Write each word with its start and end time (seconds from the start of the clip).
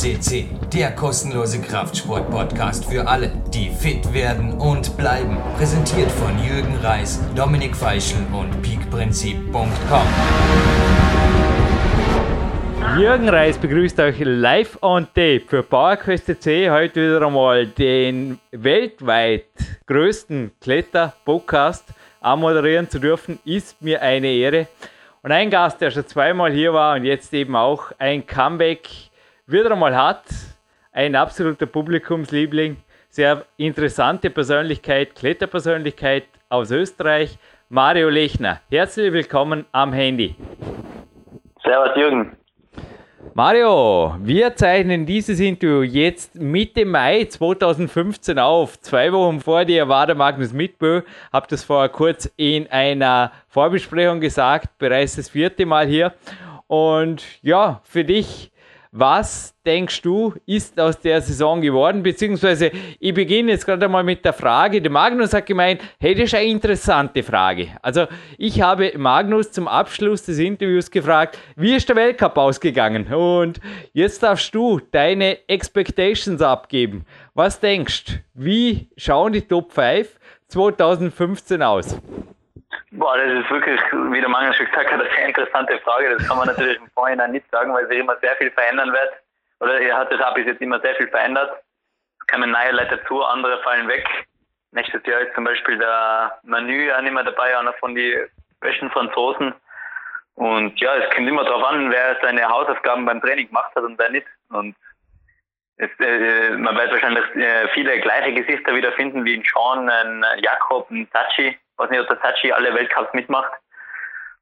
CC, 0.00 0.46
der 0.72 0.92
kostenlose 0.92 1.60
Kraftsport-Podcast 1.60 2.86
für 2.86 3.06
alle, 3.06 3.30
die 3.52 3.68
fit 3.68 4.14
werden 4.14 4.54
und 4.54 4.96
bleiben. 4.96 5.36
Präsentiert 5.58 6.10
von 6.12 6.42
Jürgen 6.42 6.74
Reis, 6.82 7.20
Dominik 7.36 7.76
Feischl 7.76 8.16
und 8.32 8.62
peakprinzip.com. 8.62 10.06
Jürgen 12.98 13.28
Reis 13.28 13.58
begrüßt 13.58 14.00
euch 14.00 14.16
live 14.20 14.78
on 14.80 15.04
tape 15.04 15.42
für 15.46 15.62
PowerQuest 15.62 16.42
C. 16.42 16.70
Heute 16.70 17.02
wieder 17.02 17.26
einmal 17.26 17.66
den 17.66 18.38
weltweit 18.52 19.44
größten 19.84 20.52
Kletter-Podcast 20.62 21.84
moderieren 22.38 22.88
zu 22.88 23.00
dürfen, 23.00 23.38
ist 23.44 23.82
mir 23.82 24.00
eine 24.00 24.28
Ehre. 24.28 24.66
Und 25.22 25.32
ein 25.32 25.50
Gast, 25.50 25.82
der 25.82 25.90
schon 25.90 26.06
zweimal 26.06 26.50
hier 26.52 26.72
war 26.72 26.96
und 26.96 27.04
jetzt 27.04 27.34
eben 27.34 27.54
auch 27.54 27.92
ein 27.98 28.26
Comeback 28.26 29.09
wieder 29.50 29.72
einmal 29.72 29.96
hat, 29.96 30.24
ein 30.92 31.16
absoluter 31.16 31.66
Publikumsliebling, 31.66 32.76
sehr 33.08 33.44
interessante 33.56 34.30
Persönlichkeit, 34.30 35.16
Kletterpersönlichkeit 35.16 36.24
aus 36.48 36.70
Österreich, 36.70 37.36
Mario 37.68 38.08
Lechner. 38.10 38.60
Herzlich 38.70 39.12
willkommen 39.12 39.64
am 39.72 39.92
Handy. 39.92 40.36
Servus 41.64 41.96
Jürgen. 41.96 42.36
Mario, 43.34 44.16
wir 44.20 44.54
zeichnen 44.54 45.06
dieses 45.06 45.40
Interview 45.40 45.82
jetzt 45.82 46.36
Mitte 46.36 46.84
Mai 46.84 47.24
2015 47.24 48.38
auf. 48.38 48.80
Zwei 48.80 49.12
Wochen 49.12 49.40
vor 49.40 49.64
dir 49.64 49.88
war 49.88 50.06
der 50.06 50.16
Magnus 50.16 50.52
Mitbö. 50.52 51.02
Hab 51.32 51.48
das 51.48 51.64
vorher 51.64 51.88
kurz 51.88 52.32
in 52.36 52.68
einer 52.68 53.32
Vorbesprechung 53.48 54.20
gesagt, 54.20 54.78
bereits 54.78 55.16
das 55.16 55.28
vierte 55.28 55.66
Mal 55.66 55.86
hier. 55.86 56.12
Und 56.66 57.24
ja, 57.42 57.80
für 57.84 58.04
dich 58.04 58.49
was 58.92 59.54
denkst 59.64 60.02
du, 60.02 60.34
ist 60.46 60.80
aus 60.80 60.98
der 60.98 61.20
Saison 61.20 61.60
geworden? 61.60 62.02
Beziehungsweise, 62.02 62.72
ich 62.98 63.14
beginne 63.14 63.52
jetzt 63.52 63.64
gerade 63.64 63.88
mal 63.88 64.02
mit 64.02 64.24
der 64.24 64.32
Frage. 64.32 64.82
Der 64.82 64.90
Magnus 64.90 65.32
hat 65.32 65.46
gemeint, 65.46 65.80
hey, 66.00 66.14
das 66.14 66.24
ist 66.24 66.34
eine 66.34 66.46
interessante 66.46 67.22
Frage. 67.22 67.68
Also, 67.82 68.06
ich 68.36 68.60
habe 68.60 68.92
Magnus 68.96 69.52
zum 69.52 69.68
Abschluss 69.68 70.24
des 70.24 70.38
Interviews 70.38 70.90
gefragt, 70.90 71.38
wie 71.54 71.76
ist 71.76 71.88
der 71.88 71.96
Weltcup 71.96 72.36
ausgegangen? 72.36 73.06
Und 73.12 73.60
jetzt 73.92 74.22
darfst 74.24 74.54
du 74.54 74.80
deine 74.90 75.48
Expectations 75.48 76.42
abgeben. 76.42 77.04
Was 77.34 77.60
denkst 77.60 78.04
du, 78.06 78.12
wie 78.34 78.88
schauen 78.96 79.32
die 79.32 79.42
Top 79.42 79.72
5 79.72 80.18
2015 80.48 81.62
aus? 81.62 81.96
Boah, 82.92 83.16
das 83.16 83.44
ist 83.44 83.50
wirklich, 83.50 83.80
wie 83.92 84.20
der 84.20 84.28
Mangel 84.28 84.52
schon 84.52 84.66
gesagt 84.66 84.90
hat, 84.90 85.00
eine 85.00 85.08
sehr 85.10 85.26
interessante 85.26 85.78
Frage. 85.80 86.10
Das 86.16 86.26
kann 86.26 86.38
man 86.38 86.48
natürlich 86.48 86.76
im 86.78 86.90
Vorhinein 86.90 87.30
nicht 87.30 87.48
sagen, 87.50 87.72
weil 87.72 87.86
sich 87.86 87.98
immer 87.98 88.16
sehr 88.18 88.34
viel 88.36 88.50
verändern 88.50 88.92
wird. 88.92 89.12
Oder 89.60 89.80
er 89.80 89.96
hat 89.96 90.10
das 90.10 90.20
auch 90.20 90.34
bis 90.34 90.46
jetzt 90.46 90.60
immer 90.60 90.80
sehr 90.80 90.96
viel 90.96 91.08
verändert. 91.08 91.62
Es 92.20 92.26
kommen 92.26 92.50
neue 92.50 92.72
Leute 92.72 92.96
dazu, 92.96 93.22
andere 93.22 93.62
fallen 93.62 93.86
weg. 93.86 94.04
Nächstes 94.72 95.04
Jahr 95.06 95.20
ist 95.20 95.34
zum 95.34 95.44
Beispiel 95.44 95.78
der 95.78 96.38
Manu 96.42 96.92
auch 96.92 97.00
nicht 97.00 97.12
mehr 97.12 97.24
dabei, 97.24 97.56
einer 97.56 97.72
von 97.74 97.94
den 97.94 98.28
besten 98.60 98.90
Franzosen. 98.90 99.54
Und 100.34 100.80
ja, 100.80 100.94
es 100.96 101.14
kommt 101.14 101.28
immer 101.28 101.44
darauf 101.44 101.64
an, 101.64 101.90
wer 101.90 102.16
seine 102.22 102.48
Hausaufgaben 102.48 103.04
beim 103.04 103.20
Training 103.20 103.48
gemacht 103.48 103.74
hat 103.76 103.84
und 103.84 103.98
wer 103.98 104.10
nicht. 104.10 104.26
Und 104.48 104.74
es, 105.80 105.90
äh, 105.98 106.56
man 106.56 106.76
wird 106.76 106.92
wahrscheinlich 106.92 107.24
äh, 107.36 107.68
viele 107.74 107.98
gleiche 108.00 108.32
Gesichter 108.34 108.74
wiederfinden, 108.74 109.24
wie 109.24 109.34
in 109.34 109.44
Sean, 109.44 109.88
ein 109.88 110.24
Jakob, 110.42 110.90
ein 110.90 111.08
Tachi 111.10 111.56
weiß 111.80 111.90
nicht, 111.90 112.00
ob 112.00 112.08
der 112.08 112.18
Sachi 112.22 112.52
alle 112.52 112.74
Weltcups 112.74 113.12
mitmacht. 113.14 113.52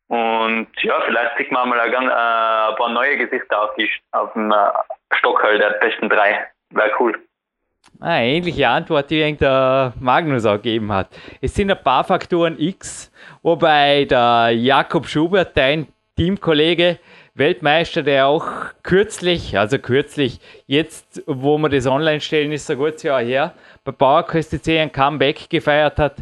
Und 0.08 0.68
ja, 0.82 0.94
vielleicht 1.06 1.36
sieht 1.38 1.52
man 1.52 1.68
mal 1.68 1.80
ein, 1.80 1.92
äh, 1.92 1.96
ein 1.96 2.76
paar 2.76 2.90
neue 2.90 3.16
Gesichter 3.18 3.62
auf, 3.62 3.74
die, 3.76 3.88
auf 4.12 4.32
dem 4.32 4.50
äh, 4.50 5.16
Stock 5.18 5.42
halt, 5.42 5.60
der 5.60 5.70
besten 5.80 6.08
drei. 6.08 6.46
Wäre 6.70 6.90
cool. 6.98 7.18
Ah, 8.00 8.18
ähnliche 8.18 8.68
Antwort, 8.68 9.10
die 9.10 9.36
der 9.36 9.92
Magnus 10.00 10.46
auch 10.46 10.56
gegeben 10.56 10.92
hat. 10.92 11.08
Es 11.40 11.54
sind 11.54 11.70
ein 11.70 11.82
paar 11.82 12.04
Faktoren 12.04 12.58
X, 12.58 13.12
wobei 13.42 14.04
der 14.04 14.50
Jakob 14.52 15.06
Schubert, 15.06 15.56
dein 15.56 15.86
Teamkollege, 16.16 16.98
Weltmeister, 17.38 18.02
der 18.02 18.26
auch 18.26 18.46
kürzlich, 18.82 19.58
also 19.58 19.78
kürzlich, 19.78 20.40
jetzt, 20.66 21.22
wo 21.26 21.58
wir 21.58 21.68
das 21.68 21.86
online 21.86 22.20
stellen, 22.20 22.52
ist 22.52 22.70
ein 22.70 22.78
gutes 22.78 23.02
Jahr 23.02 23.22
her, 23.22 23.54
bei 23.84 23.92
PowerQuest 23.92 24.64
C 24.64 24.78
ein 24.78 24.92
Comeback 24.92 25.48
gefeiert 25.48 25.98
hat, 25.98 26.16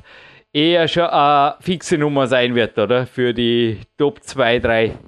eher 0.52 0.86
schon 0.88 1.04
eine 1.04 1.56
fixe 1.60 1.98
Nummer 1.98 2.26
sein 2.26 2.54
wird, 2.54 2.78
oder? 2.78 3.06
Für 3.06 3.34
die 3.34 3.80
Top 3.98 4.22
2, 4.22 4.58
3. 4.58 4.98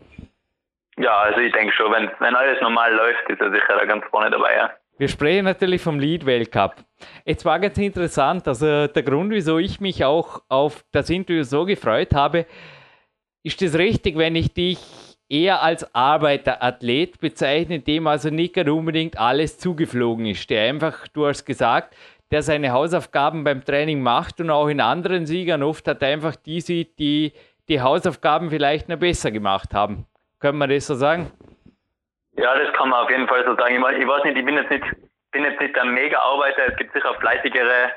Ja, 0.99 1.19
also 1.19 1.41
ich 1.41 1.53
denke 1.53 1.73
schon, 1.75 1.93
wenn, 1.93 2.11
wenn 2.19 2.35
alles 2.35 2.61
normal 2.61 2.93
läuft, 2.93 3.29
ist 3.29 3.41
er 3.41 3.51
sicher 3.51 3.77
da 3.79 3.85
ganz 3.85 4.05
vorne 4.11 4.31
dabei, 4.31 4.57
ja. 4.57 4.71
Wir 4.99 5.07
sprechen 5.07 5.45
natürlich 5.45 5.81
vom 5.81 6.01
Lead 6.01 6.27
Weltcup. 6.27 6.75
Jetzt 7.25 7.45
war 7.45 7.61
ganz 7.61 7.79
interessant, 7.79 8.49
also 8.49 8.89
der 8.89 9.03
Grund, 9.05 9.31
wieso 9.31 9.59
ich 9.59 9.81
mich 9.81 10.05
auch 10.05 10.43
auf 10.49 10.85
das 10.91 11.09
Interview 11.09 11.45
so 11.45 11.65
gefreut 11.65 12.13
habe, 12.15 12.47
ist 13.45 13.63
es 13.63 13.79
richtig, 13.79 14.19
wenn 14.19 14.35
ich 14.35 14.53
dich 14.53 14.79
eher 15.29 15.63
als 15.63 15.95
Arbeiterathlet 15.95 17.21
bezeichne, 17.21 17.81
dem 17.81 18.07
also 18.07 18.31
nicht 18.31 18.57
unbedingt 18.57 19.19
alles 19.19 19.59
zugeflogen 19.59 20.27
ist, 20.27 20.49
der 20.51 20.69
einfach, 20.69 21.09
du 21.09 21.27
hast 21.27 21.45
gesagt, 21.45 21.97
der 22.31 22.43
seine 22.43 22.73
Hausaufgaben 22.73 23.45
beim 23.45 23.65
Training 23.65 24.03
macht 24.03 24.41
und 24.41 24.51
auch 24.51 24.69
in 24.69 24.81
anderen 24.81 25.27
Siegern 25.27 25.63
oft 25.63 25.87
hat 25.89 26.03
er 26.03 26.09
einfach 26.09 26.37
die 26.37 26.61
sieht, 26.61 26.99
die 26.99 27.33
die 27.69 27.81
Hausaufgaben 27.83 28.51
vielleicht 28.51 28.89
noch 28.89 28.99
besser 28.99 29.31
gemacht 29.31 29.75
haben. 29.75 30.07
Können 30.41 30.59
wir 30.59 30.69
das 30.69 30.87
so 30.87 30.95
sagen? 30.95 31.31
Ja, 32.33 32.57
das 32.57 32.73
kann 32.75 32.89
man 32.89 33.05
auf 33.05 33.11
jeden 33.11 33.29
Fall 33.29 33.45
so 33.45 33.55
sagen. 33.57 33.75
Ich, 33.75 33.83
weiß 33.83 34.25
nicht, 34.25 34.39
ich 34.39 34.45
bin 34.45 34.57
jetzt 34.57 34.71
nicht, 34.71 34.85
bin 35.33 35.45
jetzt 35.45 35.61
nicht 35.61 35.77
ein 35.79 35.93
Mega-Arbeiter. 35.93 36.69
Es 36.69 36.77
gibt 36.77 36.93
sicher 36.93 37.15
fleißigere 37.15 37.93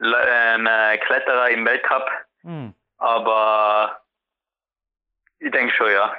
ähm, 0.00 0.68
Kletterer 1.00 1.50
im 1.50 1.66
Weltcup. 1.66 2.10
Hm. 2.42 2.74
Aber 2.98 4.00
ich 5.40 5.50
denke 5.50 5.74
schon, 5.74 5.90
ja. 5.90 6.14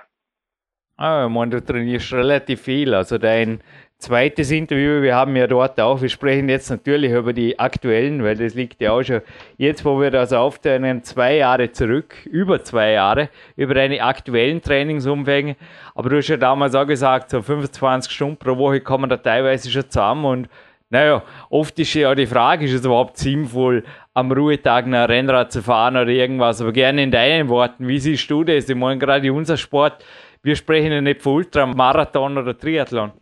Ah, 0.95 1.25
ich 1.25 1.31
meine, 1.31 1.51
du 1.51 1.65
trainierst 1.65 2.13
relativ 2.13 2.61
viel. 2.61 2.93
Also 2.93 3.17
dein 3.17 3.61
zweites 3.97 4.51
Interview. 4.51 5.01
Wir 5.01 5.15
haben 5.15 5.35
ja 5.35 5.47
dort 5.47 5.79
auch, 5.79 6.01
wir 6.01 6.09
sprechen 6.09 6.49
jetzt 6.49 6.69
natürlich 6.69 7.11
über 7.11 7.33
die 7.33 7.57
aktuellen, 7.57 8.23
weil 8.23 8.35
das 8.35 8.53
liegt 8.53 8.81
ja 8.81 8.91
auch 8.91 9.01
schon 9.01 9.21
jetzt, 9.57 9.85
wo 9.85 9.99
wir 9.99 10.11
das 10.11 10.33
aufzeichnen, 10.33 11.03
zwei 11.03 11.37
Jahre 11.37 11.71
zurück, 11.71 12.15
über 12.25 12.63
zwei 12.63 12.91
Jahre, 12.91 13.29
über 13.55 13.73
deine 13.73 14.03
aktuellen 14.03 14.61
Trainingsumfänge. 14.61 15.55
Aber 15.95 16.09
du 16.09 16.17
hast 16.17 16.27
ja 16.27 16.37
damals 16.37 16.75
auch 16.75 16.85
gesagt, 16.85 17.29
so 17.29 17.41
25 17.41 18.11
Stunden 18.11 18.37
pro 18.37 18.57
Woche 18.57 18.81
kommen 18.81 19.09
da 19.09 19.17
teilweise 19.17 19.71
schon 19.71 19.89
zusammen 19.89 20.25
und 20.25 20.49
naja, 20.89 21.23
oft 21.49 21.79
ist 21.79 21.95
ja 21.95 22.13
die 22.13 22.27
Frage, 22.27 22.65
ist 22.65 22.73
es 22.73 22.85
überhaupt 22.85 23.17
sinnvoll, 23.17 23.83
am 24.13 24.31
Ruhetag 24.31 24.85
ein 24.85 24.93
Rennrad 24.93 25.51
zu 25.51 25.63
fahren 25.63 25.95
oder 25.95 26.09
irgendwas, 26.09 26.61
aber 26.61 26.71
gerne 26.71 27.01
in 27.01 27.09
deinen 27.09 27.49
Worten, 27.49 27.87
wie 27.87 27.97
siehst 27.97 28.29
du 28.29 28.43
das? 28.43 28.69
Ich 28.69 28.75
meine, 28.75 28.99
gerade 28.99 29.33
unser 29.33 29.57
Sport, 29.57 30.05
wir 30.43 30.55
sprechen 30.55 30.91
ja 30.91 31.01
nicht 31.01 31.21
von 31.21 31.35
Ultramarathon 31.35 32.37
oder 32.37 32.57
Triathlon. 32.57 33.13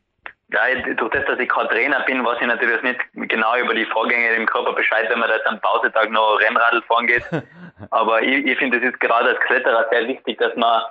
Ja, 0.52 0.94
durch 0.96 1.12
das, 1.12 1.26
dass 1.26 1.40
ich 1.40 1.48
kein 1.48 1.68
Trainer 1.70 2.02
bin, 2.02 2.26
weiß 2.26 2.40
ich 2.42 2.48
natürlich 2.48 2.82
nicht 2.82 3.00
genau 3.14 3.56
über 3.58 3.74
die 3.74 3.86
Vorgänge 3.86 4.34
im 4.34 4.46
Körper 4.46 4.74
Bescheid, 4.74 5.09
wenn 5.09 5.20
man 5.20 5.30
da 5.30 5.36
jetzt 5.36 5.48
am 5.48 5.62
Pausetag 5.62 6.12
noch 6.12 6.40
Rennradl 6.42 6.82
fahren 6.82 7.08
geht. 7.08 7.24
Aber 7.92 8.22
ich, 8.22 8.46
ich 8.46 8.58
finde, 8.58 8.80
es 8.80 8.84
ist 8.84 9.00
gerade 9.00 9.30
als 9.30 9.40
Kletterer 9.42 9.88
sehr 9.90 10.08
wichtig, 10.09 10.40
dass 10.40 10.54
man 10.58 10.84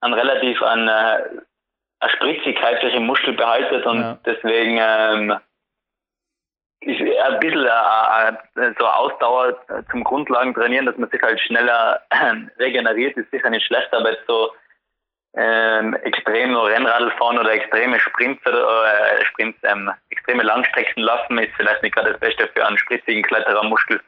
einen 0.00 0.14
relativ 0.14 0.60
an, 0.62 0.88
äh, 0.88 0.90
eine 2.00 2.12
Spritzigkeit 2.16 2.82
durch 2.82 2.92
den 2.92 3.06
Muskel 3.06 3.34
behaltet 3.34 3.86
und 3.86 4.00
ja. 4.00 4.18
deswegen 4.26 4.78
ähm, 4.80 5.38
ist 6.80 7.00
ein 7.00 7.40
bisschen 7.40 7.64
äh, 7.64 8.28
äh, 8.60 8.74
so 8.78 8.86
Ausdauer 8.86 9.56
zum 9.92 10.02
Grundlagen 10.02 10.54
trainieren, 10.54 10.86
dass 10.86 10.96
man 10.96 11.08
sich 11.10 11.22
halt 11.22 11.40
schneller 11.40 12.02
regeneriert, 12.58 13.16
ist 13.16 13.30
sicher 13.30 13.50
nicht 13.50 13.66
schlecht, 13.66 13.92
aber 13.94 14.10
jetzt 14.10 14.26
so 14.26 14.50
ähm, 15.36 15.94
extrem 16.04 16.54
Rennradl 16.54 17.10
fahren 17.18 17.38
oder 17.38 17.52
extreme 17.52 17.98
Sprints 17.98 18.44
oder 18.46 18.84
äh, 18.84 19.24
Sprints, 19.24 19.58
ähm, 19.64 19.90
extreme 20.10 20.42
Langstrecken 20.42 21.02
laufen 21.02 21.38
ist 21.38 21.52
vielleicht 21.56 21.82
nicht 21.82 21.94
gerade 21.94 22.12
das 22.12 22.20
Beste 22.20 22.48
für 22.54 22.66
einen 22.66 22.78
spritzigen 22.78 23.22
Kletterermuskel. 23.22 24.00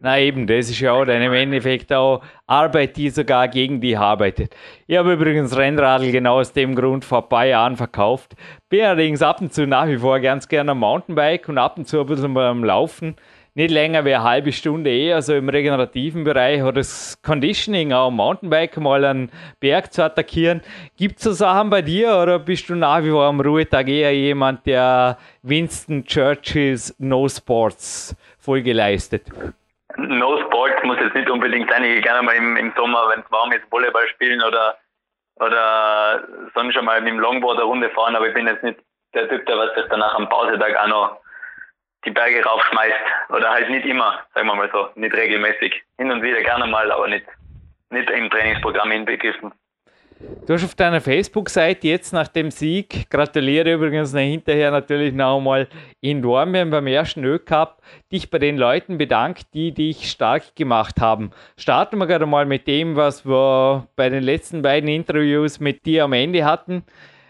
Na 0.00 0.18
eben, 0.18 0.46
das 0.46 0.68
ist 0.68 0.80
ja 0.80 0.92
auch 0.92 1.04
dann 1.04 1.22
im 1.22 1.32
Endeffekt 1.32 1.92
auch 1.92 2.22
Arbeit, 2.46 2.96
die 2.96 3.08
sogar 3.10 3.48
gegen 3.48 3.80
die 3.80 3.96
arbeitet. 3.96 4.54
Ich 4.86 4.98
habe 4.98 5.12
übrigens 5.12 5.56
Rennradl 5.56 6.10
genau 6.10 6.40
aus 6.40 6.52
dem 6.52 6.74
Grund 6.74 7.04
vor 7.04 7.22
ein 7.22 7.28
paar 7.28 7.46
Jahren 7.46 7.76
verkauft. 7.76 8.34
Bin 8.68 8.84
allerdings 8.84 9.22
ab 9.22 9.40
und 9.40 9.54
zu 9.54 9.66
nach 9.66 9.86
wie 9.86 9.96
vor 9.96 10.18
ganz 10.18 10.48
gerne 10.48 10.72
am 10.72 10.80
Mountainbike 10.80 11.48
und 11.48 11.58
ab 11.58 11.78
und 11.78 11.86
zu 11.86 12.00
ein 12.00 12.06
bisschen 12.06 12.34
beim 12.34 12.64
Laufen 12.64 13.16
nicht 13.54 13.70
länger 13.70 14.04
wie 14.04 14.14
eine 14.14 14.24
halbe 14.24 14.52
Stunde 14.52 14.90
eh, 14.90 15.12
also 15.12 15.34
im 15.34 15.48
regenerativen 15.48 16.24
Bereich 16.24 16.62
oder 16.62 16.72
das 16.72 17.20
Conditioning 17.22 17.92
auch 17.92 18.10
Mountainbike 18.10 18.76
mal 18.78 19.04
einen 19.04 19.30
Berg 19.60 19.92
zu 19.92 20.04
attackieren. 20.04 20.60
Gibt 20.96 21.18
es 21.18 21.24
so 21.24 21.32
Sachen 21.32 21.70
bei 21.70 21.80
dir 21.80 22.18
oder 22.20 22.40
bist 22.40 22.68
du 22.68 22.74
nach 22.74 23.02
wie 23.02 23.10
vor 23.10 23.24
am 23.24 23.40
Ruhetag 23.40 23.88
eher 23.88 24.12
jemand, 24.12 24.66
der 24.66 25.18
Winston 25.42 26.04
Churchills 26.04 26.94
No 26.98 27.28
Sports 27.28 28.16
Folge 28.38 28.72
leistet? 28.72 29.26
No 29.96 30.36
Sports 30.42 30.82
muss 30.82 30.98
jetzt 30.98 31.14
nicht 31.14 31.30
unbedingt 31.30 31.70
sein. 31.70 31.84
Ich 31.84 31.92
gehe 31.92 32.02
gerne 32.02 32.22
mal 32.22 32.34
im, 32.34 32.56
im 32.56 32.72
Sommer, 32.76 33.08
wenn 33.10 33.20
es 33.20 33.30
warm 33.30 33.52
ist, 33.52 33.70
Volleyball 33.70 34.08
spielen 34.08 34.42
oder, 34.42 34.76
oder 35.36 36.24
sonst 36.54 36.74
schon 36.74 36.84
mal 36.84 37.00
mit 37.00 37.12
dem 37.12 37.20
Longboard 37.20 37.58
eine 37.58 37.66
Runde 37.66 37.90
fahren, 37.90 38.16
aber 38.16 38.26
ich 38.26 38.34
bin 38.34 38.48
jetzt 38.48 38.64
nicht 38.64 38.80
der 39.14 39.28
Typ, 39.28 39.46
der 39.46 39.56
was 39.56 39.72
sich 39.76 39.84
danach 39.90 40.16
am 40.16 40.28
Pausetag 40.28 40.76
auch 40.76 40.88
noch 40.88 41.23
die 42.04 42.10
Berge 42.10 42.42
raufschmeißt. 42.44 42.94
Oder 43.30 43.50
halt 43.50 43.70
nicht 43.70 43.86
immer, 43.86 44.20
sagen 44.34 44.46
wir 44.46 44.54
mal 44.54 44.70
so, 44.72 44.88
nicht 44.94 45.14
regelmäßig. 45.14 45.82
Hin 45.98 46.10
und 46.10 46.22
wieder 46.22 46.42
gerne 46.42 46.66
mal, 46.66 46.90
aber 46.90 47.08
nicht, 47.08 47.26
nicht 47.90 48.10
im 48.10 48.30
Trainingsprogramm 48.30 48.92
inbegriffen. 48.92 49.52
Du 50.46 50.54
hast 50.54 50.64
auf 50.64 50.74
deiner 50.74 51.00
Facebook-Seite 51.00 51.88
jetzt 51.88 52.12
nach 52.12 52.28
dem 52.28 52.50
Sieg, 52.50 53.10
gratuliere 53.10 53.74
übrigens 53.74 54.16
hinterher 54.16 54.70
natürlich 54.70 55.12
noch 55.12 55.38
einmal 55.38 55.68
in 56.00 56.22
Dornbirn 56.22 56.70
beim 56.70 56.86
ersten 56.86 57.24
Ö-Cup, 57.24 57.82
dich 58.12 58.30
bei 58.30 58.38
den 58.38 58.56
Leuten 58.56 58.96
bedankt, 58.96 59.52
die 59.54 59.72
dich 59.72 60.10
stark 60.10 60.54
gemacht 60.54 61.00
haben. 61.00 61.30
Starten 61.56 61.98
wir 61.98 62.06
gerade 62.06 62.26
mal 62.26 62.46
mit 62.46 62.66
dem, 62.66 62.96
was 62.96 63.26
wir 63.26 63.88
bei 63.96 64.08
den 64.08 64.22
letzten 64.22 64.62
beiden 64.62 64.88
Interviews 64.88 65.60
mit 65.60 65.84
dir 65.84 66.04
am 66.04 66.12
Ende 66.12 66.44
hatten. 66.44 66.84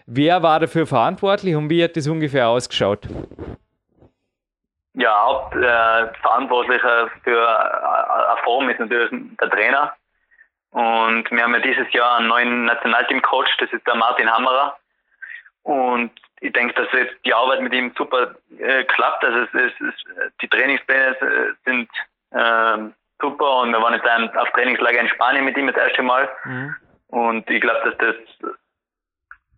Wer 0.05 0.43
war 0.43 0.59
dafür 0.59 0.85
verantwortlich 0.85 1.55
und 1.55 1.69
wie 1.69 1.83
hat 1.83 1.97
das 1.97 2.07
ungefähr 2.07 2.47
ausgeschaut? 2.49 3.07
Ja, 4.95 5.25
Hauptverantwortlicher 5.25 7.03
äh, 7.03 7.09
für 7.23 7.37
äh, 7.37 8.29
eine 8.29 8.37
Form 8.43 8.69
ist 8.69 8.79
natürlich 8.79 9.09
der 9.11 9.49
Trainer. 9.49 9.93
Und 10.71 11.29
wir 11.31 11.43
haben 11.43 11.53
ja 11.53 11.59
dieses 11.59 11.91
Jahr 11.93 12.17
einen 12.17 12.27
neuen 12.27 12.65
Nationalteam-Coach, 12.65 13.57
das 13.59 13.71
ist 13.71 13.85
der 13.87 13.95
Martin 13.95 14.29
Hammerer. 14.29 14.77
Und 15.63 16.11
ich 16.39 16.53
denke, 16.53 16.73
dass 16.73 16.91
jetzt 16.93 17.15
die 17.25 17.33
Arbeit 17.33 17.61
mit 17.61 17.73
ihm 17.73 17.93
super 17.97 18.35
äh, 18.57 18.83
klappt. 18.85 19.23
Also 19.23 19.39
es, 19.39 19.53
es, 19.53 19.71
es, 19.81 20.31
die 20.41 20.47
Trainingspläne 20.47 21.17
äh, 21.19 21.53
sind 21.65 21.89
äh, 22.31 22.77
super 23.21 23.57
und 23.61 23.71
wir 23.71 23.81
waren 23.81 23.93
jetzt 23.93 24.37
auf 24.37 24.49
Trainingslager 24.51 24.99
in 24.99 25.09
Spanien 25.09 25.45
mit 25.45 25.57
ihm 25.57 25.67
das 25.67 25.77
erste 25.77 26.03
Mal. 26.03 26.29
Mhm. 26.45 26.75
Und 27.07 27.49
ich 27.49 27.61
glaube, 27.61 27.89
dass 27.89 27.97
das 27.97 28.15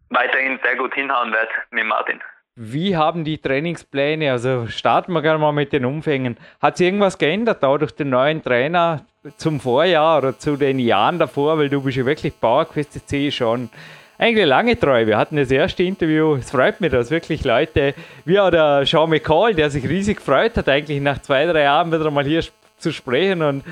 weiterhin 0.10 0.60
sehr 0.63 0.75
gut 0.78 0.94
hinhauen 0.94 1.31
wird 1.31 1.50
mit 1.72 1.86
Martin. 1.86 2.22
Wie 2.59 2.98
haben 2.98 3.24
die 3.24 3.38
Trainingspläne, 3.38 4.31
also 4.31 4.65
starten 4.65 5.13
wir 5.13 5.21
gerne 5.21 5.38
mal 5.38 5.51
mit 5.51 5.74
den 5.74 5.86
Umfängen. 5.86 6.38
Hat 6.59 6.77
sich 6.77 6.88
irgendwas 6.88 7.19
geändert, 7.19 7.63
auch 7.63 7.77
durch 7.77 7.94
den 7.94 8.09
neuen 8.09 8.44
Trainer? 8.44 9.06
zum 9.36 9.59
Vorjahr 9.59 10.19
oder 10.19 10.39
zu 10.39 10.56
den 10.56 10.80
Jahren 10.80 11.19
davor, 11.19 11.57
weil 11.57 11.69
du 11.69 11.81
bist 11.81 11.98
ja 11.98 12.06
wirklich 12.06 12.39
PowerQuest 12.39 13.07
C 13.07 13.30
schon 13.31 13.69
eigentlich 14.18 14.45
lange 14.45 14.80
treu. 14.80 15.06
Wir 15.06 15.18
hatten 15.18 15.36
das 15.36 15.51
erste 15.51 15.83
Interview, 15.83 16.36
es 16.36 16.50
freut 16.50 16.81
mich, 16.81 16.92
dass 16.92 17.12
wirklich 17.12 17.44
Leute, 17.44 17.94
wie 18.25 18.39
auch 18.39 18.50
der 18.50 18.86
Sean 18.86 19.09
McCall, 19.09 19.54
der 19.54 19.69
sich 19.69 19.88
riesig 19.88 20.18
gefreut 20.18 20.56
hat, 20.56 20.69
eigentlich 20.69 21.01
nach 21.01 21.21
zwei, 21.21 21.45
drei 21.45 21.63
Jahren 21.63 21.92
wieder 21.92 22.09
mal 22.09 22.25
hier 22.25 22.44
zu 22.77 22.92
sprechen 22.92 23.42
und 23.42 23.63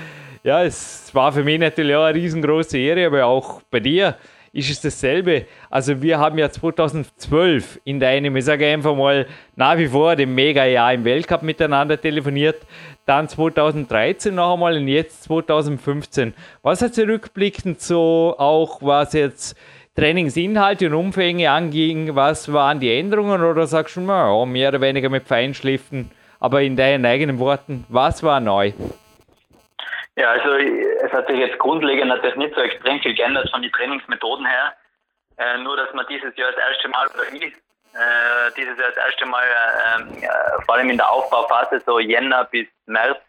ja, 0.44 0.64
es 0.64 1.10
war 1.14 1.32
für 1.32 1.44
mich 1.44 1.60
natürlich 1.60 1.96
auch 1.96 2.04
eine 2.04 2.20
riesengroße 2.20 2.78
Ehre, 2.78 3.08
aber 3.08 3.26
auch 3.26 3.62
bei 3.72 3.80
dir 3.80 4.16
ist 4.56 4.70
es 4.70 4.82
dasselbe. 4.82 5.46
Also 5.70 6.02
wir 6.02 6.18
haben 6.18 6.38
ja 6.38 6.50
2012 6.50 7.82
in 7.84 8.00
deinem, 8.00 8.38
ich 8.38 8.46
sage 8.46 8.66
einfach 8.66 8.96
mal, 8.96 9.28
nach 9.58 9.78
wie 9.78 9.90
vor 9.90 10.16
dem 10.16 10.34
Mega-Jahr 10.34 10.94
im 10.94 11.04
Weltcup 11.04 11.44
miteinander 11.44 12.00
telefoniert. 12.00 12.62
Dann 13.06 13.28
2013 13.28 14.34
noch 14.34 14.54
einmal 14.54 14.78
und 14.78 14.88
jetzt 14.88 15.24
2015. 15.24 16.34
Was 16.62 16.82
hat 16.82 16.98
rückblickend 16.98 17.82
so 17.82 18.36
auch, 18.38 18.82
was 18.82 19.12
jetzt 19.12 19.58
Trainingsinhalte 19.96 20.88
und 20.88 20.94
Umfänge 20.94 21.52
anging, 21.52 22.16
was 22.16 22.52
waren 22.52 22.80
die 22.80 22.98
Änderungen 22.98 23.44
oder 23.44 23.68
sagst 23.68 23.98
du, 23.98 24.02
ja, 24.02 24.46
mehr 24.46 24.70
oder 24.70 24.82
weniger 24.82 25.10
mit 25.10 25.28
Feinschliffen, 25.28 26.12
aber 26.40 26.62
in 26.62 26.78
deinen 26.78 27.06
eigenen 27.06 27.40
Worten, 27.40 27.86
was 27.90 28.24
war 28.24 28.40
neu? 28.40 28.72
Ja, 30.16 30.32
also 30.32 30.56
es 30.56 31.12
hat 31.12 31.28
sich 31.28 31.38
jetzt 31.38 31.60
grundlegend 31.60 32.08
natürlich 32.08 32.38
nicht 32.38 32.56
so 32.56 32.62
extrem 32.62 33.00
viel 33.02 33.14
geändert 33.14 33.50
von 33.52 33.62
den 33.62 33.72
Trainingsmethoden 33.72 34.46
her. 34.46 34.74
Äh, 35.38 35.58
nur, 35.58 35.76
dass 35.76 35.94
man 35.94 36.06
dieses 36.08 36.36
Jahr 36.38 36.52
das 36.52 36.62
erste 36.70 36.88
Mal, 36.88 37.08
oder 37.08 37.24
ich, 37.34 37.44
äh, 37.44 38.52
dieses 38.56 38.78
Jahr 38.78 38.90
das 38.90 38.98
erste 38.98 39.26
Mal, 39.26 39.44
äh, 39.44 40.26
äh, 40.26 40.62
vor 40.66 40.76
allem 40.76 40.90
in 40.90 40.98
der 40.98 41.12
Aufbauphase, 41.12 41.82
so 41.86 42.00
Jänner 42.00 42.46
bis 42.46 42.68
März, 42.86 43.20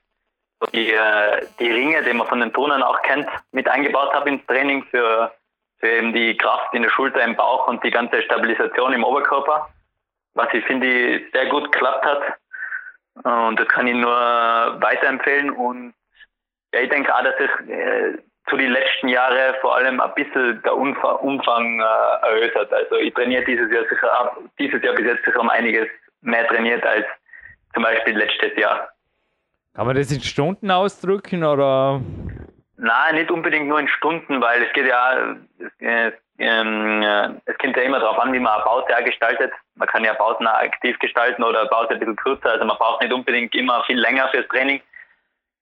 so 0.61 0.67
die, 0.69 0.93
äh, 0.93 1.47
die 1.59 1.71
Ringe, 1.71 2.05
die 2.05 2.13
man 2.13 2.29
von 2.29 2.39
den 2.39 2.53
Turnern 2.53 2.85
auch 2.85 3.03
kennt, 3.03 3.29
mit 3.51 3.69
eingebaut 3.69 4.13
habe 4.13 4.29
ins 4.29 4.47
Training 4.47 4.85
für, 4.85 5.35
für 5.81 5.89
eben 5.89 6.13
die 6.13 6.37
Kraft 6.37 6.73
in 6.73 6.83
der 6.83 6.91
Schulter, 6.91 7.21
im 7.23 7.35
Bauch 7.35 7.67
und 7.67 7.83
die 7.83 7.91
ganze 7.91 8.23
Stabilisation 8.23 8.93
im 8.93 9.03
Oberkörper, 9.03 9.69
was 10.35 10.49
ich 10.53 10.65
finde, 10.65 11.21
sehr 11.33 11.47
gut 11.47 11.73
geklappt 11.73 12.07
hat. 12.07 12.23
Und 13.25 13.59
das 13.59 13.67
kann 13.69 13.89
ich 13.89 13.95
nur 13.95 14.11
weiterempfehlen 14.13 15.51
und 15.51 15.95
ja, 16.77 16.83
ich 16.83 16.91
denke 16.91 17.15
auch, 17.15 17.23
dass 17.23 17.37
sich 17.39 17.71
äh, 17.71 18.19
zu 18.49 18.57
den 18.57 18.71
letzten 18.71 19.09
Jahren 19.09 19.55
vor 19.61 19.77
allem 19.77 20.01
ein 20.01 20.15
bisschen 20.15 20.63
der 20.63 20.77
Umfang, 20.77 21.17
Umfang 21.17 21.81
äh, 21.81 22.27
erhöht 22.27 22.55
hat. 22.55 22.73
Also 22.73 22.97
ich 22.97 23.13
trainiere 23.15 23.45
dieses 23.45 23.71
Jahr 23.73 23.85
sicher 23.89 24.37
dieses 24.59 24.83
Jahr 24.83 24.95
bis 24.95 25.07
jetzt 25.07 25.25
sicher 25.25 25.41
um 25.41 25.51
einiges 25.51 25.89
mehr 26.21 26.47
trainiert 26.47 26.85
als 26.85 27.07
zum 27.75 27.83
Beispiel 27.83 28.17
letztes 28.17 28.57
Jahr. 28.57 28.89
Kann 29.75 29.87
man 29.87 29.97
das 29.97 30.11
in 30.11 30.21
Stunden 30.21 30.71
ausdrücken 30.71 31.45
oder? 31.45 32.01
Nein, 32.79 33.15
nicht 33.15 33.31
unbedingt 33.31 33.69
nur 33.69 33.81
in 33.81 33.89
Stunden, 33.89 34.41
weil 34.41 34.63
es 34.63 34.73
geht 34.73 34.87
ja, 34.87 35.37
äh, 35.81 36.13
äh, 36.39 37.31
es 37.47 37.59
kommt 37.59 37.77
ja 37.77 37.83
immer 37.83 38.01
darauf 38.01 38.19
an, 38.19 38.33
wie 38.33 38.39
man 38.39 38.55
eine 38.55 38.63
Pause 38.63 38.87
gestaltet. 39.05 39.53
Man 39.75 39.89
kann 39.89 40.05
ja 40.05 40.15
Pausen 40.15 40.47
aktiv 40.47 40.99
gestalten 40.99 41.43
oder 41.43 41.67
Pause 41.67 41.91
ein 41.91 41.99
bisschen 41.99 42.17
kürzer. 42.17 42.53
Also 42.53 42.65
man 42.65 42.77
braucht 42.77 43.03
nicht 43.03 43.13
unbedingt 43.13 43.55
immer 43.55 43.83
viel 43.85 43.99
länger 43.99 44.29
fürs 44.29 44.47
Training 44.49 44.81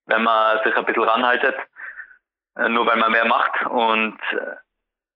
wenn 0.06 0.22
man 0.22 0.58
sich 0.64 0.76
ein 0.76 0.84
bisschen 0.84 1.04
ranhaltet, 1.04 1.56
äh, 2.56 2.68
nur 2.68 2.86
weil 2.86 2.96
man 2.96 3.12
mehr 3.12 3.24
macht. 3.24 3.66
Und 3.66 4.18
äh, 4.32 4.56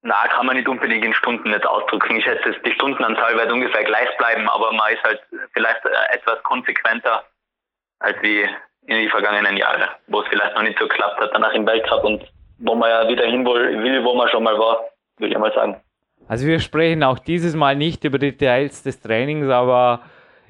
na, 0.02 0.26
kann 0.29 0.46
man 0.46 0.56
nicht 0.56 0.69
unbedingt 0.69 1.05
in 1.05 1.14
Stunden 1.14 1.50
nicht 1.50 1.67
ausdrücken. 1.67 2.17
Ich 2.17 2.25
schätze, 2.25 2.55
die 2.64 2.73
Stundenanzahl 2.73 3.37
wird 3.37 3.52
ungefähr 3.52 3.85
gleich 3.85 4.17
bleiben, 4.17 4.49
aber 4.49 4.73
man 4.73 4.93
ist 4.93 5.02
halt 5.02 5.20
vielleicht 5.52 5.85
äh, 5.85 6.14
etwas 6.14 6.43
konsequenter 6.43 7.25
als 8.00 8.17
wie 8.23 8.49
in 8.87 9.02
die 9.02 9.08
vergangenen 9.08 9.56
Jahre, 9.56 9.88
wo 10.06 10.20
es 10.20 10.29
vielleicht 10.29 10.55
noch 10.55 10.62
nicht 10.62 10.79
so 10.79 10.87
geklappt 10.87 11.20
hat, 11.20 11.31
danach 11.35 11.52
im 11.52 11.67
Weltcup 11.67 12.05
und 12.05 12.25
wo 12.58 12.75
man 12.75 12.88
ja 12.88 13.08
wieder 13.08 13.25
hin 13.26 13.44
will, 13.44 14.05
wo 14.05 14.14
man 14.14 14.29
schon 14.29 14.43
mal 14.43 14.58
war, 14.58 14.85
würde 15.19 15.35
ich 15.35 15.38
mal 15.38 15.52
sagen. 15.52 15.81
Also 16.26 16.46
wir 16.46 16.61
sprechen 16.61 17.02
auch 17.02 17.19
dieses 17.19 17.55
Mal 17.55 17.76
nicht 17.76 18.05
über 18.05 18.19
Details 18.19 18.82
des 18.82 19.00
Trainings, 19.00 19.49
aber 19.50 20.02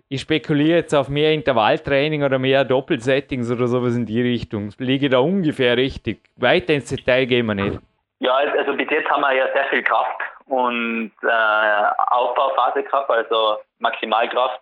ich 0.08 0.22
spekuliere 0.22 0.78
jetzt 0.78 0.94
auf 0.94 1.08
mehr 1.08 1.32
Intervalltraining 1.32 2.22
oder 2.22 2.38
mehr 2.38 2.64
Doppelsettings 2.64 3.50
oder 3.50 3.66
sowas 3.66 3.94
in 3.94 4.06
die 4.06 4.22
Richtung. 4.22 4.70
Liege 4.78 5.10
da 5.10 5.18
ungefähr 5.18 5.76
richtig. 5.76 6.22
Weiter 6.36 6.72
ins 6.74 6.88
Detail 6.88 7.26
gehen 7.26 7.46
wir 7.46 7.54
nicht. 7.54 7.78
Ja, 8.20 8.34
also 8.34 8.74
bis 8.74 8.88
jetzt 8.90 9.08
haben 9.10 9.20
wir 9.20 9.32
ja 9.34 9.46
sehr 9.52 9.66
viel 9.66 9.82
Kraft 9.82 10.20
und 10.46 11.12
äh, 11.22 11.84
Aufbauphase 12.08 12.82
gehabt, 12.82 13.10
also 13.10 13.58
Maximalkraft. 13.78 14.60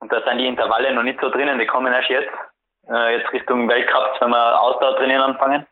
Und 0.00 0.12
da 0.12 0.22
sind 0.22 0.38
die 0.38 0.46
Intervalle 0.46 0.94
noch 0.94 1.02
nicht 1.02 1.20
so 1.20 1.28
drinnen, 1.30 1.58
die 1.58 1.66
kommen 1.66 1.92
erst 1.92 2.10
jetzt. 2.10 2.30
Äh, 2.88 3.16
jetzt 3.16 3.32
Richtung 3.32 3.68
Weltcup, 3.68 4.20
wenn 4.20 4.30
wir 4.30 4.60
Ausdauer 4.60 4.96
trainieren 4.96 5.22
anfangen. 5.22 5.66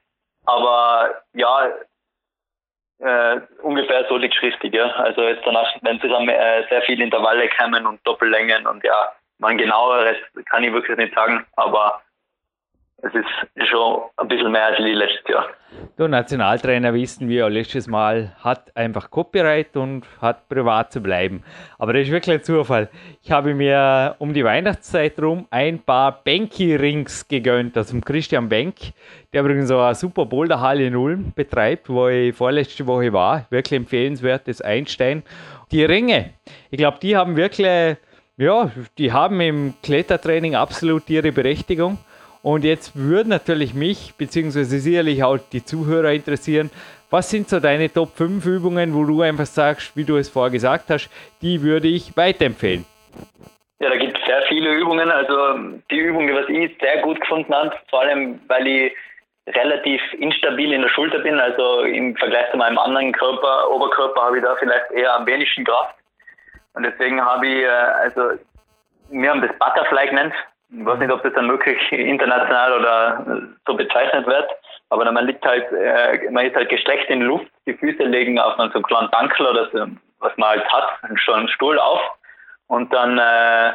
Aber 0.46 1.14
ja, 1.34 1.68
äh, 2.98 3.40
ungefähr 3.62 4.06
so 4.08 4.16
liegt 4.16 4.40
richtig, 4.42 4.74
ja. 4.74 4.86
Also 4.92 5.22
jetzt 5.22 5.44
danach, 5.44 5.68
wenn 5.82 6.00
zusammen 6.00 6.28
äh, 6.28 6.64
sehr 6.68 6.82
viele 6.82 7.04
Intervalle 7.04 7.48
kommen 7.58 7.86
und 7.86 8.04
Doppellängen 8.06 8.66
und 8.66 8.82
ja, 8.84 9.12
man 9.38 9.58
genaueres 9.58 10.16
kann 10.50 10.64
ich 10.64 10.72
wirklich 10.72 10.96
nicht 10.96 11.14
sagen, 11.14 11.44
aber 11.56 12.00
es 13.02 13.12
ist 13.14 13.68
schon 13.68 14.02
ein 14.16 14.28
bisschen 14.28 14.50
mehr 14.50 14.66
als 14.66 14.78
letztes 14.78 15.28
Jahr. 15.28 15.46
Der 15.98 16.08
Nationaltrainer, 16.08 16.94
wissen 16.94 17.28
wir, 17.28 17.48
letztes 17.50 17.86
Mal 17.86 18.32
hat 18.40 18.74
einfach 18.74 19.10
Copyright 19.10 19.76
und 19.76 20.04
hat 20.20 20.48
privat 20.48 20.92
zu 20.92 21.02
bleiben. 21.02 21.42
Aber 21.78 21.92
das 21.92 22.02
ist 22.02 22.10
wirklich 22.10 22.36
ein 22.36 22.42
Zufall. 22.42 22.88
Ich 23.22 23.30
habe 23.30 23.54
mir 23.54 24.16
um 24.18 24.32
die 24.32 24.44
Weihnachtszeit 24.44 25.20
rum 25.20 25.46
ein 25.50 25.78
paar 25.80 26.22
Banky-Rings 26.24 27.28
gegönnt, 27.28 27.76
also 27.76 28.00
Christian 28.00 28.48
Bank, 28.48 28.76
der 29.32 29.42
übrigens 29.42 29.68
so 29.68 29.78
eine 29.78 29.94
super 29.94 30.24
Boulderhalle 30.24 30.86
in 30.86 30.96
Ulm 30.96 31.32
betreibt, 31.34 31.90
wo 31.90 32.08
ich 32.08 32.34
vorletzte 32.34 32.86
Woche 32.86 33.12
war. 33.12 33.46
Wirklich 33.50 33.78
empfehlenswertes 33.78 34.62
Einstein. 34.62 35.22
Die 35.70 35.84
Ringe, 35.84 36.30
ich 36.70 36.78
glaube, 36.78 36.98
die 37.02 37.16
haben 37.16 37.36
wirklich, 37.36 37.96
ja, 38.38 38.70
die 38.96 39.12
haben 39.12 39.40
im 39.40 39.74
Klettertraining 39.82 40.54
absolut 40.54 41.10
ihre 41.10 41.32
Berechtigung. 41.32 41.98
Und 42.46 42.62
jetzt 42.62 42.94
würde 42.94 43.28
natürlich 43.28 43.74
mich, 43.74 44.14
beziehungsweise 44.16 44.78
sicherlich 44.78 45.24
auch 45.24 45.36
die 45.50 45.64
Zuhörer 45.64 46.12
interessieren, 46.12 46.70
was 47.10 47.28
sind 47.28 47.48
so 47.48 47.58
deine 47.58 47.92
Top 47.92 48.10
5 48.16 48.46
Übungen, 48.46 48.94
wo 48.94 49.02
du 49.02 49.20
einfach 49.22 49.46
sagst, 49.46 49.96
wie 49.96 50.04
du 50.04 50.16
es 50.16 50.28
vorher 50.28 50.52
gesagt 50.52 50.84
hast, 50.88 51.10
die 51.42 51.60
würde 51.62 51.88
ich 51.88 52.16
weiterempfehlen? 52.16 52.84
Ja, 53.80 53.90
da 53.90 53.96
gibt 53.96 54.16
es 54.16 54.24
sehr 54.26 54.42
viele 54.42 54.72
Übungen. 54.74 55.10
Also 55.10 55.58
die 55.90 55.98
Übung, 55.98 56.28
die 56.28 56.34
was 56.34 56.48
ich 56.48 56.70
sehr 56.80 57.02
gut 57.02 57.20
gefunden 57.20 57.52
habe, 57.52 57.72
vor 57.90 58.02
allem 58.02 58.38
weil 58.46 58.64
ich 58.64 58.92
relativ 59.48 60.00
instabil 60.12 60.72
in 60.72 60.82
der 60.82 60.88
Schulter 60.90 61.18
bin, 61.18 61.40
also 61.40 61.80
im 61.80 62.14
Vergleich 62.14 62.48
zu 62.52 62.58
meinem 62.58 62.78
anderen 62.78 63.10
Körper, 63.10 63.72
Oberkörper 63.72 64.22
habe 64.22 64.38
ich 64.38 64.44
da 64.44 64.54
vielleicht 64.54 64.92
eher 64.92 65.16
am 65.16 65.26
wenigsten 65.26 65.64
Kraft. 65.64 65.96
Und 66.74 66.84
deswegen 66.84 67.20
habe 67.20 67.44
ich, 67.44 67.64
äh, 67.64 67.66
also 67.66 68.38
wir 69.10 69.30
haben 69.30 69.42
das 69.42 69.58
Butterfly 69.58 70.10
genannt, 70.10 70.34
ich 70.68 70.84
weiß 70.84 70.98
nicht, 70.98 71.10
ob 71.10 71.22
das 71.22 71.32
dann 71.34 71.48
wirklich 71.48 71.80
international 71.92 72.72
oder 72.78 73.48
so 73.66 73.74
bezeichnet 73.74 74.26
wird, 74.26 74.48
aber 74.90 75.10
man 75.10 75.26
liegt 75.26 75.44
halt, 75.44 75.70
äh, 75.72 76.30
man 76.30 76.46
ist 76.46 76.56
halt 76.56 76.68
gestreckt 76.68 77.08
in 77.10 77.22
Luft, 77.22 77.50
die 77.66 77.74
Füße 77.74 78.02
legen 78.02 78.38
auf 78.38 78.56
so 78.56 78.62
einen 78.62 78.82
kleinen 78.82 79.10
Dankel 79.10 79.46
oder 79.46 79.70
so, 79.70 79.86
was 80.18 80.36
man 80.36 80.50
halt 80.50 80.72
hat, 80.72 80.88
schon 81.16 81.34
einen 81.34 81.48
Stuhl 81.48 81.78
auf 81.78 82.00
und 82.68 82.92
dann 82.92 83.18
äh, 83.18 83.72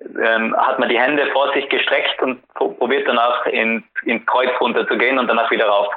ähm, 0.00 0.56
hat 0.56 0.78
man 0.78 0.88
die 0.88 0.98
Hände 0.98 1.26
vor 1.32 1.52
sich 1.54 1.68
gestreckt 1.68 2.22
und 2.22 2.46
probiert 2.54 3.08
danach 3.08 3.46
in, 3.46 3.84
ins 4.04 4.24
Kreuz 4.26 4.50
runter 4.60 4.86
zu 4.86 4.96
gehen 4.96 5.18
und 5.18 5.26
danach 5.26 5.50
wieder 5.50 5.66
rauf. 5.66 5.92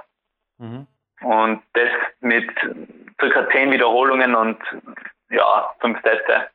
Mhm. 0.57 0.87
Und 1.21 1.61
das 1.73 1.89
mit 2.21 2.49
circa 3.19 3.47
zehn 3.51 3.71
Wiederholungen 3.71 4.33
und 4.33 4.57
ja, 5.29 5.71
fünf 5.79 6.01
Sätze. 6.01 6.47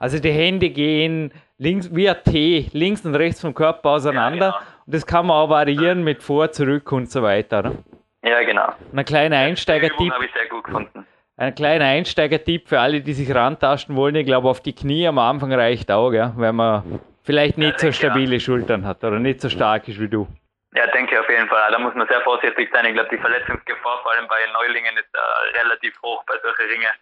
Also 0.00 0.18
die 0.18 0.32
Hände 0.32 0.68
gehen 0.68 1.32
links 1.58 1.94
wie 1.94 2.08
ein 2.08 2.16
T, 2.24 2.68
links 2.72 3.04
und 3.04 3.14
rechts 3.14 3.40
vom 3.40 3.54
Körper 3.54 3.90
auseinander. 3.90 4.46
Ja, 4.46 4.52
genau. 4.52 4.70
Und 4.86 4.94
das 4.94 5.06
kann 5.06 5.26
man 5.26 5.36
auch 5.36 5.48
variieren 5.48 6.04
mit 6.04 6.22
vor, 6.22 6.50
zurück 6.50 6.92
und 6.92 7.10
so 7.10 7.22
weiter. 7.22 7.60
Oder? 7.60 7.72
Ja, 8.22 8.42
genau. 8.42 8.72
Und 8.92 8.98
ein 8.98 9.04
kleiner 9.04 9.36
Einsteigertipp. 9.38 10.12
habe 10.12 10.24
ich 10.24 10.32
sehr 10.32 10.48
gut 10.48 10.64
gefunden. 10.64 11.06
Ein 11.36 11.54
kleiner 11.54 11.86
Einsteigertipp 11.86 12.68
für 12.68 12.78
alle, 12.78 13.00
die 13.00 13.12
sich 13.12 13.34
rantasten 13.34 13.96
wollen. 13.96 14.14
Ich 14.14 14.26
glaube, 14.26 14.48
auf 14.48 14.60
die 14.60 14.74
Knie 14.74 15.06
am 15.08 15.18
Anfang 15.18 15.52
reicht 15.52 15.90
auch, 15.90 16.10
gell? 16.10 16.32
wenn 16.36 16.54
man 16.54 17.00
vielleicht 17.22 17.58
nicht 17.58 17.82
ja, 17.82 17.90
so 17.90 17.92
stabile. 17.92 18.38
Schultern 18.38 18.86
hat 18.86 19.02
oder 19.02 19.18
nicht 19.18 19.40
so 19.40 19.48
stark 19.48 19.88
ist 19.88 20.00
wie 20.00 20.08
du. 20.08 20.28
Ja, 20.74 20.86
denke 20.88 21.18
auf 21.20 21.28
jeden 21.28 21.48
Fall. 21.48 21.70
Da 21.72 21.78
muss 21.78 21.94
man 21.94 22.06
sehr 22.08 22.20
vorsichtig 22.20 22.70
sein. 22.72 22.86
Ich 22.86 22.94
glaube, 22.94 23.08
die 23.10 23.18
Verletzungsgefahr, 23.18 23.98
vor 24.02 24.12
allem 24.12 24.28
bei 24.28 24.36
Neulingen, 24.52 24.96
ist 24.96 25.08
äh, 25.12 25.58
relativ 25.60 26.00
hoch 26.02 26.24
bei 26.26 26.34
solchen 26.42 26.70
Ringen. 26.70 26.92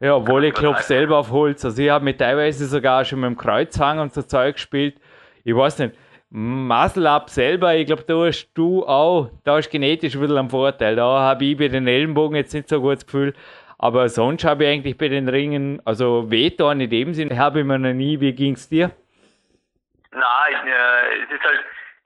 Ja, 0.00 0.16
obwohl 0.16 0.44
ich 0.44 0.54
klopfe 0.54 0.82
selber 0.82 1.18
auf 1.18 1.30
Holz. 1.30 1.64
Also 1.64 1.82
ich 1.82 1.90
habe 1.90 2.04
mit 2.04 2.18
teilweise 2.18 2.66
sogar 2.66 3.04
schon 3.04 3.20
mit 3.20 3.28
dem 3.30 3.36
Kreuzhang 3.36 3.98
und 3.98 4.12
so 4.12 4.22
Zeug 4.22 4.56
gespielt. 4.56 5.00
Ich 5.44 5.56
weiß 5.56 5.78
nicht, 5.78 5.96
Muscle 6.28 7.08
Up 7.08 7.30
selber, 7.30 7.74
ich 7.74 7.86
glaube, 7.86 8.02
da 8.02 8.26
hast 8.26 8.50
du 8.54 8.84
auch, 8.84 9.30
da 9.44 9.56
hast 9.56 9.70
genetisch 9.70 10.14
ein 10.14 10.20
bisschen 10.20 10.36
einen 10.36 10.50
Vorteil. 10.50 10.96
Da 10.96 11.20
habe 11.20 11.44
ich 11.44 11.56
bei 11.56 11.68
den 11.68 11.86
Ellenbogen 11.86 12.36
jetzt 12.36 12.52
nicht 12.52 12.68
so 12.68 12.76
ein 12.76 12.82
gutes 12.82 13.06
Gefühl. 13.06 13.32
Aber 13.78 14.08
sonst 14.08 14.44
habe 14.44 14.64
ich 14.64 14.70
eigentlich 14.70 14.98
bei 14.98 15.08
den 15.08 15.28
Ringen, 15.28 15.80
also 15.84 16.30
Veto 16.30 16.70
in 16.70 16.90
dem 16.90 17.14
Sinne, 17.14 17.38
habe 17.38 17.60
ich 17.60 17.64
mir 17.66 17.78
noch 17.78 17.92
nie. 17.92 18.20
Wie 18.20 18.32
ging 18.32 18.54
es 18.54 18.68
dir? 18.68 18.90
Nein, 20.12 20.66
äh, 20.66 21.24
es 21.24 21.30
ist 21.30 21.44
halt, 21.44 21.60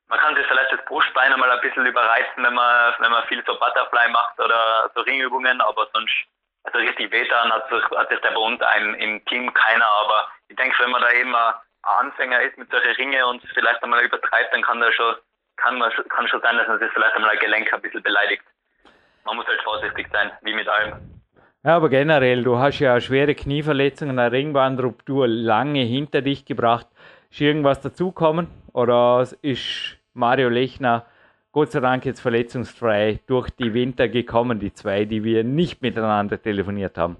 man 0.08 0.18
kann 0.18 0.34
sich 0.34 0.44
vielleicht 0.46 0.72
das 0.72 0.84
Brustbein 0.86 1.32
einmal 1.32 1.50
ein 1.50 1.60
bisschen 1.60 1.86
überreizen, 1.86 2.42
wenn 2.42 2.54
man, 2.54 2.94
wenn 2.98 3.10
man 3.10 3.24
viel 3.28 3.42
so 3.46 3.52
Butterfly 3.54 4.10
macht 4.12 4.38
oder 4.40 4.90
so 4.94 5.00
Ringübungen, 5.02 5.60
aber 5.60 5.86
sonst, 5.92 6.12
also 6.64 6.78
richtig 6.78 7.10
wehtan 7.10 7.50
hat 7.50 7.68
sich, 7.68 7.82
hat 7.96 8.08
sich 8.08 8.20
der 8.20 8.30
bei 8.30 8.40
uns 8.40 8.60
ein, 8.60 8.94
im 8.94 9.24
Team 9.26 9.52
keiner, 9.52 9.86
aber 10.04 10.28
ich 10.48 10.56
denke, 10.56 10.76
wenn 10.82 10.90
man 10.90 11.02
da 11.02 11.10
eben 11.12 11.34
ein 11.34 11.54
Anfänger 11.82 12.42
ist 12.42 12.58
mit 12.58 12.70
solchen 12.70 12.92
Ringe 12.96 13.26
und 13.26 13.42
vielleicht 13.54 13.82
einmal 13.82 14.04
übertreibt, 14.04 14.52
dann 14.52 14.62
kann 14.62 14.80
da 14.80 14.92
schon, 14.92 15.14
kann 15.56 15.78
man, 15.78 15.90
kann 16.08 16.28
schon 16.28 16.40
sein, 16.42 16.56
dass 16.56 16.68
man 16.68 16.78
sich 16.78 16.90
vielleicht 16.92 17.14
einmal 17.14 17.30
ein 17.30 17.38
Gelenk 17.38 17.72
ein 17.72 17.80
bisschen 17.80 18.02
beleidigt. 18.02 18.42
Man 19.24 19.36
muss 19.36 19.46
halt 19.46 19.62
vorsichtig 19.62 20.08
sein, 20.12 20.30
wie 20.42 20.54
mit 20.54 20.68
allem. 20.68 20.94
Ja, 21.62 21.76
aber 21.76 21.90
generell, 21.90 22.42
du 22.42 22.58
hast 22.58 22.78
ja 22.78 23.00
schwere 23.00 23.34
Knieverletzungen, 23.34 24.18
eine 24.18 24.32
Ringbandruptur 24.32 25.28
lange 25.28 25.82
hinter 25.82 26.22
dich 26.22 26.46
gebracht. 26.46 26.86
Ist 27.30 27.40
irgendwas 27.40 27.80
dazukommen 27.80 28.48
oder 28.72 29.26
ist 29.42 29.98
Mario 30.14 30.48
Lechner 30.48 31.04
Gott 31.52 31.72
sei 31.72 31.80
Dank 31.80 32.04
jetzt 32.04 32.20
verletzungsfrei 32.20 33.18
durch 33.26 33.50
die 33.50 33.74
Winter 33.74 34.08
gekommen, 34.08 34.60
die 34.60 34.72
zwei, 34.72 35.04
die 35.04 35.24
wir 35.24 35.42
nicht 35.42 35.82
miteinander 35.82 36.40
telefoniert 36.40 36.96
haben? 36.96 37.16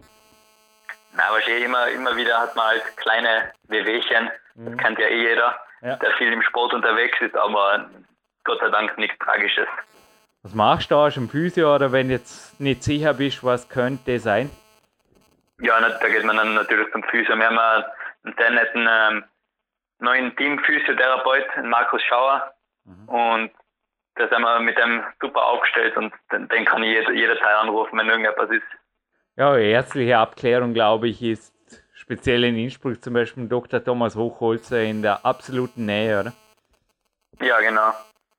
Na, 1.15 1.25
aber 1.29 1.41
schon 1.41 1.55
immer, 1.55 1.89
immer 1.89 2.17
wieder 2.17 2.39
hat 2.39 2.55
man 2.55 2.67
halt 2.67 2.97
kleine 2.97 3.53
Wehwehchen. 3.67 4.31
Das 4.55 4.75
mhm. 4.75 4.77
kennt 4.77 4.99
ja 5.01 5.09
eh 5.09 5.21
jeder, 5.21 5.59
ja. 5.83 5.97
der 5.97 6.13
viel 6.13 6.33
im 6.33 6.43
Sport 6.43 6.73
unterwegs 6.75 7.21
ist, 7.21 7.37
aber 7.37 7.91
Gott 8.45 8.61
sei 8.61 8.69
Dank 8.69 8.97
nichts 8.99 9.19
Tragisches. 9.19 9.67
Was 10.43 10.55
machst 10.55 10.91
du 10.91 10.95
da 10.95 11.09
im 11.09 11.29
Physio 11.29 11.75
oder 11.75 11.91
wenn 11.91 12.07
du 12.07 12.15
jetzt 12.15 12.61
nicht 12.61 12.85
sicher 12.85 13.15
bist, 13.15 13.43
was 13.43 13.69
könnte 13.69 14.21
sein? 14.21 14.49
Ja, 15.61 15.81
da 15.81 16.09
geht 16.09 16.25
man 16.25 16.37
dann 16.37 16.55
natürlich 16.55 16.91
zum 16.93 17.03
Physio. 17.03 17.37
Wir 17.37 17.47
haben 17.47 17.59
einen 17.59 18.35
sehr 18.39 18.51
netten 18.51 18.89
ähm, 18.89 19.25
neuen 19.99 20.37
Team-Physiotherapeut, 20.37 21.65
Markus 21.65 22.03
Schauer. 22.05 22.55
Mhm. 22.85 23.09
Und 23.09 23.51
da 24.21 24.29
sind 24.29 24.43
wir 24.43 24.61
mit 24.61 24.79
dem 24.79 25.03
super 25.21 25.47
aufgestellt 25.47 25.97
und 25.97 26.13
den, 26.33 26.49
den 26.49 26.65
kann 26.65 26.83
ich 26.83 26.95
jederzeit 27.09 27.57
anrufen, 27.61 27.99
wenn 27.99 28.09
irgendetwas 28.09 28.51
ist. 28.51 28.63
Ja, 29.37 29.57
ärztliche 29.57 30.19
Abklärung, 30.19 30.75
glaube 30.75 31.09
ich, 31.09 31.23
ist 31.23 31.55
speziell 31.95 32.45
in 32.45 32.57
Innsbruck 32.57 33.03
zum 33.03 33.15
Beispiel 33.15 33.49
Dr. 33.49 33.83
Thomas 33.83 34.17
Hochholzer 34.17 34.83
in 34.83 35.03
der 35.03 35.25
absoluten 35.25 35.87
Nähe, 35.87 36.21
oder? 36.21 36.33
Ja, 37.41 37.61
genau. 37.61 37.93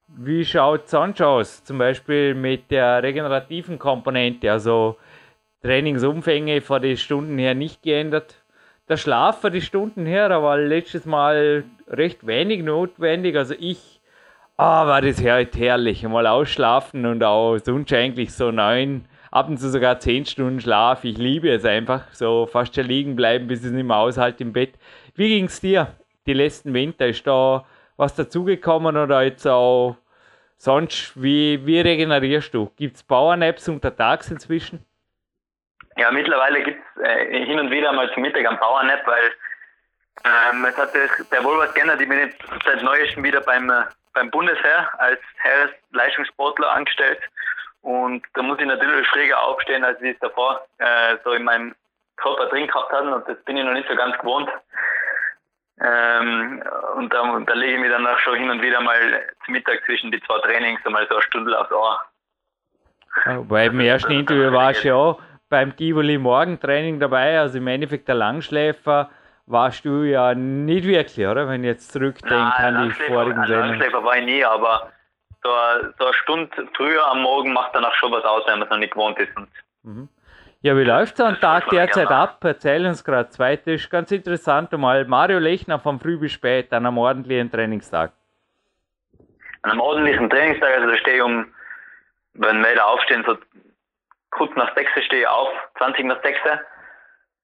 Wie 0.07 0.45
schaut 0.45 0.85
es 0.85 0.91
sonst 0.91 1.21
aus? 1.21 1.63
Zum 1.63 1.77
Beispiel 1.77 2.35
mit 2.35 2.69
der 2.69 3.01
regenerativen 3.01 3.79
Komponente, 3.79 4.51
also 4.51 4.97
Trainingsumfänge 5.61 6.61
vor 6.61 6.79
den 6.79 6.97
Stunden 6.97 7.38
her 7.38 7.55
nicht 7.55 7.81
geändert. 7.81 8.35
Der 8.89 8.97
Schlaf 8.97 9.41
vor 9.41 9.50
die 9.50 9.61
Stunden 9.61 10.05
her, 10.05 10.29
da 10.29 10.43
war 10.43 10.57
letztes 10.57 11.05
Mal 11.05 11.63
recht 11.88 12.27
wenig 12.27 12.63
notwendig. 12.63 13.38
Also 13.38 13.55
ich, 13.57 13.90
ah, 14.61 14.87
war 14.87 15.01
das 15.01 15.23
halt 15.23 15.55
herrlich. 15.57 16.03
Mal 16.03 16.27
ausschlafen 16.27 17.05
und 17.05 17.23
auch 17.23 17.57
sonst 17.57 17.91
eigentlich 17.93 18.33
so 18.33 18.51
neun, 18.51 19.05
ab 19.31 19.47
und 19.47 19.57
zu 19.57 19.69
sogar 19.69 19.99
zehn 19.99 20.25
Stunden 20.25 20.61
Schlaf. 20.61 21.03
Ich 21.03 21.17
liebe 21.17 21.49
es 21.49 21.65
einfach, 21.65 22.03
so 22.11 22.45
fast 22.45 22.75
schon 22.75 22.85
liegen 22.85 23.15
bleiben, 23.15 23.47
bis 23.47 23.63
es 23.63 23.71
nicht 23.71 23.85
mehr 23.85 23.97
aushält 23.97 24.39
im 24.39 24.53
Bett. 24.53 24.75
Wie 25.15 25.29
ging 25.29 25.45
es 25.45 25.59
dir 25.59 25.95
die 26.27 26.33
letzten 26.33 26.73
Winter? 26.73 27.07
Ist 27.07 27.25
da 27.25 27.65
was 27.97 28.15
dazugekommen 28.15 28.97
oder 28.97 29.23
jetzt 29.23 29.47
auch 29.47 29.97
sonst, 30.57 31.11
wie, 31.21 31.65
wie 31.65 31.79
regenerierst 31.79 32.53
du? 32.53 32.71
Gibt 32.77 32.97
es 32.97 33.03
Powernaps 33.03 33.67
untertags 33.67 34.29
inzwischen? 34.29 34.85
Ja, 35.97 36.11
mittlerweile 36.11 36.63
gibt 36.63 36.79
es 36.95 37.01
äh, 37.03 37.45
hin 37.45 37.59
und 37.59 37.71
wieder 37.71 37.91
mal 37.93 38.11
zum 38.13 38.21
Mittag 38.21 38.45
einen 38.45 38.57
Powernap, 38.59 39.05
weil 39.05 39.23
ähm, 40.23 40.65
es 40.65 40.77
hat 40.77 40.91
sich 40.91 41.11
sehr 41.29 41.43
wohl 41.43 41.57
was 41.57 41.73
geändert. 41.73 41.99
Ich 41.99 42.07
bin 42.07 42.19
jetzt 42.19 42.37
seit 42.63 42.83
neuestem 42.83 43.23
wieder 43.23 43.41
beim, 43.41 43.69
äh, 43.69 43.83
beim 44.13 44.31
Bundesheer 44.31 44.89
als 44.99 45.19
Heeresleistungssportler 45.37 46.71
angestellt. 46.71 47.19
Und 47.81 48.23
da 48.33 48.43
muss 48.43 48.59
ich 48.59 48.65
natürlich 48.65 49.07
schräger 49.07 49.41
aufstehen, 49.41 49.83
als 49.83 50.01
ich 50.01 50.13
es 50.13 50.19
davor 50.19 50.65
äh, 50.77 51.17
so 51.23 51.31
in 51.31 51.43
meinem 51.43 51.75
Körper 52.17 52.47
drin 52.47 52.67
gehabt 52.67 52.91
hatte. 52.91 53.15
Und 53.15 53.27
das 53.27 53.37
bin 53.43 53.57
ich 53.57 53.65
noch 53.65 53.73
nicht 53.73 53.89
so 53.89 53.95
ganz 53.95 54.17
gewohnt. 54.17 54.49
Ähm, 55.83 56.63
und 56.95 57.11
da, 57.11 57.39
da 57.39 57.53
lege 57.53 57.73
ich 57.73 57.79
mich 57.79 57.89
dann 57.89 58.05
auch 58.05 58.19
schon 58.19 58.35
hin 58.35 58.51
und 58.51 58.61
wieder 58.61 58.81
mal 58.81 59.25
zum 59.45 59.53
Mittag 59.53 59.83
zwischen 59.85 60.11
die 60.11 60.21
zwei 60.21 60.39
Trainings 60.39 60.85
einmal 60.85 61.07
so 61.07 61.15
eine 61.15 61.23
Stunde 61.23 61.59
aufs 61.59 61.71
Ohr. 61.71 61.99
Weil 63.25 63.69
im 63.69 63.79
ersten 63.79 64.11
Interview 64.11 64.51
warst 64.51 64.83
du 64.83 64.89
ja 64.89 64.95
auch 64.95 65.21
beim 65.49 65.75
Tivoli 65.75 66.17
Morgentraining 66.17 66.99
dabei, 66.99 67.39
also 67.39 67.57
im 67.57 67.67
Endeffekt 67.67 68.07
der 68.07 68.15
Langschläfer 68.15 69.09
warst 69.51 69.86
du 69.86 70.03
ja 70.03 70.34
nicht 70.34 70.86
wirklich, 70.86 71.27
oder? 71.27 71.48
Wenn 71.48 71.63
ich 71.63 71.70
jetzt 71.70 71.91
zurückdenke 71.91 72.36
an 72.36 72.89
die 72.89 72.91
vorigen 72.91 73.46
Sendungen. 73.46 73.70
Langschläfer 73.70 74.03
war 74.03 74.17
ich 74.17 74.25
nie, 74.25 74.43
aber 74.43 74.91
so, 75.43 75.50
so 75.98 76.05
eine 76.05 76.13
Stunde 76.13 76.67
früher 76.75 77.05
am 77.08 77.22
Morgen 77.22 77.53
macht 77.53 77.75
dann 77.75 77.86
auch 77.86 77.93
schon 77.96 78.12
was 78.12 78.24
aus, 78.24 78.43
wenn 78.48 78.60
man 78.60 78.67
es 78.67 78.72
noch 78.72 78.77
nicht 78.77 78.93
gewohnt 78.93 79.20
ist. 79.20 79.31
Mhm. 79.84 80.10
Ja, 80.63 80.77
wie 80.77 80.84
läuft 80.84 81.17
so 81.17 81.24
ein 81.24 81.39
Tag 81.39 81.70
derzeit 81.70 82.10
ab? 82.10 82.38
Erzähl 82.43 82.86
uns 82.86 83.03
gerade. 83.03 83.29
Zweite 83.29 83.72
ist 83.72 83.89
ganz 83.89 84.12
interessant, 84.12 84.72
mal 84.74 85.05
Mario 85.05 85.39
Lechner 85.39 85.79
von 85.79 86.00
früh 86.00 86.17
bis 86.17 86.34
spät 86.34 86.72
an 86.72 86.86
einem 86.86 87.00
ordentlichen 87.00 87.50
Trainingstag. 87.50 88.12
An 89.63 89.72
einem 89.72 89.79
ordentlichen 89.81 90.29
Trainingstag, 90.29 90.70
also 90.75 90.88
da 90.88 90.98
stehe 90.98 91.17
ich 91.17 91.24
um, 91.24 91.51
wenn 92.34 92.62
wir 92.62 92.75
da 92.75 92.86
aufstehen, 92.86 93.24
so 93.25 93.38
kurz 94.29 94.55
nach 94.55 94.74
sechs 94.75 94.91
stehe 95.03 95.24
ich 95.24 95.27
auf, 95.27 95.50
20 95.79 96.05
nach 96.05 96.22
sechs. 96.22 96.39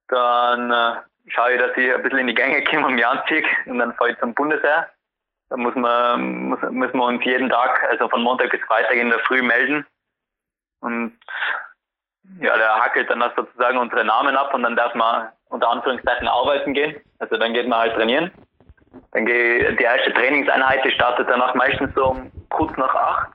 Dann 0.09 0.71
äh, 0.71 0.95
schaue 1.27 1.53
ich, 1.53 1.59
dass 1.59 1.77
ich 1.77 1.93
ein 1.93 2.01
bisschen 2.01 2.19
in 2.19 2.27
die 2.27 2.33
Gänge 2.33 2.63
komme 2.63 2.87
und 2.87 2.95
mich 2.95 3.05
anziehe 3.05 3.43
und 3.65 3.79
dann 3.79 3.93
fahre 3.95 4.11
ich 4.11 4.19
zum 4.19 4.33
Bundesheer. 4.33 4.89
Da 5.49 5.57
muss 5.57 5.75
man, 5.75 6.49
muss, 6.49 6.59
müssen 6.71 6.97
wir 6.97 7.05
uns 7.05 7.23
jeden 7.23 7.49
Tag, 7.49 7.83
also 7.89 8.09
von 8.09 8.21
Montag 8.21 8.49
bis 8.51 8.61
Freitag 8.61 8.95
in 8.95 9.09
der 9.09 9.19
Früh 9.19 9.41
melden. 9.41 9.85
Und 10.81 11.17
ja, 12.41 12.57
der 12.57 12.75
hackelt 12.75 13.09
dann 13.09 13.23
sozusagen 13.35 13.77
unsere 13.77 14.03
Namen 14.03 14.35
ab 14.35 14.53
und 14.53 14.63
dann 14.63 14.75
darf 14.75 14.93
man 14.95 15.29
unter 15.49 15.69
Anführungszeichen 15.69 16.27
arbeiten 16.27 16.73
gehen. 16.73 17.01
Also 17.19 17.37
dann 17.37 17.53
geht 17.53 17.67
man 17.67 17.79
halt 17.79 17.93
trainieren. 17.95 18.31
Dann 19.11 19.25
geht 19.25 19.79
die 19.79 19.83
erste 19.83 20.13
Trainingseinheit, 20.13 20.83
die 20.83 20.91
startet 20.91 21.29
danach 21.29 21.55
meistens 21.55 21.93
so 21.95 22.07
um 22.07 22.31
kurz 22.49 22.75
nach 22.77 22.93
acht 22.93 23.31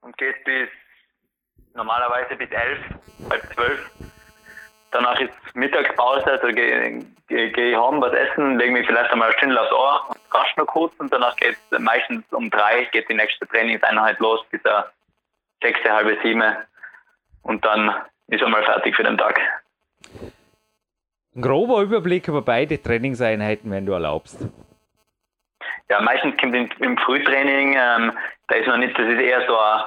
und 0.00 0.16
geht 0.16 0.42
bis 0.44 0.68
normalerweise 1.74 2.36
bis 2.36 2.50
elf, 2.50 2.78
halb 3.30 3.42
zwölf. 3.54 4.11
Danach 4.92 5.18
ist 5.20 5.32
Mittagspause, 5.54 6.26
also 6.26 6.48
gehe 6.48 7.02
geh, 7.26 7.50
geh 7.50 7.70
ich 7.70 7.76
heim, 7.76 8.00
was 8.02 8.12
essen, 8.12 8.58
lege 8.58 8.72
mich 8.72 8.86
vielleicht 8.86 9.10
einmal 9.10 9.32
schnell 9.38 9.56
aufs 9.56 9.72
Ohr 9.72 10.04
und 10.10 10.18
rasch 10.30 10.54
noch 10.58 10.66
kurz 10.66 10.92
und 10.98 11.10
danach 11.10 11.34
geht 11.36 11.56
es 11.70 11.78
meistens 11.78 12.30
um 12.30 12.50
drei, 12.50 12.84
geht 12.92 13.08
die 13.08 13.14
nächste 13.14 13.46
Trainingseinheit 13.46 14.18
los 14.18 14.44
bis 14.50 14.60
er 14.64 14.92
sechste, 15.62 15.90
halbe 15.90 16.18
sieben 16.22 16.42
und 17.42 17.64
dann 17.64 17.90
ist 18.26 18.42
er 18.42 18.48
mal 18.48 18.62
fertig 18.64 18.94
für 18.94 19.02
den 19.02 19.16
Tag. 19.16 19.40
Ein 21.34 21.40
grober 21.40 21.80
Überblick 21.80 22.28
über 22.28 22.42
beide 22.42 22.80
Trainingseinheiten, 22.80 23.70
wenn 23.70 23.86
du 23.86 23.92
erlaubst. 23.92 24.46
Ja, 25.88 26.02
meistens 26.02 26.36
kommt 26.38 26.54
im, 26.54 26.68
im 26.80 26.98
Frühtraining, 26.98 27.76
ähm, 27.78 28.12
da 28.48 28.56
ist 28.56 28.66
noch 28.66 28.76
nicht, 28.76 28.98
das 28.98 29.08
ist 29.08 29.20
eher 29.20 29.46
so 29.46 29.58
ein, 29.58 29.84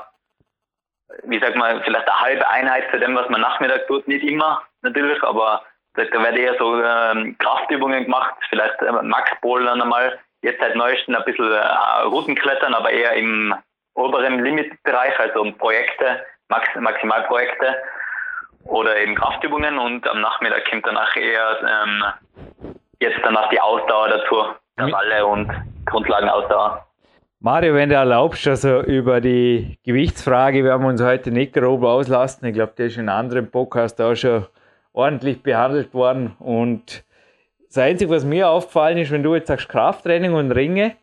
wie 1.25 1.39
sagt 1.39 1.55
man, 1.55 1.83
vielleicht 1.83 2.07
eine 2.07 2.19
halbe 2.19 2.47
Einheit 2.47 2.89
zu 2.89 3.00
dem, 3.00 3.15
was 3.15 3.29
man 3.29 3.41
Nachmittag 3.41 3.85
tut, 3.85 4.07
nicht 4.07 4.24
immer 4.24 4.63
natürlich, 4.86 5.22
aber 5.24 5.62
Da, 5.96 6.04
da 6.04 6.20
wird 6.24 6.38
eher 6.38 6.56
so 6.60 6.82
ähm, 6.84 7.38
Kraftübungen 7.38 8.04
gemacht, 8.04 8.36
vielleicht 8.50 8.82
äh, 8.82 8.92
Max 9.01 9.32
Bouldern 9.42 9.82
einmal, 9.82 10.20
jetzt 10.42 10.60
seit 10.60 10.75
neuestem 10.75 11.15
ein 11.15 11.24
bisschen 11.24 11.51
äh, 11.51 12.01
Routenklettern, 12.04 12.74
aber 12.74 12.89
eher 12.92 13.13
im 13.13 13.56
oberen 13.96 14.44
Limitbereich, 14.44 15.18
also 15.20 15.51
Projekte, 15.54 16.25
Max 16.50 16.68
Maximalprojekte 16.75 17.77
oder 18.65 18.98
eben 18.98 19.15
Kraftübungen 19.15 19.77
und 19.77 20.08
am 20.08 20.20
Nachmittag 20.20 20.70
kommt 20.70 20.86
danach 20.86 21.15
eher 21.15 21.48
ähm, 21.62 22.04
jetzt 23.00 23.20
danach 23.24 23.48
die 23.50 23.62
Ausdauer 23.62 24.10
dazu, 24.10 24.36
Intervalle 24.77 25.25
und 25.25 25.50
Grundlagenausdauer. 25.86 26.86
Mario, 27.39 27.74
wenn 27.74 27.89
du 27.89 27.96
erlaubst, 27.96 28.48
also 28.48 28.82
über 28.82 29.22
die 29.22 29.77
Gewichtsfrage 29.86 30.63
werden 30.63 30.82
wir 30.82 30.89
uns 30.89 31.01
heute 31.01 31.32
nicht 31.32 31.54
grob 31.54 31.84
auslassen. 31.84 32.48
Ich 32.48 32.54
glaube, 32.54 32.74
der 32.77 32.88
ist 32.88 32.98
in 32.98 33.08
einem 33.08 33.20
anderen 33.20 33.51
Podcast 33.51 34.01
auch 34.01 34.15
schon 34.15 34.48
ordentlich 34.95 35.43
behandelt 35.43 35.93
worden. 35.93 36.35
Und 36.39 37.03
das 37.67 37.77
Einzige, 37.77 38.09
was 38.11 38.25
mir 38.25 38.49
aufgefallen 38.49 38.97
ist, 38.97 39.11
wenn 39.11 39.23
du 39.23 39.35
jetzt 39.35 39.47
sagst 39.47 39.69
Krafttraining 39.69 40.33
und 40.33 40.51
Ringe, 40.51 40.95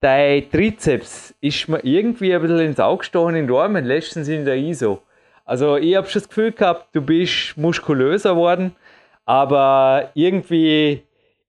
dein 0.00 0.50
Trizeps 0.50 1.34
ist 1.40 1.68
mir 1.68 1.84
irgendwie 1.84 2.34
ein 2.34 2.42
bisschen 2.42 2.60
ins 2.60 2.80
Auge 2.80 2.98
gestochen 2.98 3.36
in 3.36 3.46
Dormen, 3.46 3.84
letztens 3.84 4.28
in 4.28 4.44
der 4.44 4.56
ISO. 4.56 5.02
Also 5.44 5.76
ich 5.76 5.94
habe 5.96 6.08
schon 6.08 6.20
das 6.20 6.28
Gefühl 6.28 6.52
gehabt, 6.52 6.88
du 6.92 7.02
bist 7.02 7.56
muskulöser 7.56 8.36
worden, 8.36 8.74
aber 9.24 10.10
irgendwie 10.14 11.02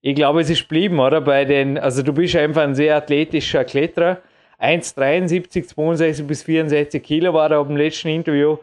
ich 0.03 0.15
glaube, 0.15 0.41
es 0.41 0.49
ist 0.49 0.63
geblieben, 0.63 0.99
oder? 0.99 1.21
Bei 1.21 1.45
den, 1.45 1.77
also 1.77 2.01
du 2.01 2.11
bist 2.11 2.35
einfach 2.35 2.63
ein 2.63 2.73
sehr 2.73 2.95
athletischer 2.95 3.63
Kletterer. 3.63 4.17
1,73, 4.59 5.67
62 5.67 6.27
bis 6.27 6.43
64 6.43 7.03
Kilo 7.03 7.33
war 7.33 7.49
da 7.49 7.61
beim 7.61 7.77
letzten 7.77 8.09
Interview. 8.09 8.57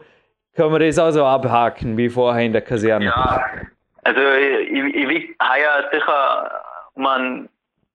Können 0.55 0.71
wir 0.73 0.79
das 0.79 0.99
auch 0.99 1.11
so 1.11 1.25
abhaken 1.25 1.97
wie 1.97 2.09
vorher 2.09 2.45
in 2.45 2.53
der 2.53 2.61
Kaserne? 2.61 3.05
Ja, 3.05 3.45
also 4.03 4.21
ich, 4.21 4.95
ich 4.95 5.09
wiege 5.09 5.35
heuer 5.41 5.89
sicher 5.91 6.61
um 6.95 7.05
einen 7.05 7.49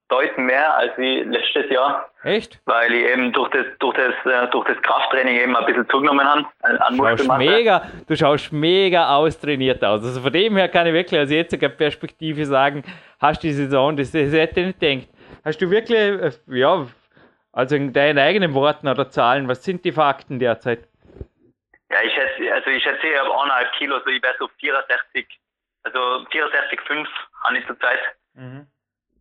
Deuten 0.07 0.45
mehr 0.45 0.75
als 0.77 0.91
wie 0.97 1.21
letztes 1.21 1.69
Jahr. 1.71 2.09
Echt? 2.23 2.59
Weil 2.65 2.93
ich 2.93 3.05
eben 3.05 3.33
durch 3.33 3.49
das, 3.49 3.65
durch 3.79 3.95
das, 3.95 4.13
äh, 4.31 4.47
durch 4.51 4.67
das 4.67 4.79
Krafttraining 4.83 5.35
eben 5.35 5.55
ein 5.55 5.65
bisschen 5.65 5.89
zugenommen 5.89 6.25
habe. 6.25 6.45
An 6.61 6.95
schaust 6.95 7.37
mega, 7.37 7.81
du 8.07 8.15
schaust 8.15 8.53
mega 8.53 9.15
austrainiert 9.15 9.83
aus. 9.83 10.03
Also 10.03 10.21
von 10.21 10.31
dem 10.31 10.57
her 10.57 10.69
kann 10.69 10.85
ich 10.85 10.93
wirklich 10.93 11.19
aus 11.19 11.31
jetziger 11.31 11.69
Perspektive 11.69 12.45
sagen, 12.45 12.83
hast 13.19 13.43
du 13.43 13.47
die 13.47 13.53
Saison, 13.53 13.97
das, 13.97 14.11
das 14.11 14.31
hätte 14.31 14.59
ich 14.59 14.67
nicht 14.67 14.79
gedacht. 14.79 15.09
Hast 15.43 15.61
du 15.61 15.69
wirklich, 15.71 15.97
äh, 15.99 16.31
ja, 16.47 16.85
also 17.51 17.75
in 17.75 17.91
deinen 17.91 18.19
eigenen 18.19 18.53
Worten 18.53 18.87
oder 18.87 19.09
Zahlen, 19.09 19.47
was 19.47 19.63
sind 19.63 19.83
die 19.85 19.91
Fakten 19.91 20.37
derzeit? 20.37 20.87
Ja, 21.95 22.01
ich 22.01 22.13
schätze, 22.13 22.53
also 22.53 22.69
ich 22.71 22.83
schätze, 22.83 23.07
ich 23.07 23.17
habe 23.17 23.31
eineinhalb 23.31 23.71
Kilo, 23.77 23.97
so 23.99 24.07
ich 24.07 24.21
wäre 24.21 24.35
so 24.37 24.49
64, 24.59 25.39
also 25.83 25.99
64,5 26.29 27.07
habe 27.45 27.57
ich 27.57 27.65
zurzeit. 27.67 28.01
Mhm. 28.33 28.67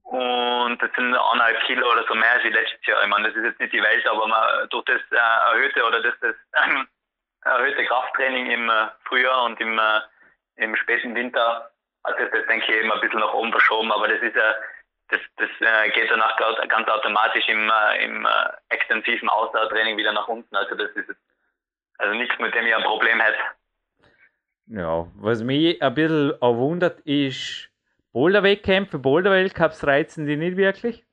Und 0.03 0.83
das 0.83 0.91
sind 0.97 1.15
eineinhalb 1.15 1.61
Kilo 1.67 1.89
oder 1.93 2.05
so 2.09 2.17
mehr 2.17 2.33
als 2.33 2.43
letztes 2.43 2.85
Jahr. 2.85 3.01
Ich 3.05 3.09
meine, 3.09 3.29
das 3.29 3.37
ist 3.37 3.45
jetzt 3.45 3.61
nicht 3.61 3.73
die 3.73 3.83
Welt, 3.83 4.05
aber 4.09 4.27
man, 4.27 4.69
durch 4.71 4.85
das 4.87 5.01
äh, 5.13 5.51
erhöhte 5.53 5.85
oder 5.85 6.03
das, 6.03 6.15
das 6.21 6.35
äh, 6.35 7.49
erhöhte 7.49 7.85
Krafttraining 7.85 8.51
im 8.51 8.69
äh, 8.69 8.89
Frühjahr 9.05 9.45
und 9.45 9.61
im, 9.61 9.79
äh, 9.79 10.01
im 10.57 10.75
späten 10.75 11.15
Winter 11.15 11.71
hat 12.03 12.19
das, 12.19 12.29
das 12.33 12.45
denke 12.47 12.67
ich 12.67 12.77
eben 12.77 12.91
ein 12.91 13.01
bisschen 13.01 13.21
nach 13.21 13.35
oben 13.35 13.53
verschoben. 13.53 13.93
Aber 13.93 14.09
das 14.09 14.21
ist 14.21 14.35
ja, 14.35 14.53
das, 15.11 15.21
das 15.37 15.51
äh, 15.61 15.91
geht 15.91 16.11
danach 16.11 16.37
ganz 16.67 16.89
automatisch 16.89 17.49
im, 17.49 17.71
äh, 17.71 18.05
im 18.05 18.27
extensiven 18.69 19.29
Ausdauertraining 19.29 19.97
wieder 19.97 20.13
nach 20.13 20.27
unten. 20.27 20.57
Also 20.57 20.75
das 20.75 20.91
ist 20.97 21.15
also 21.99 22.15
nichts, 22.15 22.39
mit 22.39 22.55
dem 22.55 22.67
ich 22.67 22.75
ein 22.75 22.83
Problem 22.83 23.21
hätte. 23.21 23.39
Ja, 24.67 25.07
was 25.17 25.43
mich 25.43 25.81
ein 25.83 25.95
bisschen 25.95 26.41
wundert, 26.41 27.01
ist, 27.01 27.71
Boulder-Wettkämpfe, 28.13 28.99
Boulder-Weltcups 28.99 29.87
reizen 29.87 30.27
die 30.27 30.37
nicht 30.37 30.57
wirklich? 30.57 31.05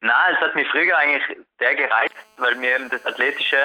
Nein, 0.00 0.34
es 0.34 0.40
hat 0.40 0.54
mich 0.54 0.68
früher 0.68 0.96
eigentlich 0.96 1.38
sehr 1.58 1.74
gereizt, 1.74 2.14
weil 2.36 2.54
mir 2.56 2.76
eben 2.76 2.88
das 2.88 3.04
Athletische 3.04 3.56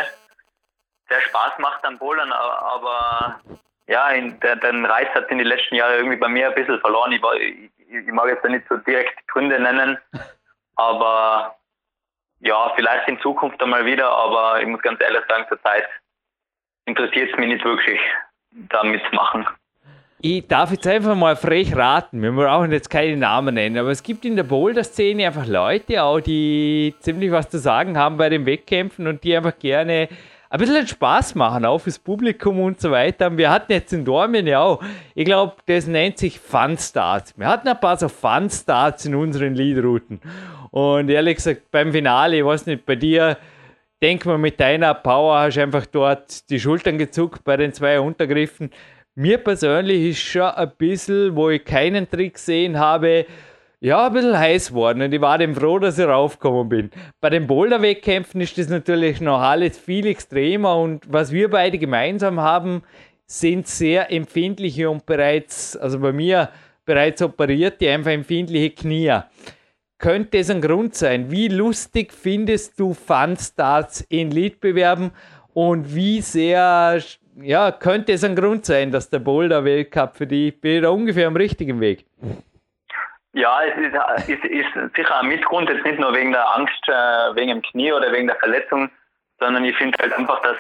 sehr 1.08 1.22
Spaß 1.22 1.60
macht 1.60 1.86
am 1.86 1.98
Bouldern, 1.98 2.32
aber 2.32 3.40
ja, 3.88 4.10
in, 4.10 4.40
der, 4.40 4.56
den 4.56 4.86
Reiz 4.86 5.10
hat 5.14 5.30
in 5.30 5.38
den 5.38 5.48
letzten 5.48 5.76
Jahren 5.76 5.96
irgendwie 5.96 6.18
bei 6.18 6.28
mir 6.28 6.48
ein 6.48 6.56
bisschen 6.56 6.80
verloren. 6.80 7.12
Ich, 7.12 7.22
war, 7.22 7.36
ich, 7.36 7.70
ich 7.88 8.12
mag 8.12 8.28
jetzt 8.28 8.44
da 8.44 8.50
nicht 8.50 8.68
so 8.68 8.78
direkt 8.78 9.28
Gründe 9.28 9.60
nennen, 9.60 9.98
aber 10.76 11.56
ja, 12.44 12.72
vielleicht 12.76 13.08
in 13.08 13.20
Zukunft 13.22 13.62
einmal 13.62 13.86
wieder, 13.86 14.10
aber 14.10 14.62
ich 14.62 14.68
muss 14.68 14.82
ganz 14.82 15.00
ehrlich 15.02 15.22
sagen, 15.30 15.46
zurzeit 15.48 15.86
interessiert 16.86 17.32
es 17.32 17.38
mich 17.38 17.48
nicht 17.48 17.64
wirklich, 17.64 18.00
da 18.70 18.84
mitzumachen. 18.84 19.48
Ich 20.20 20.48
darf 20.48 20.72
jetzt 20.72 20.88
einfach 20.88 21.16
mal 21.16 21.36
frech 21.36 21.76
raten, 21.76 22.22
wir 22.22 22.32
brauchen 22.32 22.72
jetzt 22.72 22.90
keine 22.90 23.18
Namen 23.18 23.56
nennen, 23.56 23.78
aber 23.78 23.90
es 23.90 24.04
gibt 24.04 24.26
in 24.26 24.36
der 24.36 24.44
Boulder-Szene 24.44 25.26
einfach 25.26 25.46
Leute 25.46 26.04
auch, 26.04 26.20
die 26.20 26.96
ziemlich 27.00 27.32
was 27.32 27.50
zu 27.50 27.60
sagen 27.60 27.98
haben 27.98 28.18
bei 28.18 28.30
den 28.30 28.46
Wettkämpfen 28.46 29.08
und 29.08 29.24
die 29.24 29.36
einfach 29.36 29.58
gerne 29.58 30.08
ein 30.54 30.60
bisschen 30.60 30.86
Spaß 30.86 31.34
machen, 31.34 31.66
auch 31.66 31.80
fürs 31.80 31.98
Publikum 31.98 32.60
und 32.60 32.80
so 32.80 32.92
weiter. 32.92 33.36
Wir 33.36 33.50
hatten 33.50 33.72
jetzt 33.72 33.92
in 33.92 34.06
Dormen 34.06 34.46
ja 34.46 34.62
auch, 34.62 34.84
ich 35.16 35.26
glaube, 35.26 35.56
das 35.66 35.88
nennt 35.88 36.20
sich 36.20 36.40
Fun 36.40 36.78
Starts. 36.78 37.34
Wir 37.36 37.48
hatten 37.48 37.68
ein 37.68 37.80
paar 37.80 37.98
so 37.98 38.08
Fun 38.08 38.52
Starts 38.52 39.04
in 39.08 39.16
unseren 39.16 39.56
Leadrouten. 39.56 40.22
Und 40.70 41.10
ehrlich 41.10 41.38
gesagt, 41.38 41.72
beim 41.72 41.92
Finale, 41.92 42.38
ich 42.38 42.46
weiß 42.46 42.68
nicht, 42.68 42.86
bei 42.86 42.96
dir, 42.96 43.36
denk 44.00 44.28
mal, 44.28 44.38
mit 44.38 44.60
deiner 44.60 44.94
Power 44.94 45.40
hast 45.40 45.58
du 45.58 45.62
einfach 45.64 45.88
dort 45.88 46.48
die 46.52 46.60
Schultern 46.60 47.00
gezuckt 47.00 47.44
bei 47.44 47.58
den 47.58 47.74
zwei 47.74 48.00
Untergriffen. 48.00 48.70
Mir 49.16 49.40
persönlich 49.40 50.12
ist 50.12 50.20
schon 50.20 50.44
ein 50.44 50.72
bisschen, 50.78 51.36
wo 51.36 51.50
ich 51.50 51.66
keinen 51.66 52.08
Trick 52.08 52.36
gesehen 52.36 52.78
habe, 52.78 53.26
ja, 53.84 54.08
ein 54.08 54.14
bisschen 54.14 54.40
heiß 54.40 54.70
geworden 54.70 55.02
und 55.02 55.14
ich 55.14 55.20
war 55.20 55.38
dem 55.38 55.54
froh, 55.54 55.78
dass 55.78 56.00
ich 56.00 56.08
raufgekommen 56.08 56.70
bin. 56.70 56.90
Bei 57.20 57.30
den 57.30 57.48
Boulder-Wettkämpfen 57.48 58.40
ist 58.40 58.58
das 58.58 58.70
natürlich 58.70 59.20
noch 59.20 59.42
alles 59.42 59.78
viel 59.78 60.06
extremer 60.08 60.78
und 60.78 61.04
was 61.12 61.34
wir 61.34 61.50
beide 61.50 61.78
gemeinsam 61.78 62.40
haben, 62.40 62.84
sind 63.26 63.68
sehr 63.68 64.10
empfindliche 64.10 64.90
und 64.90 65.06
bereits, 65.06 65.76
also 65.76 66.00
bei 66.00 66.14
mir 66.14 66.50
bereits 66.86 67.22
operierte, 67.22 67.92
einfach 67.92 68.12
empfindliche 68.12 68.70
Knie. 68.70 69.20
Könnte 69.98 70.38
es 70.38 70.50
ein 70.50 70.62
Grund 70.62 70.96
sein? 70.96 71.30
Wie 71.30 71.50
lustig 71.50 72.14
findest 72.14 72.80
du 72.80 72.94
Fun-Starts 72.94 74.00
in 74.08 74.32
Leadbewerben 74.32 75.12
und 75.54 75.94
wie 75.94 76.22
sehr 76.22 77.02
ja, 77.42 77.72
könnte 77.74 78.14
es 78.14 78.24
ein 78.24 78.38
Grund 78.38 78.66
sein, 78.66 78.92
dass 78.92 79.10
der 79.10 79.20
Boulder-Weltcup 79.20 80.16
für 80.16 80.28
dich 80.28 80.62
bin 80.62 80.84
da 80.84 80.90
ungefähr 80.90 81.28
am 81.28 81.36
richtigen 81.36 81.82
Weg? 81.82 82.06
Ja, 83.34 83.62
es 83.64 83.76
ist, 83.78 84.30
ist, 84.30 84.46
ist 84.46 84.96
sicher 84.96 85.20
ein 85.20 85.28
Mitgrund, 85.28 85.68
jetzt 85.68 85.84
nicht 85.84 86.00
nur 86.00 86.14
wegen 86.14 86.32
der 86.32 86.56
Angst, 86.56 86.88
äh, 86.88 87.36
wegen 87.36 87.50
dem 87.50 87.62
Knie 87.64 87.92
oder 87.92 88.12
wegen 88.12 88.28
der 88.28 88.36
Verletzung, 88.36 88.92
sondern 89.40 89.66
ich 89.66 89.76
finde 89.76 89.98
halt 90.00 90.14
einfach, 90.14 90.40
dass, 90.44 90.58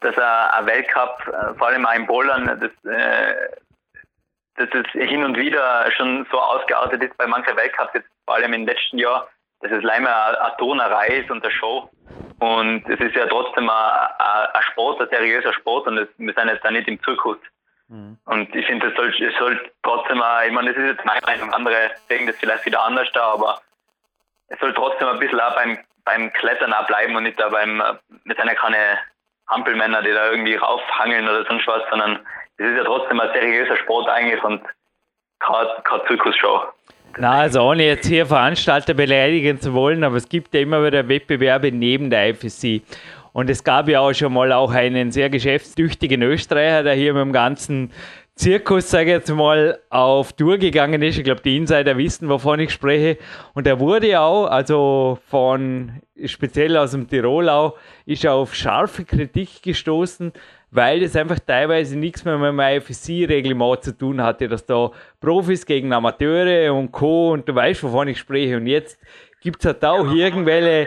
dass 0.00 0.16
ein 0.18 0.66
Weltcup, 0.66 1.22
äh, 1.28 1.54
vor 1.58 1.68
allem 1.68 1.84
auch 1.84 1.94
im 1.94 2.06
Bouldern, 2.06 2.46
das, 2.46 2.92
äh, 2.92 3.34
dass 4.56 4.68
es 4.72 4.90
hin 4.92 5.22
und 5.22 5.36
wieder 5.36 5.90
schon 5.92 6.26
so 6.30 6.40
ausgeartet 6.40 7.02
ist 7.02 7.16
bei 7.18 7.26
manchen 7.26 7.56
Weltcups, 7.56 7.92
jetzt 7.92 8.08
vor 8.24 8.36
allem 8.36 8.54
im 8.54 8.66
letzten 8.66 8.98
Jahr, 8.98 9.28
dass 9.60 9.72
es 9.72 9.82
leider 9.82 10.42
eine 10.42 10.56
Tonerei 10.56 11.08
ist 11.08 11.30
und 11.30 11.44
eine 11.44 11.52
Show. 11.52 11.90
Und 12.38 12.88
es 12.88 13.00
ist 13.00 13.14
ja 13.14 13.26
trotzdem 13.26 13.68
ein, 13.68 14.08
ein 14.18 14.62
Sport, 14.72 15.00
ein 15.00 15.08
seriöser 15.10 15.52
Sport 15.52 15.86
und 15.88 15.98
es, 15.98 16.08
wir 16.16 16.32
sind 16.32 16.48
jetzt 16.48 16.64
da 16.64 16.70
nicht 16.70 16.88
im 16.88 17.02
Zirkus. 17.02 17.38
Mhm. 17.88 18.18
Und 18.24 18.54
ich 18.54 18.66
finde, 18.66 18.88
es 18.88 18.94
soll, 18.96 19.14
es 19.20 19.38
soll 19.38 19.70
trotzdem 19.82 20.22
auch, 20.22 20.42
ich 20.46 20.52
meine, 20.52 20.72
das 20.72 20.82
ist 20.82 20.96
jetzt 20.96 21.04
meine 21.04 21.20
Meinung, 21.26 21.52
andere 21.52 21.90
sehen 22.08 22.26
das 22.26 22.36
vielleicht 22.36 22.66
wieder 22.66 22.82
anders 22.82 23.08
da, 23.12 23.32
aber 23.32 23.60
es 24.48 24.58
soll 24.58 24.72
trotzdem 24.74 25.08
ein 25.08 25.18
bisschen 25.18 25.40
auch 25.40 25.54
beim, 25.54 25.78
beim 26.04 26.32
Klettern 26.32 26.72
auch 26.72 26.86
bleiben 26.86 27.14
und 27.16 27.24
nicht 27.24 27.38
da 27.38 27.48
beim, 27.48 27.82
mit 28.24 28.38
einer 28.38 28.54
keine 28.54 28.98
Hampelmänner, 29.48 30.02
die 30.02 30.12
da 30.12 30.30
irgendwie 30.30 30.54
raufhangeln 30.54 31.28
oder 31.28 31.44
sonst 31.44 31.66
was, 31.66 31.82
sondern 31.90 32.20
es 32.56 32.66
ist 32.66 32.76
ja 32.76 32.84
trotzdem 32.84 33.20
ein 33.20 33.32
seriöser 33.32 33.76
Sport 33.76 34.08
eigentlich 34.08 34.42
und 34.42 34.62
keine, 35.40 35.68
keine 35.84 36.04
Zirkusshow. 36.06 36.62
Na, 37.16 37.40
also 37.40 37.62
ohne 37.62 37.84
jetzt 37.84 38.06
hier 38.06 38.26
Veranstalter 38.26 38.94
beleidigen 38.94 39.60
zu 39.60 39.72
wollen, 39.72 40.02
aber 40.02 40.16
es 40.16 40.28
gibt 40.28 40.52
ja 40.54 40.60
immer 40.60 40.84
wieder 40.84 41.08
Wettbewerbe 41.08 41.70
neben 41.70 42.10
der 42.10 42.30
IFSC. 42.30 42.82
Und 43.34 43.50
es 43.50 43.64
gab 43.64 43.88
ja 43.88 43.98
auch 43.98 44.12
schon 44.12 44.32
mal 44.32 44.52
auch 44.52 44.70
einen 44.70 45.10
sehr 45.10 45.28
geschäftstüchtigen 45.28 46.22
Österreicher, 46.22 46.84
der 46.84 46.94
hier 46.94 47.12
mit 47.14 47.20
dem 47.22 47.32
ganzen 47.32 47.90
Zirkus, 48.36 48.88
sage 48.88 49.06
ich 49.06 49.16
jetzt 49.16 49.30
mal, 49.30 49.80
auf 49.90 50.32
Tour 50.34 50.56
gegangen 50.56 51.02
ist. 51.02 51.18
Ich 51.18 51.24
glaube, 51.24 51.40
die 51.40 51.56
Insider 51.56 51.98
wissen, 51.98 52.28
wovon 52.28 52.60
ich 52.60 52.70
spreche. 52.70 53.18
Und 53.52 53.66
er 53.66 53.80
wurde 53.80 54.20
auch, 54.20 54.46
also 54.46 55.18
von, 55.26 56.00
speziell 56.24 56.76
aus 56.76 56.92
dem 56.92 57.08
Tirolau, 57.08 57.76
ist 58.06 58.24
auf 58.24 58.54
scharfe 58.54 59.04
Kritik 59.04 59.64
gestoßen, 59.64 60.32
weil 60.70 61.00
das 61.00 61.16
einfach 61.16 61.40
teilweise 61.40 61.98
nichts 61.98 62.24
mehr 62.24 62.38
mit 62.38 62.50
dem 62.50 62.60
IFSC-Reglement 62.60 63.82
zu 63.82 63.98
tun 63.98 64.22
hatte, 64.22 64.46
dass 64.46 64.64
da 64.64 64.92
Profis 65.20 65.66
gegen 65.66 65.92
Amateure 65.92 66.72
und 66.72 66.92
Co. 66.92 67.32
und 67.32 67.48
du 67.48 67.54
weißt, 67.54 67.82
wovon 67.82 68.06
ich 68.06 68.18
spreche. 68.20 68.58
Und 68.58 68.68
jetzt 68.68 68.96
gibt 69.40 69.58
es 69.58 69.66
halt 69.66 69.84
auch 69.84 70.12
irgendwelche 70.14 70.86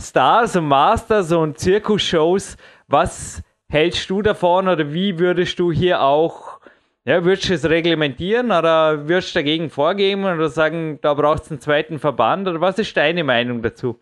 Stars 0.00 0.56
und 0.56 0.68
Masters 0.68 1.32
und 1.32 1.58
Zirkusshows. 1.58 2.56
Was 2.86 3.42
hältst 3.70 4.08
du 4.08 4.22
davon 4.22 4.68
oder 4.68 4.92
wie 4.92 5.18
würdest 5.18 5.58
du 5.58 5.72
hier 5.72 6.00
auch 6.00 6.58
Ja, 7.04 7.24
würdest 7.24 7.48
du 7.48 7.54
es 7.54 7.68
reglementieren 7.68 8.50
oder 8.52 9.08
würdest 9.08 9.34
du 9.34 9.38
dagegen 9.38 9.70
vorgehen 9.70 10.24
oder 10.24 10.48
sagen, 10.48 10.98
da 11.00 11.14
braucht 11.14 11.44
es 11.44 11.50
einen 11.50 11.60
zweiten 11.60 11.98
Verband 11.98 12.46
oder 12.46 12.60
was 12.60 12.78
ist 12.78 12.94
deine 12.96 13.24
Meinung 13.24 13.62
dazu? 13.62 13.98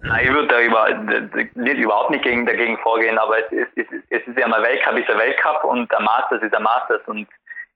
Nein, 0.00 0.24
ich 0.24 0.32
würde 0.32 0.48
da 0.48 0.60
über, 0.62 0.88
nicht, 1.54 1.76
überhaupt 1.76 2.10
nicht 2.10 2.24
gegen, 2.24 2.46
dagegen 2.46 2.78
vorgehen, 2.78 3.18
aber 3.18 3.44
es 3.44 3.52
ist, 3.52 3.68
es, 3.76 3.92
ist, 3.92 4.04
es 4.08 4.26
ist 4.26 4.38
ja 4.38 4.48
mal 4.48 4.62
Weltcup 4.62 4.96
ist 4.98 5.10
ein 5.10 5.18
Weltcup 5.18 5.64
und 5.64 5.92
der 5.92 6.00
Masters 6.00 6.42
ist 6.42 6.54
ein 6.54 6.62
Masters 6.62 7.02
und 7.06 7.28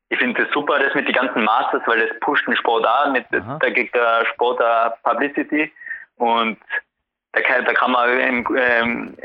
ich 0.09 0.18
finde 0.18 0.42
es 0.42 0.50
super, 0.52 0.78
das 0.78 0.94
mit 0.94 1.06
den 1.06 1.14
ganzen 1.14 1.44
Masters, 1.44 1.83
weil 1.87 2.00
das 2.00 2.18
pusht 2.20 2.46
den 2.46 2.56
Sport 2.56 2.87
an, 2.87 3.12
mit, 3.12 3.26
da 3.30 3.68
gibt 3.70 3.94
der 3.94 4.24
Sport 4.33 4.61
eine 4.62 4.94
Publicity 5.04 5.70
und 6.16 6.56
da 7.70 7.78
kann, 7.78 7.92
man 7.92 8.18
im, 8.20 8.56
ähm, 8.56 9.16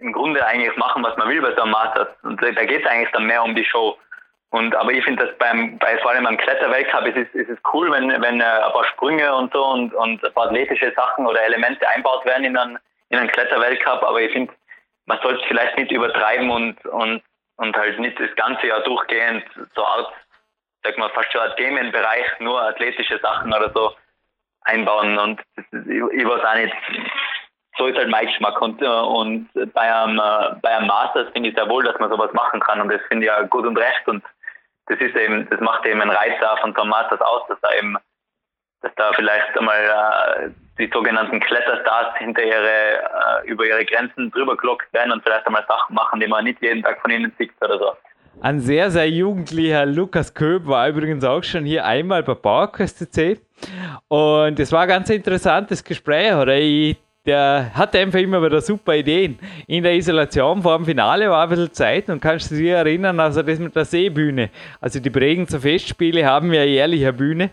im 0.00 0.12
Grunde 0.12 0.44
eigentlich 0.46 0.76
machen, 0.76 1.02
was 1.02 1.16
man 1.16 1.28
will 1.28 1.42
bei 1.42 1.54
so 1.54 1.62
einem 1.62 1.72
Masters 1.72 2.08
und 2.22 2.40
da 2.42 2.64
geht 2.64 2.84
es 2.84 2.90
eigentlich 2.90 3.10
dann 3.12 3.26
mehr 3.26 3.42
um 3.42 3.54
die 3.54 3.64
Show. 3.64 3.96
Und 4.50 4.74
aber 4.74 4.92
ich 4.92 5.04
finde, 5.04 5.26
dass 5.26 5.38
beim, 5.38 5.78
bei 5.78 5.96
vor 5.98 6.10
allem 6.10 6.24
beim 6.24 6.36
Kletterweltcup 6.36 7.06
ist 7.06 7.16
es, 7.16 7.40
ist 7.40 7.50
es 7.50 7.58
cool, 7.72 7.90
wenn, 7.92 8.08
wenn 8.20 8.40
äh, 8.40 8.44
ein 8.44 8.72
paar 8.72 8.84
Sprünge 8.84 9.32
und 9.34 9.52
so 9.52 9.64
und, 9.64 9.94
und 9.94 10.24
ein 10.24 10.32
paar 10.32 10.46
athletische 10.46 10.92
Sachen 10.96 11.26
oder 11.26 11.40
Elemente 11.42 11.86
einbaut 11.88 12.24
werden 12.24 12.44
in 12.44 12.56
einen, 12.56 12.78
in 13.10 13.18
einen 13.18 13.30
Kletterweltcup. 13.30 14.02
Aber 14.02 14.20
ich 14.20 14.32
finde, 14.32 14.52
man 15.06 15.20
sollte 15.22 15.40
es 15.40 15.46
vielleicht 15.46 15.78
nicht 15.78 15.92
übertreiben 15.92 16.50
und, 16.50 16.84
und, 16.86 17.22
und 17.58 17.76
halt 17.76 17.98
nicht 18.00 18.18
das 18.18 18.34
ganze 18.34 18.66
Jahr 18.66 18.80
durchgehend 18.80 19.44
so 19.76 19.84
Art, 19.84 20.12
sag 20.82 20.98
mal, 20.98 21.10
fast 21.10 21.30
schon 21.32 21.42
Themenbereich 21.56 22.26
nur 22.40 22.60
athletische 22.60 23.18
Sachen 23.18 23.52
oder 23.52 23.70
so 23.72 23.94
einbauen. 24.62 25.16
Und 25.16 25.40
ist, 25.56 25.72
ich, 25.72 26.02
ich 26.12 26.26
weiß 26.26 26.44
auch 26.44 26.54
nicht, 26.56 26.74
so 27.78 27.86
ist 27.86 27.96
halt 27.96 28.08
mein 28.08 28.26
Geschmack. 28.26 28.60
Und, 28.60 28.82
äh, 28.82 28.86
und 28.86 29.48
bei 29.72 29.80
einem, 29.80 30.18
äh, 30.18 30.56
bei 30.62 30.76
einem 30.76 30.86
Masters 30.86 31.28
finde 31.32 31.50
ich 31.50 31.54
sehr 31.54 31.68
wohl, 31.68 31.84
dass 31.84 31.98
man 31.98 32.10
sowas 32.10 32.32
machen 32.32 32.60
kann. 32.60 32.80
Und 32.80 32.92
das 32.92 33.00
finde 33.08 33.26
ich 33.26 33.32
ja 33.32 33.42
gut 33.42 33.66
und 33.66 33.76
recht. 33.76 34.06
Und 34.06 34.22
das 34.86 34.98
ist 35.00 35.16
eben, 35.16 35.48
das 35.50 35.60
macht 35.60 35.86
eben 35.86 36.00
einen 36.00 36.10
Reiz 36.10 36.34
da 36.40 36.56
von 36.56 36.74
Tom 36.74 36.88
Masters 36.88 37.20
aus, 37.20 37.42
dass 37.48 37.60
da 37.60 37.68
eben, 37.74 37.96
dass 38.82 38.92
da 38.96 39.12
vielleicht 39.12 39.56
einmal 39.56 39.76
äh, 39.76 40.50
die 40.78 40.90
sogenannten 40.92 41.38
Kletterstars 41.40 42.16
hinter 42.18 42.42
ihre, 42.42 43.42
äh, 43.44 43.46
über 43.46 43.66
ihre 43.66 43.84
Grenzen 43.84 44.30
drüber 44.30 44.56
gelockt 44.56 44.92
werden 44.92 45.12
und 45.12 45.22
vielleicht 45.22 45.46
einmal 45.46 45.64
Sachen 45.68 45.94
machen, 45.94 46.20
die 46.20 46.26
man 46.26 46.44
nicht 46.44 46.60
jeden 46.62 46.82
Tag 46.82 47.00
von 47.00 47.10
ihnen 47.10 47.32
sieht 47.38 47.52
oder 47.60 47.78
so. 47.78 47.92
Ein 48.42 48.60
sehr, 48.60 48.90
sehr 48.90 49.08
jugendlicher 49.08 49.84
Lukas 49.84 50.32
Köb 50.32 50.66
war 50.66 50.88
übrigens 50.88 51.24
auch 51.24 51.42
schon 51.44 51.64
hier 51.64 51.84
einmal 51.84 52.22
bei 52.22 52.34
PowerQuest 52.34 53.12
CC. 53.12 53.40
Und 54.08 54.58
es 54.58 54.72
war 54.72 54.82
ein 54.82 54.88
ganz 54.88 55.10
interessantes 55.10 55.84
Gespräch, 55.84 56.32
oder? 56.32 56.56
Ich 56.56 56.96
der 57.26 57.70
hat 57.74 57.94
einfach 57.94 58.18
immer 58.18 58.42
wieder 58.42 58.60
super 58.60 58.94
Ideen. 58.94 59.38
In 59.66 59.82
der 59.82 59.94
Isolation 59.94 60.62
vor 60.62 60.76
dem 60.76 60.86
Finale 60.86 61.28
war 61.28 61.42
ein 61.42 61.50
bisschen 61.50 61.72
Zeit 61.72 62.08
und 62.08 62.20
kannst 62.20 62.50
du 62.50 62.56
dich 62.56 62.68
erinnern, 62.68 63.20
also 63.20 63.42
das 63.42 63.58
mit 63.58 63.76
der 63.76 63.84
Seebühne. 63.84 64.50
Also 64.80 65.00
die 65.00 65.10
Bregenzer 65.10 65.60
Festspiele 65.60 66.24
haben 66.24 66.52
ja 66.52 66.64
jährlich 66.64 67.02
eine 67.02 67.12
Bühne 67.12 67.50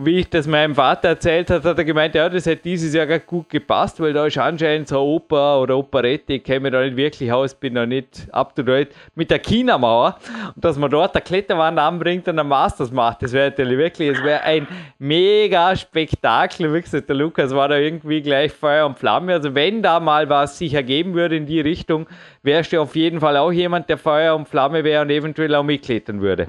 wie 0.00 0.20
ich 0.20 0.30
das 0.30 0.46
meinem 0.46 0.76
Vater 0.76 1.08
erzählt 1.08 1.50
hat, 1.50 1.64
hat 1.64 1.76
er 1.76 1.84
gemeint, 1.84 2.14
ja, 2.14 2.28
das 2.28 2.46
hätte 2.46 2.62
dieses 2.62 2.94
Jahr 2.94 3.06
gar 3.06 3.18
gut 3.18 3.48
gepasst, 3.48 4.00
weil 4.00 4.12
da 4.12 4.26
ist 4.26 4.38
anscheinend 4.38 4.86
so 4.86 5.00
Oper 5.00 5.60
oder 5.60 5.76
Operette, 5.76 6.34
ich 6.34 6.44
kenne 6.44 6.60
mich 6.60 6.72
da 6.72 6.82
nicht 6.82 6.96
wirklich 6.96 7.32
aus, 7.32 7.52
bin 7.52 7.74
da 7.74 7.84
nicht 7.84 8.28
up 8.30 8.54
to 8.54 8.62
date, 8.62 8.94
mit 9.16 9.28
der 9.30 9.40
China-Mauer 9.40 10.16
und 10.54 10.64
dass 10.64 10.78
man 10.78 10.88
dort 10.88 11.16
eine 11.16 11.22
Kletterwand 11.22 11.78
anbringt 11.80 12.28
und 12.28 12.38
ein 12.38 12.46
Masters 12.46 12.92
macht, 12.92 13.22
das 13.22 13.32
wäre 13.32 13.50
natürlich 13.50 13.78
wirklich, 13.78 14.10
es 14.10 14.22
wäre 14.22 14.42
ein 14.42 14.68
mega 15.00 15.74
Spektakel, 15.74 16.72
wie 16.72 16.80
gesagt, 16.80 17.08
der 17.08 17.16
Lukas 17.16 17.52
war 17.52 17.68
da 17.68 17.76
irgendwie 17.76 18.22
gleich 18.22 18.52
Feuer 18.52 18.86
und 18.86 18.96
Flamme, 18.96 19.07
also 19.12 19.54
wenn 19.54 19.82
da 19.82 20.00
mal 20.00 20.28
was 20.28 20.58
sich 20.58 20.74
ergeben 20.74 21.14
würde 21.14 21.36
in 21.36 21.46
die 21.46 21.60
Richtung, 21.60 22.08
wärst 22.42 22.72
du 22.72 22.80
auf 22.80 22.96
jeden 22.96 23.20
Fall 23.20 23.36
auch 23.36 23.52
jemand, 23.52 23.88
der 23.88 23.98
Feuer 23.98 24.34
und 24.34 24.48
Flamme 24.48 24.84
wäre 24.84 25.02
und 25.02 25.10
eventuell 25.10 25.54
auch 25.54 25.62
mitklettern 25.62 26.20
würde. 26.20 26.46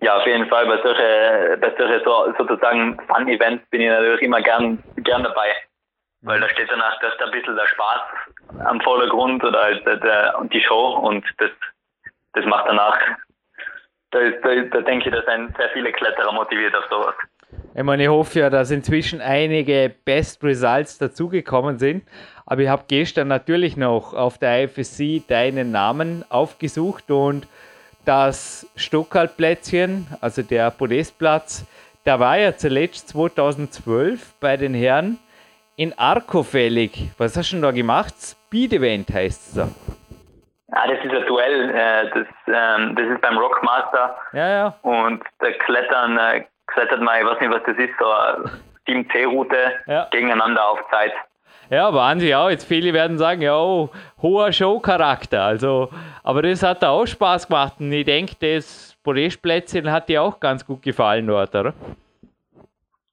Ja, 0.00 0.16
auf 0.18 0.26
jeden 0.26 0.48
Fall. 0.48 0.66
Bei 0.66 0.82
solchen, 0.82 1.60
bei 1.60 1.72
solchen 1.78 2.04
so, 2.04 2.34
sozusagen 2.36 2.98
Fun-Events 3.06 3.64
bin 3.70 3.82
ich 3.82 3.88
natürlich 3.88 4.22
immer 4.22 4.40
gern, 4.40 4.82
gern 4.96 5.22
dabei. 5.22 5.54
Weil 6.22 6.40
da 6.40 6.48
steht 6.48 6.70
danach 6.70 6.98
dass 7.00 7.16
da 7.18 7.26
ein 7.26 7.32
bisschen 7.32 7.56
der 7.56 7.66
Spaß 7.66 8.00
am 8.64 8.80
Vordergrund 8.80 9.42
oder 9.44 9.60
halt 9.60 9.84
der, 9.86 9.96
der, 9.96 10.38
und 10.38 10.52
die 10.52 10.60
Show 10.60 10.98
und 11.02 11.24
das, 11.38 11.50
das 12.34 12.44
macht 12.46 12.68
danach, 12.68 12.96
da, 14.12 14.20
da, 14.30 14.54
da 14.54 14.80
denke 14.82 15.08
ich, 15.08 15.14
dass 15.14 15.26
ein 15.26 15.52
sehr 15.56 15.68
viele 15.70 15.92
Kletterer 15.92 16.32
motiviert 16.32 16.76
auf 16.76 16.84
sowas. 16.90 17.14
Ich 17.74 17.82
meine, 17.82 18.02
ich 18.02 18.08
hoffe 18.10 18.40
ja, 18.40 18.50
dass 18.50 18.70
inzwischen 18.70 19.22
einige 19.22 19.94
Best 20.04 20.44
Results 20.44 20.98
dazugekommen 20.98 21.78
sind. 21.78 22.04
Aber 22.44 22.60
ich 22.60 22.68
habe 22.68 22.84
gestern 22.86 23.28
natürlich 23.28 23.78
noch 23.78 24.12
auf 24.12 24.36
der 24.36 24.64
IFSC 24.64 25.22
deinen 25.26 25.70
Namen 25.70 26.24
aufgesucht 26.28 27.10
und 27.10 27.48
das 28.04 28.66
Stockerl-Plätzchen, 28.76 30.06
also 30.20 30.42
der 30.42 30.70
Podestplatz, 30.70 31.64
der 32.04 32.20
war 32.20 32.36
ja 32.36 32.56
zuletzt 32.56 33.08
2012 33.10 34.34
bei 34.40 34.56
den 34.56 34.74
Herren 34.74 35.18
in 35.76 35.96
Arco 35.96 36.42
fällig. 36.42 37.10
Was 37.16 37.36
hast 37.36 37.52
du 37.52 37.56
denn 37.56 37.62
da 37.62 37.70
gemacht? 37.70 38.14
Speed 38.18 38.74
Event 38.74 39.08
heißt 39.10 39.48
es 39.48 39.54
da. 39.54 39.68
Ja, 40.74 40.86
das 40.88 41.04
ist 41.04 41.12
ein 41.12 41.26
Duell. 41.26 41.70
Äh, 41.70 42.10
das, 42.10 42.26
ähm, 42.48 42.96
das 42.96 43.06
ist 43.06 43.20
beim 43.20 43.38
Rockmaster. 43.38 44.16
Ja, 44.32 44.48
ja. 44.48 44.74
Und 44.82 45.22
da 45.38 45.52
klettern, 45.52 46.18
klettert 46.66 47.00
man, 47.00 47.20
ich 47.20 47.26
weiß 47.26 47.40
nicht, 47.40 47.50
was 47.50 47.62
das 47.64 47.76
ist, 47.76 47.98
so 47.98 48.10
eine 48.10 48.50
Team 48.86 49.08
C-Route 49.10 49.56
ja. 49.86 50.08
gegeneinander 50.10 50.68
auf 50.68 50.80
Zeit. 50.90 51.12
Ja, 51.70 51.90
sich 52.18 52.34
auch. 52.34 52.50
Jetzt 52.50 52.64
viele 52.64 52.92
werden 52.92 53.16
sagen, 53.16 53.40
ja, 53.40 53.56
oh, 53.56 53.88
hoher 54.20 54.52
Show-Charakter. 54.52 55.42
Also, 55.42 55.88
aber 56.22 56.42
das 56.42 56.62
hat 56.62 56.84
auch 56.84 57.06
Spaß 57.06 57.48
gemacht. 57.48 57.74
Und 57.80 57.90
ich 57.92 58.04
denke, 58.04 58.34
das 58.40 58.94
Podestplätzchen 59.02 59.90
hat 59.90 60.08
dir 60.08 60.22
auch 60.22 60.38
ganz 60.38 60.66
gut 60.66 60.82
gefallen 60.82 61.26
dort, 61.26 61.54
oder? 61.54 61.72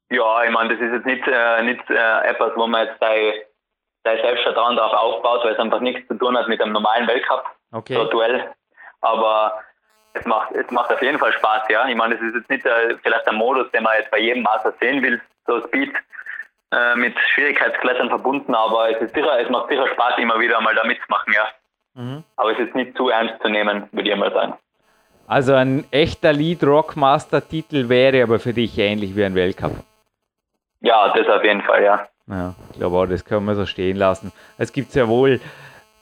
Ja, 0.09 0.43
ich 0.43 0.51
meine, 0.51 0.75
das 0.75 0.81
ist 0.81 0.91
jetzt 0.91 1.05
nicht, 1.05 1.25
äh, 1.27 1.61
nicht 1.63 1.89
äh, 1.89 2.27
etwas, 2.27 2.51
wo 2.55 2.67
man 2.67 2.87
jetzt 2.87 2.99
sein 2.99 3.33
Selbstvertrauen 4.03 4.75
darauf 4.75 4.93
aufbaut, 4.93 5.45
weil 5.45 5.53
es 5.53 5.59
einfach 5.59 5.79
nichts 5.79 6.07
zu 6.07 6.15
tun 6.15 6.37
hat 6.37 6.47
mit 6.47 6.61
einem 6.61 6.73
normalen 6.73 7.07
Weltcup, 7.07 7.45
okay. 7.71 7.93
so 7.93 8.05
Duell. 8.05 8.43
Aber 9.01 9.53
es 10.13 10.25
macht, 10.25 10.51
es 10.51 10.69
macht 10.71 10.91
auf 10.91 11.01
jeden 11.01 11.19
Fall 11.19 11.31
Spaß, 11.33 11.63
ja. 11.69 11.87
Ich 11.87 11.95
meine, 11.95 12.15
es 12.15 12.21
ist 12.21 12.35
jetzt 12.35 12.49
nicht 12.49 12.65
äh, 12.65 12.97
vielleicht 13.01 13.25
der 13.25 13.33
Modus, 13.33 13.69
den 13.71 13.83
man 13.83 13.93
jetzt 13.97 14.11
bei 14.11 14.19
jedem 14.19 14.43
Master 14.43 14.73
sehen 14.79 15.01
will, 15.03 15.21
so 15.45 15.61
Speed 15.67 15.93
äh, 16.71 16.95
mit 16.95 17.15
Schwierigkeitsklettern 17.33 18.09
verbunden, 18.09 18.53
aber 18.53 18.89
es, 18.89 19.01
ist 19.01 19.13
sicher, 19.13 19.39
es 19.39 19.49
macht 19.49 19.69
sicher 19.69 19.87
Spaß, 19.87 20.17
immer 20.17 20.39
wieder 20.39 20.61
mal 20.61 20.75
da 20.75 20.83
mitzumachen, 20.83 21.33
ja. 21.33 21.47
Mhm. 21.95 22.23
Aber 22.35 22.51
es 22.51 22.59
ist 22.59 22.75
nicht 22.75 22.95
zu 22.95 23.09
ernst 23.09 23.41
zu 23.41 23.49
nehmen, 23.49 23.89
würde 23.91 24.09
ich 24.09 24.15
mal 24.15 24.31
sagen. 24.31 24.53
Also 25.27 25.53
ein 25.53 25.85
echter 25.91 26.33
Lead-Rockmaster-Titel 26.33 27.89
wäre 27.89 28.23
aber 28.23 28.39
für 28.39 28.53
dich 28.53 28.77
ähnlich 28.79 29.15
wie 29.15 29.23
ein 29.23 29.35
Weltcup. 29.35 29.71
Ja, 30.81 31.13
das 31.13 31.27
auf 31.27 31.43
jeden 31.43 31.61
Fall, 31.61 31.83
ja. 31.83 32.07
Ja, 32.27 32.55
ich 32.71 32.77
glaube 32.77 32.97
auch, 32.97 33.05
das 33.05 33.25
können 33.25 33.45
wir 33.45 33.55
so 33.55 33.65
stehen 33.65 33.97
lassen. 33.97 34.31
Es 34.57 34.71
gibt 34.71 34.93
ja 34.93 35.07
wohl 35.07 35.39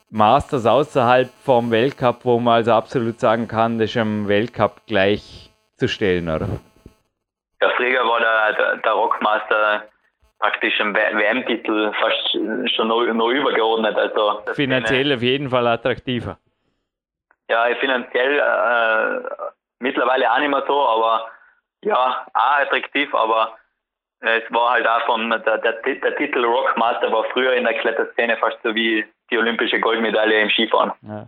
Masters 0.10 0.66
außerhalb 0.66 1.30
vom 1.44 1.70
Weltcup, 1.72 2.24
wo 2.24 2.40
man 2.40 2.56
also 2.56 2.72
absolut 2.72 3.20
sagen 3.20 3.48
kann, 3.48 3.78
das 3.78 3.90
ist 3.90 3.98
im 3.98 4.28
Weltcup 4.28 4.86
gleichzustellen, 4.88 6.30
oder? 6.30 6.48
Ja, 7.62 7.70
früher 7.76 8.06
war 8.06 8.20
der, 8.20 8.78
der, 8.78 8.92
Rockmaster 8.94 9.84
praktisch 10.40 10.80
ein 10.80 10.96
WM-Titel 10.96 11.92
fast 12.00 12.32
schon 12.76 12.88
noch, 12.88 13.04
noch 13.06 13.30
übergeordnet. 13.30 13.98
Also 13.98 14.42
finanziell 14.54 15.14
auf 15.14 15.22
jeden 15.22 15.50
Fall 15.50 15.68
attraktiver. 15.68 16.38
Ja, 17.50 17.66
finanziell 17.80 18.40
äh, 18.40 19.30
mittlerweile 19.80 20.32
auch 20.32 20.40
nicht 20.40 20.50
mehr 20.50 20.64
so, 20.68 20.88
aber 20.88 21.28
ja, 21.84 22.26
auch 22.34 22.62
attraktiv, 22.62 23.14
aber 23.14 23.58
es 24.22 24.52
war 24.52 24.72
halt 24.72 24.88
auch 24.88 25.06
von 25.06 25.30
der, 25.30 25.40
der, 25.40 25.74
der 25.84 26.16
Titel 26.18 26.44
Rockmaster 26.44 27.12
war 27.12 27.24
früher 27.34 27.54
in 27.54 27.64
der 27.64 27.74
Kletterszene 27.76 28.38
fast 28.38 28.58
so 28.64 28.74
wie 28.74 29.06
die 29.30 29.38
olympische 29.38 29.80
Goldmedaille 29.80 30.42
im 30.42 30.50
Skifahren. 30.50 30.92
Ja. 31.02 31.28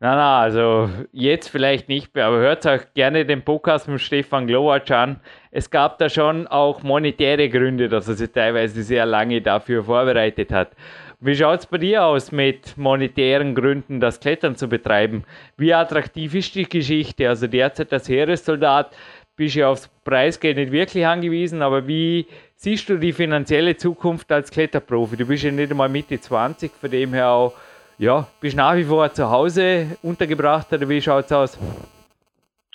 Na, 0.00 0.16
na, 0.16 0.40
also 0.40 0.90
jetzt 1.12 1.48
vielleicht 1.48 1.88
nicht 1.88 2.14
mehr, 2.14 2.26
aber 2.26 2.36
hört 2.36 2.66
euch 2.66 2.82
gerne 2.92 3.24
den 3.24 3.42
Podcast 3.42 3.88
mit 3.88 4.02
Stefan 4.02 4.46
Glowacz 4.46 4.90
an. 4.90 5.20
Es 5.50 5.70
gab 5.70 5.96
da 5.98 6.10
schon 6.10 6.46
auch 6.46 6.82
monetäre 6.82 7.48
Gründe, 7.48 7.88
dass 7.88 8.08
er 8.08 8.14
sich 8.14 8.30
teilweise 8.30 8.82
sehr 8.82 9.06
lange 9.06 9.40
dafür 9.40 9.84
vorbereitet 9.84 10.52
hat. 10.52 10.72
Wie 11.20 11.34
schaut 11.34 11.60
es 11.60 11.66
bei 11.66 11.78
dir 11.78 12.04
aus 12.04 12.32
mit 12.32 12.76
monetären 12.76 13.54
Gründen, 13.54 13.98
das 13.98 14.20
Klettern 14.20 14.56
zu 14.56 14.68
betreiben? 14.68 15.24
Wie 15.56 15.72
attraktiv 15.72 16.34
ist 16.34 16.54
die 16.54 16.68
Geschichte? 16.68 17.26
Also 17.26 17.46
derzeit 17.46 17.90
als 17.94 18.06
Heeressoldat 18.06 18.94
bist 19.36 19.54
ja 19.56 19.68
aufs 19.68 19.88
Preisgeld 20.04 20.56
nicht 20.56 20.72
wirklich 20.72 21.06
angewiesen, 21.06 21.62
aber 21.62 21.86
wie 21.86 22.26
siehst 22.56 22.88
du 22.88 22.98
die 22.98 23.12
finanzielle 23.12 23.76
Zukunft 23.76 24.30
als 24.30 24.50
Kletterprofi? 24.50 25.16
Du 25.16 25.26
bist 25.26 25.44
ja 25.44 25.50
nicht 25.50 25.70
einmal 25.70 25.88
Mitte 25.88 26.20
20, 26.20 26.72
von 26.72 26.90
dem 26.90 27.12
her 27.12 27.28
auch 27.28 27.54
ja, 27.98 28.26
bist 28.40 28.56
nach 28.56 28.74
wie 28.74 28.84
vor 28.84 29.12
zu 29.12 29.30
Hause 29.30 29.96
untergebracht 30.02 30.72
oder 30.72 30.88
wie 30.88 31.00
schaut 31.00 31.26
es 31.26 31.32
aus? 31.32 31.58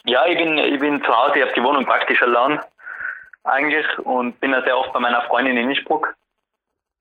Ja, 0.06 0.26
ich 0.26 0.38
bin, 0.38 0.58
ich 0.58 0.80
bin 0.80 1.04
zu 1.04 1.16
Hause, 1.16 1.40
ich 1.40 1.42
habe 1.42 1.54
die 1.54 1.64
Wohnung 1.64 1.86
praktisch 1.86 2.22
allein 2.22 2.60
eigentlich 3.44 3.86
und 4.00 4.40
bin 4.40 4.52
ja 4.52 4.62
sehr 4.64 4.78
oft 4.78 4.94
bei 4.94 5.00
meiner 5.00 5.22
Freundin 5.24 5.58
in 5.58 5.70
Innsbruck. 5.70 6.14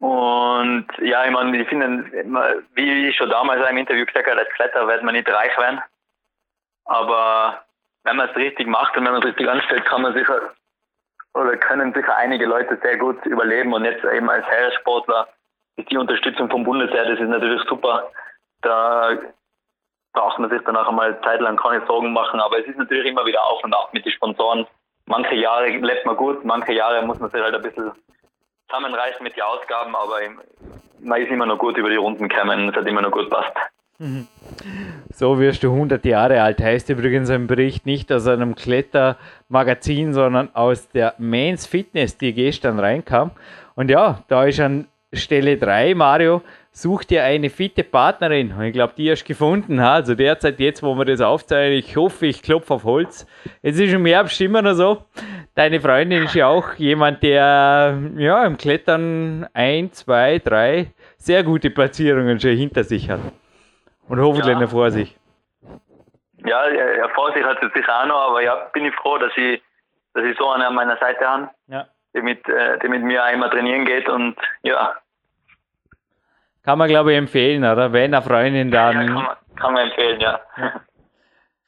Und 0.01 0.87
ja, 1.01 1.25
ich 1.25 1.31
meine, 1.31 1.61
ich 1.61 1.69
finde, 1.69 2.05
wie 2.75 3.09
ich 3.09 3.17
schon 3.17 3.31
damals 3.31 3.69
im 3.69 3.77
Interview 3.77 4.07
gesagt 4.07 4.29
habe, 4.29 4.39
als 4.39 4.51
Kletterer 4.51 4.87
wird 4.87 5.03
man 5.03 5.15
nicht 5.15 5.29
reich 5.29 5.57
werden. 5.59 5.81
Aber 6.85 7.65
wenn 8.09 8.17
man 8.17 8.31
es 8.31 8.37
richtig 8.37 8.67
macht 8.67 8.97
und 8.97 9.05
wenn 9.05 9.13
man 9.13 9.21
es 9.21 9.29
richtig 9.29 9.49
anstellt, 9.49 9.85
kann 9.85 10.01
man 10.01 10.15
sicher 10.15 10.41
oder 11.35 11.57
können 11.59 11.93
sicher 11.93 12.17
einige 12.17 12.47
Leute 12.47 12.79
sehr 12.83 12.97
gut 12.97 13.25
überleben 13.27 13.75
und 13.75 13.85
jetzt 13.85 14.03
eben 14.03 14.31
als 14.31 14.47
Heeressportler 14.47 15.29
ist 15.77 15.91
die 15.91 15.99
Unterstützung 15.99 16.51
vom 16.51 16.65
Bundesheer, 16.65 17.05
das 17.05 17.21
ist 17.21 17.29
natürlich 17.29 17.63
super. 17.69 18.11
Da 18.63 19.17
braucht 20.15 20.39
man 20.39 20.49
sich 20.49 20.61
danach 20.65 20.89
einmal 20.89 21.21
zeitlang 21.21 21.57
keine 21.57 21.85
Sorgen 21.87 22.13
machen, 22.13 22.41
aber 22.41 22.59
es 22.59 22.67
ist 22.67 22.79
natürlich 22.79 23.07
immer 23.07 23.27
wieder 23.27 23.45
auf 23.45 23.63
und 23.63 23.75
ab 23.75 23.91
mit 23.93 24.07
den 24.07 24.13
Sponsoren. 24.13 24.67
Manche 25.05 25.35
Jahre 25.35 25.69
lebt 25.69 26.07
man 26.07 26.17
gut, 26.17 26.45
manche 26.45 26.73
Jahre 26.73 27.03
muss 27.03 27.21
man 27.21 27.31
sich 27.31 27.41
halt 27.41 27.55
ein 27.55 27.63
bisschen 27.63 27.93
zusammenreißen 28.69 29.23
mit 29.23 29.37
den 29.37 29.43
Ausgaben, 29.43 29.95
aber 29.95 30.17
man 31.01 31.21
ist 31.21 31.31
immer 31.31 31.47
noch 31.47 31.59
gut 31.59 31.77
über 31.77 31.91
die 31.91 31.97
Runden 31.97 32.29
gekommen, 32.29 32.71
es 32.71 32.75
hat 32.75 32.87
immer 32.87 33.03
noch 33.03 33.13
gut 33.13 33.29
passt. 33.29 33.55
So 35.13 35.41
wirst 35.41 35.65
du 35.65 35.73
100 35.73 36.05
Jahre 36.05 36.41
alt, 36.41 36.61
heißt 36.61 36.89
übrigens 36.91 37.31
ein 37.31 37.49
Bericht 37.49 37.85
nicht 37.85 38.13
aus 38.13 38.29
einem 38.29 38.55
Klettermagazin, 38.55 40.13
sondern 40.13 40.55
aus 40.55 40.89
der 40.91 41.15
Men's 41.19 41.67
Fitness, 41.67 42.17
die 42.17 42.33
gestern 42.33 42.79
reinkam. 42.79 43.33
Und 43.75 43.91
ja, 43.91 44.23
da 44.29 44.45
ist 44.45 44.61
an 44.61 44.87
Stelle 45.13 45.57
3, 45.57 45.95
Mario, 45.95 46.43
such 46.71 47.05
dir 47.05 47.25
eine 47.25 47.51
fitte 47.51 47.83
Partnerin. 47.83 48.53
Und 48.53 48.63
ich 48.63 48.73
glaube, 48.73 48.93
die 48.97 49.11
hast 49.11 49.25
du 49.25 49.29
gefunden. 49.29 49.81
Also 49.81 50.15
derzeit, 50.15 50.61
jetzt, 50.61 50.83
wo 50.83 50.95
wir 50.95 51.05
das 51.05 51.21
aufzeichnen, 51.21 51.79
ich 51.79 51.97
hoffe, 51.97 52.27
ich 52.27 52.43
klopfe 52.43 52.75
auf 52.75 52.85
Holz. 52.85 53.27
Es 53.63 53.81
ist 53.81 53.93
im 53.93 54.07
Herbst 54.07 54.41
immer 54.41 54.63
noch 54.63 54.75
so. 54.75 55.03
Deine 55.55 55.81
Freundin 55.81 56.25
ist 56.25 56.35
ja 56.35 56.47
auch 56.47 56.75
jemand, 56.75 57.23
der 57.25 57.99
ja, 58.17 58.45
im 58.45 58.57
Klettern 58.59 59.47
ein, 59.55 59.93
zwei, 59.93 60.39
drei 60.39 60.93
sehr 61.17 61.43
gute 61.43 61.71
Platzierungen 61.71 62.39
schon 62.39 62.57
hinter 62.57 62.85
sich 62.85 63.11
hat. 63.11 63.21
Und 64.09 64.21
hoffentlich 64.21 64.59
ja. 64.59 64.67
vor 64.67 64.91
sich. 64.91 65.17
Ja, 66.45 66.69
ja, 66.69 67.09
vor 67.15 67.33
sich 67.33 67.45
hat 67.45 67.59
sie 67.61 67.69
sicher 67.75 68.03
auch 68.03 68.07
noch, 68.07 68.31
aber 68.31 68.43
ja, 68.43 68.55
bin 68.73 68.85
ich 68.85 68.95
froh, 68.95 69.19
dass 69.19 69.33
ich, 69.37 69.63
dass 70.15 70.25
ich 70.25 70.37
so 70.39 70.49
eine 70.51 70.69
an 70.69 70.75
meiner 70.75 70.97
Seite 70.97 71.27
habe, 71.27 71.51
ja. 71.67 71.87
die, 72.15 72.23
mit, 72.23 72.49
äh, 72.49 72.79
die 72.79 72.89
mit 72.89 73.03
mir 73.03 73.25
einmal 73.25 73.51
trainieren 73.51 73.85
geht 73.85 74.09
und 74.09 74.37
ja. 74.63 74.95
Kann 76.63 76.79
man, 76.79 76.89
glaube 76.89 77.13
ich, 77.13 77.19
empfehlen, 77.19 77.65
oder? 77.65 77.93
Wenn 77.93 78.15
eine 78.15 78.23
Freundin 78.23 78.71
dann. 78.71 78.95
Ja, 78.95 79.07
kann, 79.07 79.15
man, 79.15 79.37
kann 79.57 79.73
man 79.75 79.89
empfehlen, 79.89 80.21
ja. 80.21 80.41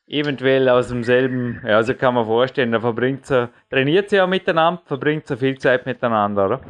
Eventuell 0.07 0.69
aus 0.69 0.89
demselben, 0.89 1.63
ja, 1.65 1.83
so 1.83 1.95
kann 1.95 2.15
man 2.15 2.27
vorstellen, 2.27 2.73
da 2.73 2.81
verbringt 2.81 3.27
sie, 3.27 3.49
trainiert 3.71 4.11
sie 4.11 4.17
ja 4.17 4.27
miteinander, 4.27 4.83
verbringt 4.85 5.27
sie 5.27 5.37
viel 5.37 5.57
Zeit 5.59 5.87
miteinander, 5.87 6.47
oder? 6.47 6.61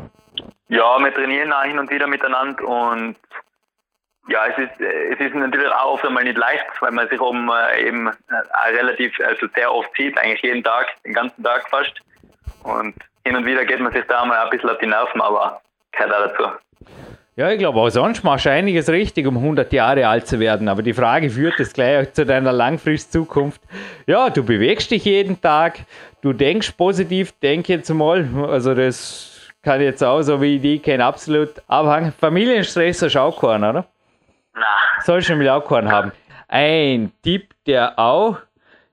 Ja, 0.69 0.99
wir 0.99 1.15
trainieren 1.15 1.53
auch 1.53 1.63
hin 1.65 1.79
und 1.79 1.91
wieder 1.91 2.07
miteinander 2.07 2.63
und 2.65 3.17
ja, 4.29 4.47
es 4.47 4.59
ist, 4.59 4.81
es 4.81 5.19
ist 5.19 5.35
natürlich 5.35 5.73
auch 5.73 5.95
oft 5.95 6.05
einmal 6.05 6.25
nicht 6.25 6.39
leicht, 6.39 6.67
weil 6.81 6.93
man 6.93 7.09
sich 7.09 7.21
um 7.21 7.51
äh, 7.51 7.87
eben 7.87 8.07
äh, 8.09 8.71
relativ, 8.77 9.19
also 9.27 9.47
sehr 9.55 9.73
oft 9.73 9.91
sieht, 9.97 10.17
eigentlich 10.19 10.43
jeden 10.43 10.63
Tag, 10.63 10.89
den 11.05 11.15
ganzen 11.15 11.43
Tag 11.43 11.69
fast. 11.69 11.93
Und 12.63 12.95
hin 13.25 13.37
und 13.37 13.47
wieder 13.47 13.65
geht 13.65 13.81
man 13.81 13.93
sich 13.93 14.05
da 14.07 14.25
mal 14.25 14.39
ein 14.39 14.51
bisschen 14.51 14.71
auf 14.71 14.79
die 14.79 14.87
Nerven, 14.87 15.21
aber 15.21 15.61
gehört 15.93 16.13
auch 16.13 16.29
dazu. 16.29 16.51
Ja, 17.37 17.51
ich 17.51 17.59
glaube, 17.59 17.81
auch 17.81 17.89
sonst 17.89 18.23
machst 18.23 18.45
du 18.45 18.51
einiges 18.51 18.89
richtig, 18.91 19.27
um 19.27 19.37
100 19.39 19.73
Jahre 19.73 20.07
alt 20.07 20.27
zu 20.27 20.39
werden. 20.41 20.69
Aber 20.69 20.83
die 20.83 20.93
Frage 20.93 21.31
führt 21.31 21.59
jetzt 21.59 21.75
gleich 21.75 22.13
zu 22.13 22.27
deiner 22.27 22.53
Langfrist-Zukunft. 22.53 23.63
Ja, 24.07 24.29
du 24.29 24.45
bewegst 24.45 24.91
dich 24.91 25.07
jeden 25.07 25.41
Tag, 25.41 25.79
du 26.21 26.33
denkst 26.33 26.73
positiv, 26.73 27.33
denk 27.41 27.69
jetzt 27.69 27.89
mal. 27.89 28.29
Also, 28.49 28.75
das 28.75 29.49
kann 29.63 29.81
jetzt 29.81 30.03
auch 30.03 30.21
so 30.23 30.43
wie 30.43 30.59
die 30.59 30.81
kein 30.81 31.01
absolut 31.01 31.51
abhängen. 31.67 32.13
Familienstress 32.13 32.99
du 32.99 33.21
auch 33.21 33.41
keinen, 33.41 33.65
oder? 33.65 33.87
Na. 34.55 34.67
Soll 35.03 35.23
schon 35.23 35.47
auch 35.49 35.67
keinen 35.67 35.91
haben. 35.91 36.13
Ein 36.49 37.13
Tipp, 37.23 37.55
der 37.67 37.99
auch 37.99 38.39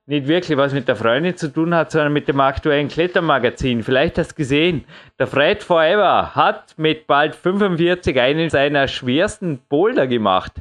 nicht 0.07 0.27
wirklich 0.27 0.57
was 0.57 0.73
mit 0.73 0.87
der 0.87 0.95
Freundin 0.95 1.35
zu 1.35 1.51
tun 1.51 1.75
hat, 1.75 1.91
sondern 1.91 2.13
mit 2.13 2.27
dem 2.29 2.39
aktuellen 2.39 2.87
Klettermagazin. 2.87 3.83
Vielleicht 3.83 4.17
hast 4.17 4.31
du 4.31 4.35
gesehen, 4.35 4.85
der 5.19 5.27
Fred 5.27 5.61
Forever 5.61 6.33
hat 6.33 6.75
mit 6.77 7.07
bald 7.07 7.35
45 7.35 8.19
einen 8.19 8.49
seiner 8.49 8.87
schwersten 8.87 9.59
Boulder 9.67 10.07
gemacht. 10.07 10.53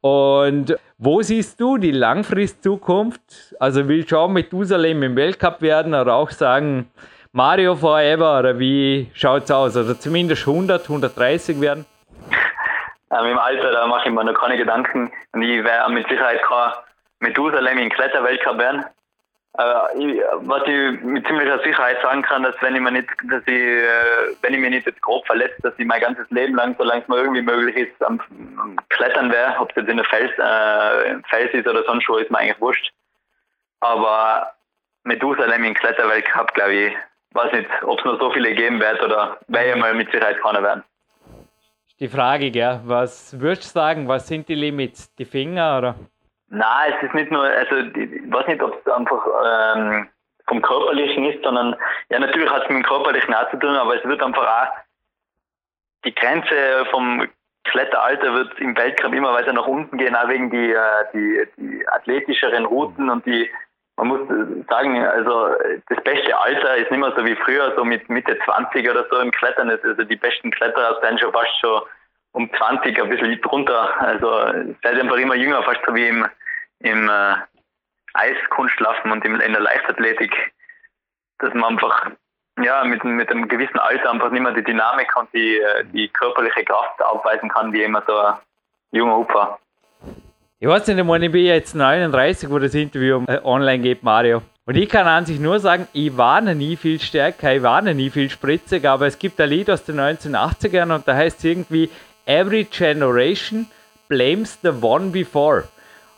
Und 0.00 0.76
wo 0.98 1.20
siehst 1.20 1.60
du 1.60 1.76
die 1.76 1.90
Langfrist-Zukunft? 1.90 3.54
Also 3.60 3.86
will 3.86 4.08
schon 4.08 4.32
Methusalem 4.32 5.02
im 5.02 5.16
Weltcup 5.16 5.60
werden 5.60 5.94
oder 5.94 6.14
auch 6.14 6.30
sagen 6.30 6.88
Mario 7.32 7.74
Forever 7.74 8.38
oder 8.38 8.58
wie 8.58 9.10
schaut 9.12 9.44
es 9.44 9.50
aus? 9.50 9.76
Also 9.76 9.92
zumindest 9.92 10.46
100, 10.46 10.82
130 10.82 11.60
werden? 11.60 11.84
Ähm, 13.18 13.26
Im 13.26 13.38
Alter, 13.38 13.72
da 13.72 13.86
mache 13.86 14.08
ich 14.08 14.14
mir 14.14 14.24
noch 14.24 14.38
keine 14.38 14.56
Gedanken. 14.56 15.12
Und 15.32 15.42
ich 15.42 15.62
werde 15.64 15.92
mit 15.92 16.08
Sicherheit 16.08 16.42
kein 16.42 16.72
Methusalem 17.20 17.78
in 17.78 17.90
Kletterweltcup 17.90 18.58
werden. 18.58 18.84
Äh, 19.58 19.98
ich, 19.98 20.22
was 20.34 20.62
ich 20.66 21.00
mit 21.02 21.26
ziemlicher 21.26 21.58
Sicherheit 21.62 22.00
sagen 22.02 22.22
kann, 22.22 22.42
dass 22.42 22.54
wenn 22.60 22.74
ich 22.74 22.80
mir 22.80 22.90
nicht, 22.90 23.08
dass 23.30 23.42
ich, 23.46 23.54
äh, 23.54 24.34
wenn 24.42 24.54
ich 24.54 24.60
mich 24.60 24.70
nicht 24.70 24.86
jetzt 24.86 25.00
grob 25.02 25.26
verletze, 25.26 25.62
dass 25.62 25.74
ich 25.78 25.86
mein 25.86 26.00
ganzes 26.00 26.28
Leben 26.30 26.54
lang, 26.56 26.74
solange 26.76 27.02
es 27.02 27.08
mir 27.08 27.16
irgendwie 27.16 27.42
möglich 27.42 27.76
ist, 27.76 28.04
am, 28.04 28.20
am 28.58 28.76
Klettern 28.90 29.32
wäre, 29.32 29.58
ob 29.58 29.70
es 29.70 29.76
jetzt 29.76 29.88
in 29.88 29.96
der 29.96 30.06
Fels, 30.06 30.32
äh, 30.38 31.22
Fels 31.28 31.54
ist 31.54 31.68
oder 31.68 31.84
sonst 31.84 32.08
wo, 32.08 32.16
ist 32.16 32.30
mir 32.30 32.38
eigentlich 32.38 32.60
wurscht. 32.60 32.92
Aber 33.80 34.52
Methusalem 35.04 35.64
in 35.64 35.74
Kletterweltcup, 35.74 36.52
glaube 36.54 36.72
ich, 36.72 36.96
weiß 37.32 37.52
nicht, 37.52 37.68
ob 37.82 37.98
es 37.98 38.04
noch 38.04 38.18
so 38.18 38.30
viele 38.32 38.54
geben 38.54 38.80
wird 38.80 39.02
oder 39.02 39.38
werde 39.48 39.70
ich 39.70 39.76
mal 39.76 39.94
mit 39.94 40.10
Sicherheit 40.10 40.40
keiner 40.40 40.62
werden 40.62 40.82
die 42.00 42.08
Frage, 42.08 42.50
gell? 42.50 42.80
Was 42.84 43.40
würdest 43.40 43.74
du 43.74 43.80
sagen, 43.80 44.08
was 44.08 44.26
sind 44.26 44.48
die 44.48 44.54
Limits? 44.54 45.14
Die 45.16 45.24
Finger 45.24 45.78
oder? 45.78 45.94
Nein, 46.48 46.92
es 46.96 47.02
ist 47.02 47.14
nicht 47.14 47.30
nur, 47.30 47.42
also 47.42 47.76
ich 47.76 48.32
weiß 48.32 48.46
nicht, 48.46 48.62
ob 48.62 48.78
es 48.78 48.92
einfach 48.92 49.26
ähm, 49.44 50.08
vom 50.46 50.62
Körperlichen 50.62 51.24
ist, 51.24 51.42
sondern 51.42 51.74
ja 52.08 52.18
natürlich 52.18 52.50
hat 52.50 52.62
es 52.62 52.68
mit 52.68 52.78
dem 52.78 52.84
Körperlichen 52.84 53.34
auch 53.34 53.50
zu 53.50 53.56
tun, 53.56 53.74
aber 53.74 53.96
es 53.96 54.04
wird 54.04 54.22
einfach 54.22 54.46
auch 54.46 54.68
die 56.04 56.14
Grenze 56.14 56.86
vom 56.90 57.26
Kletteralter 57.64 58.32
wird 58.32 58.58
im 58.60 58.76
Weltcup 58.76 59.12
immer 59.12 59.32
weiter 59.32 59.52
nach 59.52 59.66
unten 59.66 59.98
gehen, 59.98 60.14
auch 60.14 60.28
wegen 60.28 60.50
die, 60.50 60.72
äh, 60.72 61.04
die, 61.12 61.46
die 61.56 61.88
athletischeren 61.88 62.64
Routen 62.64 63.10
und 63.10 63.26
die 63.26 63.50
man 63.96 64.08
muss 64.08 64.20
sagen, 64.68 65.04
also 65.06 65.54
das 65.88 66.04
beste 66.04 66.38
Alter 66.38 66.76
ist 66.76 66.90
nicht 66.90 67.00
mehr 67.00 67.14
so 67.16 67.24
wie 67.24 67.36
früher, 67.36 67.72
so 67.76 67.84
mit 67.84 68.08
Mitte 68.10 68.38
20 68.44 68.88
oder 68.90 69.06
so 69.10 69.18
im 69.18 69.30
Klettern. 69.30 69.70
Also 69.70 70.04
die 70.04 70.16
besten 70.16 70.50
Kletterer 70.50 71.00
sind 71.02 71.20
schon 71.20 71.32
fast 71.32 71.58
schon 71.60 71.82
um 72.32 72.50
20, 72.52 73.00
ein 73.00 73.08
bisschen 73.08 73.40
drunter. 73.40 74.00
Also 74.00 74.28
seid 74.82 75.00
einfach 75.00 75.16
immer 75.16 75.34
jünger, 75.34 75.62
fast 75.62 75.80
so 75.86 75.94
wie 75.94 76.08
im, 76.08 76.26
im 76.80 77.08
äh, 77.08 77.36
Eiskunstlaufen 78.12 79.12
und 79.12 79.24
im, 79.24 79.40
in 79.40 79.52
der 79.52 79.62
Leichtathletik, 79.62 80.52
dass 81.38 81.54
man 81.54 81.72
einfach 81.72 82.10
ja, 82.62 82.84
mit, 82.84 83.02
mit 83.04 83.30
einem 83.30 83.48
gewissen 83.48 83.78
Alter 83.78 84.10
einfach 84.10 84.30
nicht 84.30 84.42
mehr 84.42 84.52
die 84.52 84.64
Dynamik 84.64 85.16
und 85.16 85.32
die, 85.32 85.58
äh, 85.58 85.84
die 85.84 86.08
körperliche 86.08 86.64
Kraft 86.64 87.02
aufweisen 87.02 87.48
kann, 87.48 87.72
wie 87.72 87.82
immer 87.82 88.02
so 88.06 88.16
ein 88.18 88.36
junger 88.90 89.16
Hupfer. 89.16 89.58
Ich 90.58 90.66
weiß 90.66 90.86
nicht 90.86 90.98
einmal, 90.98 91.22
ich 91.22 91.30
bin 91.30 91.44
jetzt 91.44 91.74
39, 91.74 92.48
wo 92.48 92.58
das 92.58 92.72
Interview 92.72 93.22
äh, 93.26 93.40
online 93.44 93.82
geht, 93.82 94.02
Mario. 94.02 94.40
Und 94.64 94.74
ich 94.78 94.88
kann 94.88 95.06
an 95.06 95.26
sich 95.26 95.38
nur 95.38 95.60
sagen, 95.60 95.86
ich 95.92 96.16
war 96.16 96.40
noch 96.40 96.54
nie 96.54 96.76
viel 96.76 96.98
stärker, 96.98 97.54
ich 97.54 97.62
war 97.62 97.82
noch 97.82 97.92
nie 97.92 98.08
viel 98.08 98.30
spritzig, 98.30 98.86
aber 98.86 99.06
es 99.06 99.18
gibt 99.18 99.38
ein 99.38 99.50
Lied 99.50 99.68
aus 99.68 99.84
den 99.84 100.00
1980ern 100.00 100.94
und 100.94 101.06
da 101.06 101.14
heißt 101.14 101.40
es 101.40 101.44
irgendwie 101.44 101.90
Every 102.24 102.64
Generation 102.64 103.66
blames 104.08 104.56
the 104.62 104.70
one 104.70 105.10
before. 105.10 105.64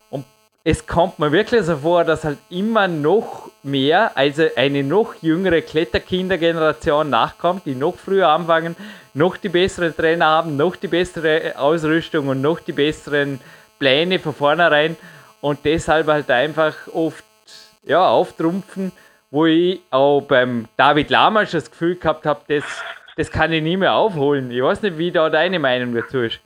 Und 0.09 0.24
es 0.62 0.87
kommt 0.87 1.18
mir 1.18 1.33
wirklich 1.33 1.64
so 1.64 1.79
vor, 1.79 2.05
dass 2.05 2.22
halt 2.22 2.38
immer 2.48 2.87
noch 2.87 3.51
mehr, 3.64 4.16
also 4.16 4.44
eine 4.55 4.85
noch 4.85 5.16
jüngere 5.20 5.62
Kletterkindergeneration 5.62 7.11
nachkommt, 7.11 7.66
die 7.66 7.74
noch 7.74 7.96
früher 7.96 8.29
anfangen, 8.29 8.77
noch 9.14 9.37
die 9.37 9.48
besseren 9.48 9.96
Trainer 9.96 10.27
haben, 10.27 10.57
noch 10.57 10.77
die 10.77 10.87
bessere 10.87 11.59
Ausrüstung 11.59 12.29
und 12.29 12.40
noch 12.40 12.61
die 12.61 12.70
besseren 12.70 13.40
Pläne 13.79 14.19
von 14.19 14.35
vornherein 14.35 14.97
und 15.41 15.64
deshalb 15.64 16.09
halt 16.09 16.31
einfach 16.31 16.75
oft 16.93 17.25
ja, 17.85 18.07
auftrumpfen, 18.07 18.93
wo 19.31 19.47
ich 19.47 19.83
auch 19.91 20.21
beim 20.21 20.69
David 20.77 21.11
Lamas 21.11 21.51
das 21.51 21.71
Gefühl 21.71 21.97
gehabt 21.97 22.27
habe, 22.27 22.41
das, 22.49 22.85
das 23.17 23.31
kann 23.31 23.53
ich 23.53 23.62
nie 23.62 23.77
mehr 23.77 23.95
aufholen. 23.95 24.51
Ich 24.51 24.62
weiß 24.62 24.83
nicht, 24.83 24.99
wie 24.99 25.12
da 25.12 25.31
deine 25.31 25.59
Meinung 25.59 25.95
dazu 25.95 26.21
ist. 26.21 26.41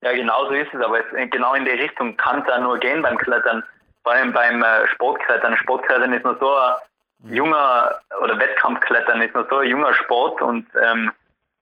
Ja, 0.00 0.12
genau 0.12 0.46
so 0.46 0.52
ist 0.52 0.72
es, 0.72 0.80
aber 0.80 1.00
es, 1.00 1.30
genau 1.30 1.54
in 1.54 1.64
die 1.64 1.72
Richtung 1.72 2.16
kann 2.16 2.40
es 2.42 2.48
ja 2.48 2.58
nur 2.60 2.78
gehen 2.78 3.02
beim 3.02 3.18
Klettern, 3.18 3.64
vor 4.04 4.12
allem 4.12 4.32
beim 4.32 4.62
äh, 4.62 4.86
Sportklettern. 4.88 5.56
Sportklettern 5.56 6.12
ist 6.12 6.24
nur 6.24 6.36
so 6.38 6.54
ein 6.54 7.34
junger, 7.34 7.98
oder 8.22 8.38
Wettkampfklettern 8.38 9.20
ist 9.22 9.34
nur 9.34 9.46
so 9.50 9.58
ein 9.58 9.68
junger 9.68 9.92
Sport 9.94 10.40
und 10.40 10.66
ähm, 10.80 11.10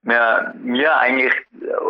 mir, 0.07 0.55
mir 0.62 0.97
eigentlich, 0.99 1.35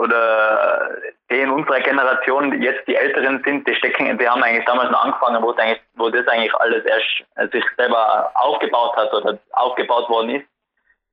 oder 0.01 0.91
die 1.31 1.41
in 1.41 1.51
unserer 1.51 1.81
Generation 1.81 2.63
jetzt 2.63 2.87
die 2.89 2.97
Älteren 2.97 3.43
sind, 3.45 3.69
die 3.69 3.75
stecken, 3.75 4.17
die 4.19 4.29
haben 4.29 4.43
eigentlich 4.43 4.65
damals 4.65 4.91
noch 4.91 5.05
angefangen, 5.05 5.43
wo 5.43 5.53
eigentlich, 5.53 5.83
wo 5.97 6.09
das 6.09 6.27
eigentlich 6.29 6.55
alles 6.55 6.85
erst 6.85 7.53
sich 7.53 7.65
selber 7.77 8.31
aufgebaut 8.35 8.97
hat 8.97 9.13
oder 9.13 9.39
aufgebaut 9.53 10.09
worden 10.09 10.31
ist. 10.31 10.47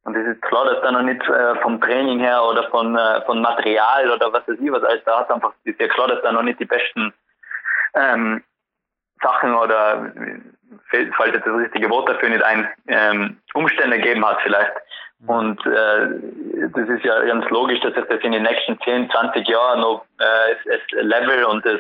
Und 0.06 0.16
es 0.16 0.28
ist 0.28 0.42
klar, 0.42 0.66
dass 0.66 0.82
da 0.82 0.92
noch 0.92 1.02
nicht 1.02 1.22
äh, 1.30 1.56
vom 1.62 1.80
Training 1.80 2.20
her 2.20 2.44
oder 2.44 2.70
von, 2.70 2.98
äh, 2.98 3.22
von 3.22 3.42
Material 3.42 4.12
oder 4.12 4.32
was 4.34 4.48
weiß 4.48 4.58
ich 4.60 4.72
was 4.72 4.84
alles 4.84 5.04
da 5.06 5.20
hat, 5.20 5.32
einfach 5.32 5.54
ist 5.64 5.80
ja 5.80 5.88
klar, 5.88 6.08
dass 6.08 6.22
da 6.22 6.32
noch 6.32 6.44
nicht 6.44 6.60
die 6.60 6.66
besten 6.66 7.14
ähm, 7.96 8.44
Sachen 9.22 9.56
oder 9.56 10.12
falls 11.16 11.34
jetzt 11.34 11.48
das 11.48 11.58
richtige 11.58 11.90
Wort 11.90 12.10
dafür 12.10 12.30
nicht 12.30 12.44
ein, 12.44 12.70
ähm, 12.88 13.38
Umstände 13.54 13.98
gegeben 13.98 14.26
hat 14.26 14.42
vielleicht. 14.42 14.74
Und 15.26 15.66
äh, 15.66 16.70
das 16.74 16.90
ist 16.90 17.06
ja 17.06 17.24
ganz 17.24 17.50
logisch, 17.50 17.80
dass 17.82 17.94
sich 17.94 18.04
das 18.10 18.20
in 18.22 18.34
den 18.34 18.44
nächsten 18.44 18.80
10, 18.80 19.10
20 19.10 19.48
Jahren 19.48 19.82
noch 19.82 20.06
äh, 20.20 20.56
das 20.66 20.82
Level 21.02 21.46
und 21.46 21.66
das 21.66 21.80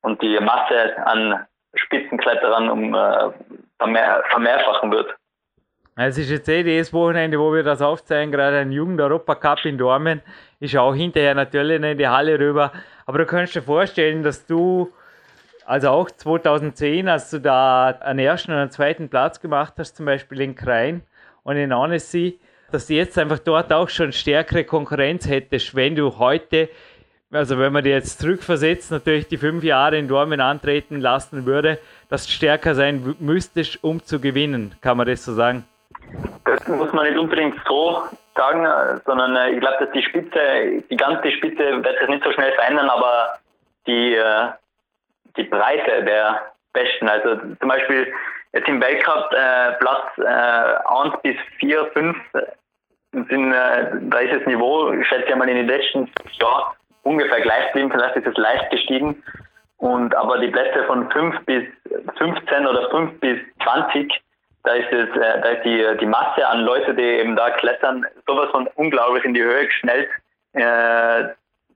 und 0.00 0.20
die 0.22 0.38
Masse 0.40 0.96
an 1.06 1.46
Spitzenkletterern 1.74 2.70
um 2.70 2.94
äh, 2.94 3.30
vermehr, 3.78 4.22
vermehrfachen 4.30 4.90
wird. 4.92 5.14
Es 5.96 6.18
ist 6.18 6.30
jetzt 6.30 6.48
eh 6.48 6.78
das 6.78 6.92
Wochenende, 6.92 7.38
wo 7.38 7.52
wir 7.52 7.62
das 7.62 7.80
aufzeigen, 7.80 8.32
gerade 8.32 8.58
ein 8.58 8.72
Jugend-Europa-Cup 8.72 9.64
in 9.64 9.78
Dormen. 9.78 10.22
Ich 10.58 10.76
auch 10.76 10.94
hinterher 10.94 11.34
natürlich 11.34 11.80
in 11.80 11.98
die 11.98 12.08
Halle 12.08 12.38
rüber. 12.38 12.72
Aber 13.06 13.18
du 13.18 13.26
kannst 13.26 13.54
dir 13.54 13.62
vorstellen, 13.62 14.24
dass 14.24 14.46
du, 14.46 14.92
also 15.66 15.90
auch 15.90 16.10
2010, 16.10 17.08
als 17.08 17.30
du 17.30 17.38
da 17.38 17.90
einen 18.00 18.18
ersten 18.18 18.50
und 18.50 18.58
einen 18.58 18.70
zweiten 18.70 19.08
Platz 19.08 19.40
gemacht 19.40 19.74
hast, 19.78 19.96
zum 19.96 20.06
Beispiel 20.06 20.40
in 20.40 20.56
Krain 20.56 21.02
und 21.44 21.56
in 21.56 21.72
Annecy, 21.72 22.40
dass 22.72 22.88
jetzt 22.88 23.18
einfach 23.18 23.38
dort 23.38 23.72
auch 23.72 23.88
schon 23.88 24.12
stärkere 24.12 24.64
Konkurrenz 24.64 25.28
hättest, 25.28 25.74
wenn 25.74 25.94
du 25.94 26.18
heute, 26.18 26.68
also 27.32 27.58
wenn 27.58 27.72
man 27.72 27.84
dir 27.84 27.94
jetzt 27.94 28.20
zurückversetzt, 28.20 28.90
natürlich 28.90 29.28
die 29.28 29.38
fünf 29.38 29.64
Jahre 29.64 29.98
in 29.98 30.08
Dormen 30.08 30.40
antreten 30.40 31.00
lassen 31.00 31.46
würde, 31.46 31.78
dass 32.08 32.26
du 32.26 32.32
stärker 32.32 32.74
sein 32.74 33.16
müsstest, 33.20 33.82
um 33.82 34.02
zu 34.02 34.20
gewinnen. 34.20 34.74
Kann 34.80 34.96
man 34.96 35.06
das 35.06 35.24
so 35.24 35.32
sagen? 35.32 35.64
Das 36.44 36.66
muss 36.68 36.92
man 36.92 37.06
nicht 37.06 37.18
unbedingt 37.18 37.56
so 37.66 38.02
sagen, 38.36 38.66
sondern 39.06 39.36
äh, 39.36 39.50
ich 39.50 39.60
glaube, 39.60 39.84
dass 39.84 39.92
die 39.92 40.02
Spitze, 40.02 40.82
die 40.90 40.96
ganze 40.96 41.30
Spitze 41.32 41.82
wird 41.82 41.98
sich 41.98 42.08
nicht 42.08 42.24
so 42.24 42.32
schnell 42.32 42.52
verändern, 42.52 42.88
aber 42.88 43.38
die, 43.86 44.14
äh, 44.14 44.48
die 45.36 45.44
Breite 45.44 46.04
der 46.04 46.52
Besten, 46.72 47.08
also 47.08 47.36
zum 47.58 47.68
Beispiel 47.68 48.12
jetzt 48.54 48.68
im 48.68 48.80
Weltcup 48.80 49.32
äh, 49.32 49.72
Platz 49.72 50.18
äh, 50.18 51.08
1 51.08 51.14
bis 51.22 51.36
4, 51.58 51.86
5 51.92 52.16
sind, 53.12 53.52
äh, 53.52 53.90
da 54.00 54.18
ist 54.18 54.40
das 54.40 54.46
Niveau, 54.46 54.90
ich 54.92 55.06
schätze 55.06 55.30
ja 55.30 55.36
mal 55.36 55.48
in 55.48 55.56
den 55.56 55.66
letzten 55.66 56.10
Jahren 56.40 56.72
ungefähr 57.02 57.40
gleich 57.40 57.66
geblieben, 57.66 57.90
vielleicht 57.92 58.16
ist 58.16 58.26
es 58.26 58.36
leicht 58.36 58.70
gestiegen. 58.70 59.22
Und 59.76 60.14
aber 60.14 60.38
die 60.38 60.48
Plätze 60.48 60.84
von 60.84 61.10
5 61.10 61.44
bis 61.44 61.64
15 62.16 62.66
oder 62.66 62.88
5 62.90 63.20
bis 63.20 63.38
20 63.62 64.24
da 64.64 64.72
ist 64.72 64.90
es, 64.90 65.10
äh, 65.14 65.40
da 65.42 65.48
ist 65.50 65.64
die, 65.64 65.86
die 66.00 66.06
Masse 66.06 66.46
an 66.46 66.60
Leute, 66.60 66.94
die 66.94 67.02
eben 67.02 67.36
da 67.36 67.50
klettern, 67.50 68.06
sowas 68.26 68.50
von 68.50 68.66
unglaublich 68.76 69.24
in 69.24 69.34
die 69.34 69.42
Höhe 69.42 69.66
geschnellt, 69.66 70.08
äh, 70.54 71.24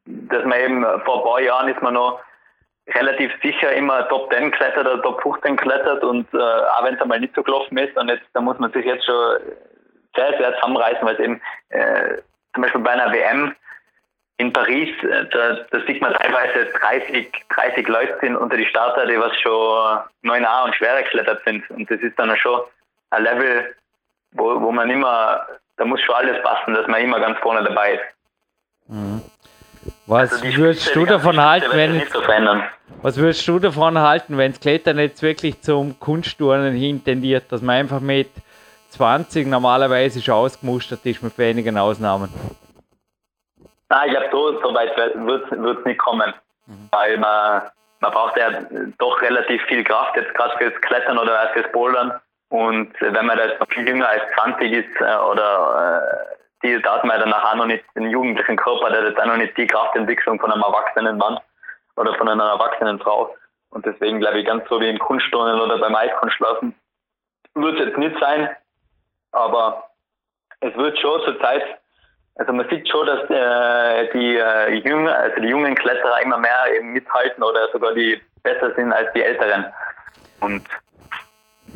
dass 0.07 0.45
man 0.45 0.59
eben 0.59 0.83
vor 1.05 1.19
ein 1.19 1.23
paar 1.23 1.41
Jahren 1.41 1.69
ist 1.69 1.83
man 1.83 1.95
noch 1.95 2.19
relativ 2.95 3.33
sicher 3.43 3.73
immer 3.73 4.09
Top 4.09 4.33
10 4.33 4.51
klettert 4.51 4.87
oder 4.87 5.03
Top 5.03 5.23
15 5.23 5.57
klettert 5.57 6.03
und 6.03 6.27
äh, 6.33 6.39
auch 6.39 6.85
wenn 6.85 6.95
es 6.95 7.01
einmal 7.01 7.21
nicht 7.21 7.35
so 7.35 7.43
gelaufen 7.43 7.77
ist 7.79 7.97
und 7.97 8.09
jetzt, 8.09 8.25
da 8.33 8.41
muss 8.41 8.59
man 8.59 8.73
sich 8.73 8.85
jetzt 8.85 9.05
schon 9.05 9.39
sehr, 10.15 10.37
sehr 10.39 10.55
zusammenreißen, 10.55 11.07
weil 11.07 11.15
es 11.15 11.21
eben 11.21 11.41
äh, 11.69 12.19
zum 12.55 12.63
Beispiel 12.63 12.81
bei 12.81 12.91
einer 12.91 13.13
WM 13.13 13.55
in 14.39 14.53
Paris, 14.53 14.89
äh, 15.03 15.27
da, 15.31 15.67
da 15.71 15.81
sieht 15.87 16.01
man 16.01 16.15
teilweise 16.15 16.67
30, 16.81 17.31
30 17.51 17.89
Leute 17.89 18.19
sind 18.21 18.37
unter 18.37 18.57
die 18.57 18.67
Starter, 18.67 19.07
die 19.07 19.19
was 19.19 19.37
schon 19.41 20.01
9a 20.25 20.65
und 20.65 20.75
schwerer 20.75 21.03
geklettert 21.03 21.43
sind 21.45 21.69
und 21.71 21.91
das 21.91 22.01
ist 22.01 22.19
dann 22.19 22.35
schon 22.37 22.61
ein 23.11 23.23
Level, 23.23 23.75
wo, 24.33 24.61
wo 24.61 24.73
man 24.73 24.91
immer, 24.91 25.47
da 25.77 25.85
muss 25.85 26.01
schon 26.03 26.15
alles 26.15 26.43
passen, 26.43 26.75
dass 26.75 26.87
man 26.87 27.03
immer 27.03 27.21
ganz 27.21 27.39
vorne 27.41 27.63
dabei 27.65 27.95
ist. 27.95 28.89
Mhm. 28.89 29.23
Was 30.09 30.33
also 30.33 30.57
würdest 30.57 30.97
du 30.97 31.05
davon 31.05 31.39
halten, 31.39 31.71
wenn 31.73 32.01
so 32.09 32.23
was 33.03 33.19
würdest 33.19 33.47
du 33.47 33.59
davon 33.59 33.99
halten, 33.99 34.39
wenn 34.39 34.53
das 34.53 34.61
Klettern 34.61 34.99
jetzt 34.99 35.23
wirklich 35.23 35.61
zum 35.61 36.01
Kunstturnen 36.01 36.75
hin 36.75 37.05
tendiert, 37.05 37.53
dass 37.53 37.61
man 37.61 37.77
einfach 37.77 38.01
mit 38.01 38.31
20 38.91 39.47
normalerweise 39.47 40.23
schon 40.23 40.35
ausgemustert 40.35 41.05
ist 41.05 41.23
mit 41.23 41.37
wenigen 41.37 41.77
Ausnahmen? 41.77 42.33
Nein, 43.91 44.09
ich 44.09 44.13
glaube, 44.13 44.29
so, 44.33 44.69
so 44.69 44.75
weit 44.75 44.97
wird 44.97 45.53
es 45.53 45.85
nicht 45.85 45.99
kommen. 45.99 46.33
Mhm. 46.67 46.89
Weil 46.91 47.19
man, 47.19 47.63
man 48.01 48.11
braucht 48.11 48.39
ja 48.39 48.49
doch 48.97 49.21
relativ 49.21 49.63
viel 49.65 49.85
Kraft, 49.85 50.17
jetzt 50.17 50.33
gerade 50.35 50.57
fürs 50.57 50.81
Klettern 50.81 51.19
oder 51.19 51.51
fürs 51.53 51.71
Bouldern. 51.71 52.19
Und 52.49 52.93
wenn 53.01 53.27
man 53.27 53.37
da 53.37 53.45
jetzt 53.45 53.61
noch 53.61 53.69
viel 53.69 53.87
jünger 53.87 54.09
als 54.09 54.23
20 54.41 54.73
ist 54.73 55.01
äh, 55.01 55.17
oder 55.31 56.03
äh, 56.03 56.38
die, 56.63 56.81
da 56.83 56.95
hat 56.95 57.05
man 57.05 57.21
dann 57.21 57.31
nachher 57.31 57.57
noch 57.57 57.67
nicht 57.67 57.85
den 57.95 58.11
jugendlichen 58.11 58.57
Körper, 58.57 58.91
der 58.91 59.07
hat 59.07 59.19
dann 59.19 59.29
noch 59.29 59.37
nicht 59.37 59.57
die 59.57 59.67
Kraftentwicklung 59.67 60.41
von 60.41 60.53
einem 60.53 60.63
erwachsenen 60.63 61.17
Mann 61.17 61.39
oder 61.97 62.15
von 62.15 62.29
einer 62.29 62.45
erwachsenen 62.45 62.99
Frau. 62.99 63.35
Und 63.71 63.85
deswegen 63.85 64.21
glaube 64.21 64.41
ich, 64.41 64.47
ganz 64.47 64.69
so 64.69 64.81
wie 64.81 64.89
im 64.89 64.99
Kunstturnen 64.99 65.61
oder 65.61 65.79
beim 65.79 65.95
Eiskunstlaufen 65.95 66.75
wird 67.55 67.81
es 67.81 67.87
jetzt 67.87 67.99
nicht 67.99 68.19
sein, 68.21 68.49
aber 69.33 69.91
es 70.61 70.75
wird 70.77 70.99
schon 70.99 71.23
zur 71.23 71.41
Zeit, 71.41 71.63
also 72.37 72.53
man 72.53 72.69
sieht 72.69 72.89
schon, 72.89 73.07
dass 73.07 73.29
äh, 73.31 74.09
die, 74.13 74.37
äh, 74.37 74.75
jungen, 74.89 75.09
also 75.09 75.41
die 75.41 75.49
jungen 75.49 75.75
Kletterer 75.75 76.23
immer 76.23 76.39
mehr 76.39 76.73
eben 76.77 76.93
mithalten 76.93 77.43
oder 77.43 77.69
sogar 77.73 77.95
die 77.95 78.21
besser 78.43 78.75
sind 78.75 78.93
als 78.93 79.13
die 79.13 79.23
älteren. 79.23 79.67
Und 80.41 80.63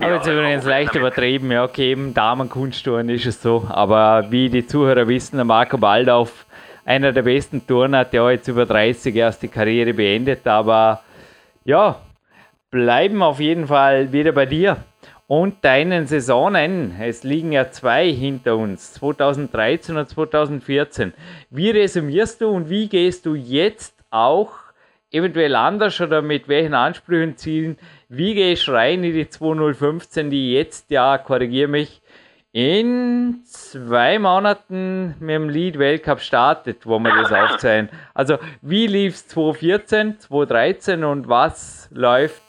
aber 0.00 0.14
jetzt 0.14 0.26
übrigens 0.26 0.64
leicht 0.64 0.94
übertrieben, 0.94 1.52
ja, 1.52 1.64
okay, 1.64 1.92
im 1.92 2.14
Damenkunsttouren 2.14 3.08
ist 3.08 3.26
es 3.26 3.42
so. 3.42 3.66
Aber 3.68 4.30
wie 4.30 4.48
die 4.48 4.66
Zuhörer 4.66 5.06
wissen, 5.08 5.44
Marco 5.46 5.78
Baldauf, 5.78 6.46
einer 6.84 7.12
der 7.12 7.22
besten 7.22 7.66
Touren, 7.66 7.94
hat 7.94 8.12
ja 8.12 8.30
jetzt 8.30 8.48
über 8.48 8.66
30 8.66 9.14
erst 9.14 9.42
die 9.42 9.48
Karriere 9.48 9.94
beendet. 9.94 10.46
Aber 10.46 11.02
ja, 11.64 12.00
bleiben 12.70 13.22
auf 13.22 13.38
jeden 13.38 13.66
Fall 13.66 14.12
wieder 14.12 14.32
bei 14.32 14.46
dir 14.46 14.78
und 15.26 15.64
deinen 15.64 16.06
Saisonen. 16.06 16.96
Es 17.00 17.22
liegen 17.22 17.52
ja 17.52 17.70
zwei 17.70 18.10
hinter 18.10 18.56
uns, 18.56 18.94
2013 18.94 19.96
und 19.96 20.08
2014. 20.08 21.12
Wie 21.50 21.70
resümierst 21.70 22.40
du 22.40 22.48
und 22.48 22.68
wie 22.68 22.88
gehst 22.88 23.24
du 23.26 23.34
jetzt 23.34 23.94
auch 24.10 24.50
eventuell 25.10 25.54
anders 25.54 26.00
oder 26.00 26.22
mit 26.22 26.48
welchen 26.48 26.74
Ansprüchen, 26.74 27.36
Zielen 27.36 27.78
wie 28.14 28.34
gehe 28.34 28.52
ich 28.52 28.68
rein 28.68 29.02
in 29.04 29.14
die 29.14 29.28
2015, 29.28 30.28
die 30.28 30.52
jetzt, 30.52 30.90
ja, 30.90 31.16
korrigiere 31.16 31.68
mich, 31.68 32.02
in 32.52 33.40
zwei 33.46 34.18
Monaten 34.18 35.14
mit 35.18 35.30
dem 35.30 35.48
Lead 35.48 35.78
Weltcup 35.78 36.20
startet, 36.20 36.84
wo 36.84 36.98
wir 36.98 37.14
das 37.14 37.32
aufzeigen. 37.32 37.88
Also, 38.12 38.36
wie 38.60 38.86
lief 38.86 39.14
es 39.14 39.28
2014, 39.28 40.20
2013 40.20 41.04
und 41.04 41.28
was 41.30 41.88
läuft? 41.90 42.42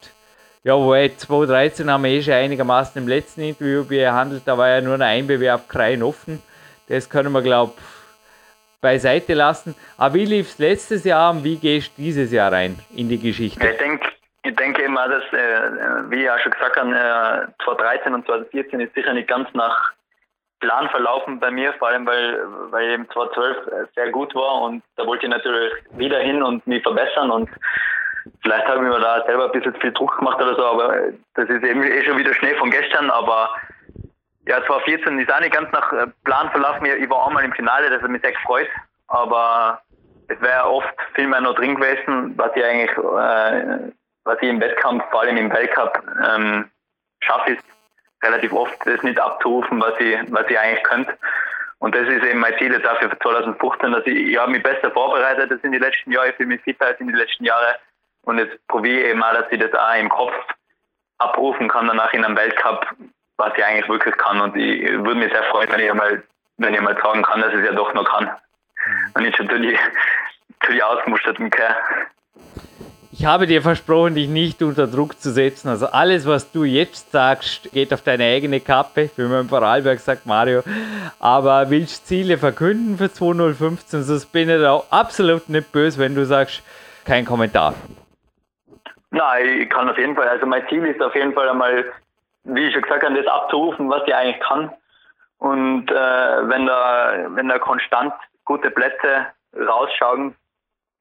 Ja, 0.65 0.75
wobei 0.75 1.07
2013 1.15 1.89
haben 1.89 2.03
wir 2.03 2.11
eh 2.11 2.21
schon 2.21 2.33
einigermaßen 2.33 3.01
im 3.01 3.07
letzten 3.07 3.43
Interview 3.43 3.85
behandelt, 3.85 4.41
da 4.43 4.57
war 4.57 4.67
ja 4.67 4.81
nur 4.81 4.99
ein 4.99 5.27
Bewerb 5.27 5.69
Krein 5.69 6.03
offen. 6.03 6.41
Das 6.89 7.09
können 7.09 7.31
wir, 7.31 7.41
glaube 7.41 7.71
ich, 7.77 8.81
beiseite 8.81 9.33
lassen. 9.33 9.75
Aber 9.95 10.15
wie 10.15 10.25
lief 10.25 10.49
es 10.49 10.59
letztes 10.59 11.05
Jahr 11.05 11.31
und 11.31 11.45
wie 11.45 11.55
gehst 11.55 11.93
du 11.95 12.01
dieses 12.01 12.33
Jahr 12.33 12.51
rein 12.51 12.77
in 12.93 13.07
die 13.07 13.17
Geschichte? 13.17 13.65
Ich 13.65 13.77
denke, 13.77 14.09
ich 14.43 14.55
denke 14.55 14.81
immer, 14.83 15.07
dass, 15.07 15.23
äh, 15.31 16.09
wie 16.09 16.17
ich 16.17 16.25
ja 16.25 16.37
schon 16.39 16.51
gesagt 16.51 16.77
habe, 16.77 16.91
äh, 16.91 17.63
2013 17.63 18.13
und 18.13 18.25
2014 18.25 18.79
ist 18.81 18.93
sicher 18.93 19.13
nicht 19.13 19.27
ganz 19.27 19.47
nach 19.53 19.93
Plan 20.59 20.89
verlaufen 20.89 21.39
bei 21.39 21.51
mir, 21.51 21.73
vor 21.73 21.89
allem 21.89 22.05
weil, 22.05 22.39
weil 22.69 22.91
eben 22.91 23.09
2012 23.09 23.89
sehr 23.95 24.11
gut 24.11 24.33
war 24.35 24.61
und 24.61 24.83
da 24.95 25.05
wollte 25.05 25.25
ich 25.25 25.31
natürlich 25.31 25.73
wieder 25.91 26.19
hin 26.19 26.41
und 26.41 26.65
mich 26.67 26.81
verbessern 26.83 27.31
und 27.31 27.49
vielleicht 28.41 28.65
habe 28.67 28.77
ich 28.77 28.89
mir 28.89 28.99
da 28.99 29.25
selber 29.25 29.45
ein 29.45 29.51
bisschen 29.51 29.75
viel 29.81 29.91
Druck 29.91 30.17
gemacht 30.17 30.41
oder 30.41 30.55
so, 30.55 30.65
aber 30.65 30.95
das 31.35 31.49
ist 31.49 31.63
eben 31.63 31.83
eh 31.83 32.05
schon 32.05 32.17
wieder 32.17 32.33
Schnee 32.33 32.55
von 32.55 32.71
gestern, 32.71 33.09
aber 33.09 33.49
ja, 34.47 34.63
2014 34.65 35.19
ist 35.19 35.33
auch 35.33 35.39
nicht 35.39 35.53
ganz 35.53 35.71
nach 35.71 35.91
äh, 35.93 36.07
Plan 36.25 36.49
verlaufen. 36.51 36.85
Ich 36.85 37.09
war 37.09 37.27
einmal 37.27 37.45
im 37.45 37.53
Finale, 37.53 37.89
das 37.89 38.01
hat 38.01 38.09
mich 38.09 38.21
sehr 38.21 38.33
gefreut, 38.33 38.67
aber 39.07 39.81
es 40.27 40.39
wäre 40.41 40.65
oft 40.65 40.93
viel 41.15 41.27
mehr 41.27 41.41
noch 41.41 41.55
drin 41.55 41.75
gewesen, 41.75 42.33
was 42.37 42.51
ich 42.55 42.63
eigentlich 42.63 42.91
äh, 42.97 43.91
was 44.23 44.37
ich 44.41 44.49
im 44.49 44.61
Wettkampf, 44.61 45.03
vor 45.11 45.21
allem 45.21 45.37
im 45.37 45.51
Weltcup, 45.51 46.01
ähm, 46.27 46.69
schaffe, 47.19 47.51
ist 47.51 47.63
relativ 48.23 48.53
oft 48.53 48.75
das 48.85 49.03
nicht 49.03 49.19
abzurufen, 49.19 49.81
was 49.81 49.99
ich, 49.99 50.17
was 50.31 50.47
ich 50.49 50.57
eigentlich 50.57 50.83
könnte. 50.83 51.17
Und 51.79 51.93
das 51.93 52.07
ist 52.07 52.23
eben 52.23 52.39
mein 52.39 52.57
Ziel 52.57 52.71
jetzt 52.71 52.87
auch 52.87 52.97
für 52.99 53.11
2015, 53.19 53.91
dass 53.91 54.05
ich, 54.05 54.15
ich 54.15 54.37
habe 54.37 54.51
mich 54.51 54.63
besser 54.63 54.89
vorbereitet 54.91 55.51
als 55.51 55.63
in 55.63 55.73
die 55.73 55.79
letzten 55.79 56.13
Jahre, 56.13 56.29
ich 56.29 56.35
fühle 56.35 56.47
mich 56.47 56.61
fitter 56.61 56.87
als 56.87 56.99
in 57.01 57.09
die 57.09 57.13
letzten 57.13 57.43
Jahre. 57.43 57.75
Und 58.23 58.37
jetzt 58.37 58.55
probiere 58.67 59.01
ich 59.01 59.07
eben 59.07 59.21
auch, 59.21 59.33
dass 59.33 59.51
ich 59.51 59.59
das 59.59 59.73
auch 59.73 59.99
im 59.99 60.07
Kopf 60.07 60.33
abrufen 61.17 61.67
kann, 61.67 61.87
danach 61.87 62.13
in 62.13 62.23
einem 62.23 62.37
Weltcup, 62.37 62.87
was 63.35 63.53
ich 63.57 63.65
eigentlich 63.65 63.89
wirklich 63.89 64.15
kann. 64.15 64.39
Und 64.39 64.55
ich 64.55 64.89
würde 64.91 65.15
mich 65.15 65.33
sehr 65.33 65.43
freuen, 65.43 65.69
wenn 65.71 65.81
ich 65.81 65.91
einmal, 65.91 66.23
wenn 66.57 66.73
ich 66.73 66.81
mal 66.81 66.97
sagen 67.01 67.21
kann, 67.23 67.41
dass 67.41 67.51
ich 67.51 67.59
es 67.59 67.65
ja 67.65 67.73
doch 67.73 67.93
noch 67.93 68.05
kann. 68.05 68.31
Und 69.15 69.23
nicht 69.23 69.35
schon 69.35 69.49
zu 69.49 69.59
die, 69.59 69.77
zu 70.65 70.71
die. 70.71 70.81
Ich 73.15 73.27
habe 73.27 73.45
dir 73.45 73.61
versprochen, 73.61 74.15
dich 74.15 74.27
nicht 74.27 74.63
unter 74.63 74.87
Druck 74.87 75.19
zu 75.19 75.29
setzen. 75.29 75.69
Also 75.69 75.85
alles, 75.85 76.27
was 76.27 76.51
du 76.51 76.63
jetzt 76.63 77.11
sagst, 77.11 77.71
geht 77.71 77.93
auf 77.93 78.01
deine 78.01 78.23
eigene 78.23 78.59
Kappe, 78.59 79.11
wie 79.15 79.21
man 79.21 79.41
im 79.41 79.49
Vorarlberg 79.49 79.99
sagt, 79.99 80.25
Mario. 80.25 80.61
Aber 81.19 81.69
willst 81.69 82.07
Ziele 82.07 82.39
verkünden 82.39 82.97
für 82.97 83.13
2015? 83.13 84.01
Sonst 84.01 84.25
bin 84.31 84.49
ich 84.49 84.59
da 84.59 84.81
absolut 84.89 85.47
nicht 85.47 85.71
böse, 85.71 85.99
wenn 85.99 86.15
du 86.15 86.25
sagst, 86.25 86.63
kein 87.05 87.23
Kommentar. 87.23 87.75
Nein, 89.11 89.61
ich 89.61 89.69
kann 89.69 89.87
auf 89.87 89.97
jeden 89.99 90.15
Fall, 90.15 90.27
also 90.27 90.47
mein 90.47 90.67
Ziel 90.67 90.83
ist 90.83 90.99
auf 90.99 91.13
jeden 91.13 91.33
Fall 91.33 91.47
einmal, 91.47 91.85
wie 92.45 92.65
ich 92.65 92.73
schon 92.73 92.81
gesagt 92.81 93.03
habe, 93.03 93.13
das 93.13 93.27
abzurufen, 93.27 93.91
was 93.91 94.01
ich 94.07 94.15
eigentlich 94.15 94.39
kann. 94.39 94.71
Und 95.37 95.91
äh, 95.91 96.49
wenn 96.49 96.65
da 96.65 97.27
wenn 97.35 97.47
da 97.47 97.59
konstant 97.59 98.13
gute 98.43 98.71
Plätze 98.71 99.27
rausschauen, 99.55 100.33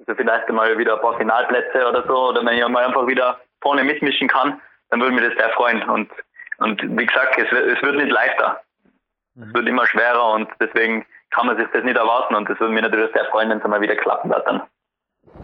also 0.07 0.17
vielleicht 0.17 0.49
einmal 0.49 0.77
wieder 0.79 0.95
ein 0.95 1.01
paar 1.01 1.17
Finalplätze 1.17 1.87
oder 1.87 2.05
so, 2.07 2.29
oder 2.29 2.45
wenn 2.45 2.59
ich 2.59 2.69
mal 2.69 2.85
einfach 2.85 3.07
wieder 3.07 3.41
vorne 3.61 3.85
mitmischen 3.85 4.29
kann, 4.29 4.61
dann 4.91 5.01
würde 5.01 5.15
mich 5.15 5.25
das 5.25 5.35
sehr 5.35 5.51
freuen. 5.51 5.83
Und, 5.89 6.11
und 6.59 6.83
wie 6.83 7.07
gesagt, 7.07 7.39
es, 7.39 7.51
es 7.51 7.83
wird 7.83 7.97
nicht 7.97 8.11
leichter. 8.11 8.61
Mhm. 9.35 9.43
Es 9.45 9.55
wird 9.55 9.69
immer 9.69 9.87
schwerer 9.87 10.33
und 10.33 10.49
deswegen 10.61 11.07
kann 11.31 11.47
man 11.47 11.57
sich 11.57 11.67
das 11.73 11.85
nicht 11.85 11.97
erwarten 11.97 12.35
und 12.35 12.49
das 12.49 12.61
würde 12.61 12.75
mich 12.75 12.83
natürlich 12.83 13.11
sehr 13.13 13.25
freuen, 13.27 13.49
wenn 13.51 13.59
es 13.59 13.65
mal 13.65 13.81
wieder 13.81 13.97
klappen 13.97 14.31
wird 14.31 14.47
dann. 14.47 14.63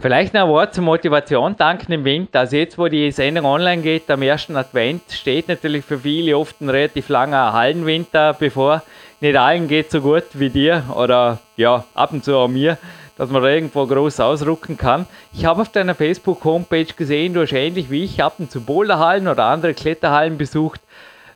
Vielleicht 0.00 0.34
noch 0.34 0.42
ein 0.42 0.48
Wort 0.48 0.74
zur 0.74 0.84
Motivation 0.84 1.56
dank 1.56 1.86
dem 1.86 2.04
Winter. 2.04 2.40
Also 2.40 2.56
jetzt, 2.56 2.78
wo 2.78 2.88
die 2.88 3.10
Sendung 3.10 3.46
online 3.46 3.82
geht, 3.82 4.10
am 4.10 4.22
ersten 4.22 4.56
Advent, 4.56 5.02
steht 5.10 5.48
natürlich 5.48 5.84
für 5.84 5.98
viele 5.98 6.36
oft 6.36 6.60
ein 6.60 6.68
relativ 6.68 7.08
langer 7.08 7.52
Hallenwinter 7.52 8.34
bevor. 8.34 8.82
Nicht 9.20 9.36
allen 9.36 9.66
geht 9.66 9.90
so 9.90 10.00
gut 10.00 10.24
wie 10.34 10.50
dir 10.50 10.84
oder 10.94 11.38
ja, 11.56 11.84
ab 11.94 12.12
und 12.12 12.24
zu 12.24 12.36
auch 12.36 12.48
mir, 12.48 12.76
dass 13.18 13.30
man 13.30 13.42
da 13.42 13.48
irgendwo 13.48 13.84
groß 13.86 14.20
ausrucken 14.20 14.78
kann. 14.78 15.06
Ich 15.34 15.44
habe 15.44 15.60
auf 15.60 15.70
deiner 15.70 15.94
Facebook-Homepage 15.94 16.94
gesehen, 16.96 17.34
du 17.34 17.42
hast 17.42 17.52
ähnlich 17.52 17.90
wie 17.90 18.04
ich 18.04 18.22
ab 18.22 18.34
und 18.38 18.50
zu 18.50 18.64
Boulderhallen 18.64 19.28
oder 19.28 19.44
andere 19.44 19.74
Kletterhallen 19.74 20.38
besucht. 20.38 20.80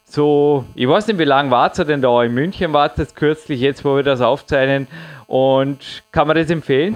So, 0.05 0.64
ich 0.74 0.89
weiß 0.89 1.09
nicht, 1.09 1.18
wie 1.18 1.24
lange 1.24 1.51
wart 1.51 1.78
ihr 1.78 1.85
denn 1.85 2.03
da? 2.03 2.22
In 2.22 2.35
München 2.35 2.72
wart 2.72 2.99
ihr 2.99 3.07
kürzlich, 3.07 3.61
jetzt 3.61 3.85
wo 3.85 3.97
wir 3.97 4.03
das 4.03 4.20
aufzeichnen. 4.20 4.87
Und 5.26 6.03
kann 6.12 6.28
man 6.28 6.37
das 6.37 6.51
empfehlen? 6.51 6.95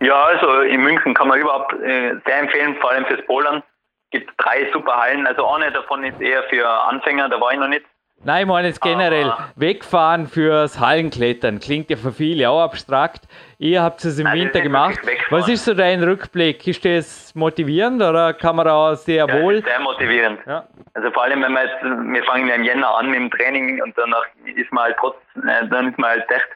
Ja, 0.00 0.24
also 0.24 0.60
in 0.60 0.82
München 0.82 1.14
kann 1.14 1.28
man 1.28 1.40
überhaupt 1.40 1.72
äh, 1.72 2.14
sehr 2.24 2.38
empfehlen, 2.38 2.76
vor 2.80 2.90
allem 2.90 3.06
fürs 3.06 3.26
Bouldern. 3.26 3.62
Es 4.04 4.20
gibt 4.20 4.30
drei 4.36 4.70
super 4.72 4.96
Hallen, 4.96 5.26
also 5.26 5.46
eine 5.48 5.72
davon 5.72 6.04
ist 6.04 6.20
eher 6.20 6.42
für 6.44 6.68
Anfänger, 6.68 7.28
da 7.28 7.40
war 7.40 7.52
ich 7.52 7.58
noch 7.58 7.68
nicht. 7.68 7.84
Nein, 8.24 8.42
ich 8.42 8.48
meine 8.48 8.68
jetzt 8.68 8.80
generell, 8.80 9.30
Aber 9.30 9.48
wegfahren 9.54 10.26
fürs 10.26 10.80
Hallenklettern 10.80 11.60
klingt 11.60 11.88
ja 11.88 11.96
für 11.96 12.12
viele 12.12 12.50
auch 12.50 12.60
abstrakt. 12.60 13.28
Ihr 13.60 13.82
habt 13.82 14.04
es 14.04 14.18
im 14.20 14.24
Nein, 14.24 14.38
Winter 14.38 14.60
gemacht. 14.60 15.00
Was 15.30 15.48
ist 15.48 15.64
so 15.64 15.74
dein 15.74 16.00
Rückblick? 16.02 16.64
Ist 16.68 16.84
das 16.84 17.34
motivierend 17.34 18.00
oder 18.00 18.32
kann 18.32 18.54
man 18.54 18.66
da 18.66 18.94
sehr 18.94 19.26
ja, 19.26 19.42
wohl? 19.42 19.64
Sehr 19.64 19.80
motivierend. 19.80 20.38
Ja. 20.46 20.64
Also 20.94 21.10
vor 21.10 21.24
allem, 21.24 21.42
wenn 21.42 21.52
wir 21.52 21.64
jetzt, 21.64 21.82
wir 21.82 22.24
fangen 22.24 22.46
ja 22.46 22.54
im 22.54 22.62
Jänner 22.62 22.96
an 22.96 23.10
mit 23.10 23.18
dem 23.18 23.30
Training 23.32 23.82
und 23.82 23.98
danach 23.98 24.24
ist 24.44 24.70
man 24.70 24.84
halt 24.84 24.96
trotz, 25.00 25.16
äh, 25.36 25.66
dann 25.66 25.90
ist 25.90 25.98
man 25.98 26.10
halt 26.10 26.30
echt 26.30 26.48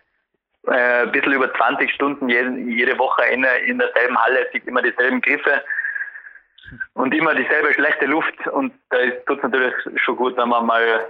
äh, 0.69 1.03
ein 1.03 1.11
bisschen 1.11 1.33
über 1.33 1.53
20 1.53 1.93
Stunden 1.93 2.29
jede, 2.29 2.51
jede 2.51 2.97
Woche 2.97 3.25
in, 3.25 3.45
in 3.67 3.79
derselben 3.79 4.17
Halle, 4.17 4.47
sieht 4.53 4.65
immer 4.69 4.81
dieselben 4.81 5.21
Griffe 5.21 5.61
und 6.95 7.13
immer 7.13 7.35
dieselbe 7.35 7.75
schlechte 7.75 8.07
Luft 8.07 8.47
und 8.47 8.73
da 8.91 8.99
tut 9.27 9.39
es 9.39 9.43
natürlich 9.43 9.75
schon 9.97 10.17
gut, 10.17 10.37
wenn 10.37 10.51
man 10.51 10.67
mal 10.67 11.07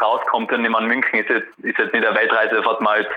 rauskommt 0.00 0.50
und 0.50 0.64
ich 0.64 0.70
meine, 0.70 0.88
München 0.88 1.20
ist 1.20 1.28
jetzt, 1.28 1.48
ist 1.62 1.78
jetzt 1.78 1.94
nicht 1.94 2.04
eine 2.04 2.16
Weltreise, 2.16 2.56
da 2.56 2.62
fährt 2.62 2.80
man 2.80 2.94
halt 2.94 3.08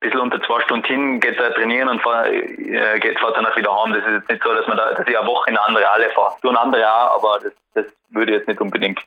bisschen 0.00 0.20
unter 0.20 0.40
zwei 0.42 0.60
Stunden 0.62 0.86
hin, 0.86 1.20
geht 1.20 1.38
da 1.38 1.50
trainieren 1.50 1.88
und 1.88 2.00
fahr, 2.00 2.26
äh, 2.26 2.98
geht, 3.00 3.18
fährt 3.18 3.36
danach 3.36 3.56
wieder 3.56 3.70
heim. 3.70 3.92
Das 3.92 4.04
ist 4.04 4.12
jetzt 4.12 4.30
nicht 4.30 4.42
so, 4.42 4.52
dass 4.54 4.66
man 4.66 4.76
da, 4.76 4.94
dass 4.94 5.06
ich 5.06 5.16
eine 5.16 5.26
Woche 5.26 5.50
in 5.50 5.56
eine 5.56 5.66
andere 5.66 5.86
Halle 5.86 6.10
fahre. 6.10 6.34
So 6.42 6.48
eine 6.48 6.60
andere 6.60 6.90
auch, 6.90 7.16
aber 7.16 7.38
das, 7.42 7.52
das 7.74 7.86
würde 8.10 8.32
ich 8.32 8.38
jetzt 8.38 8.48
nicht 8.48 8.60
unbedingt 8.60 9.00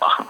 machen. 0.00 0.26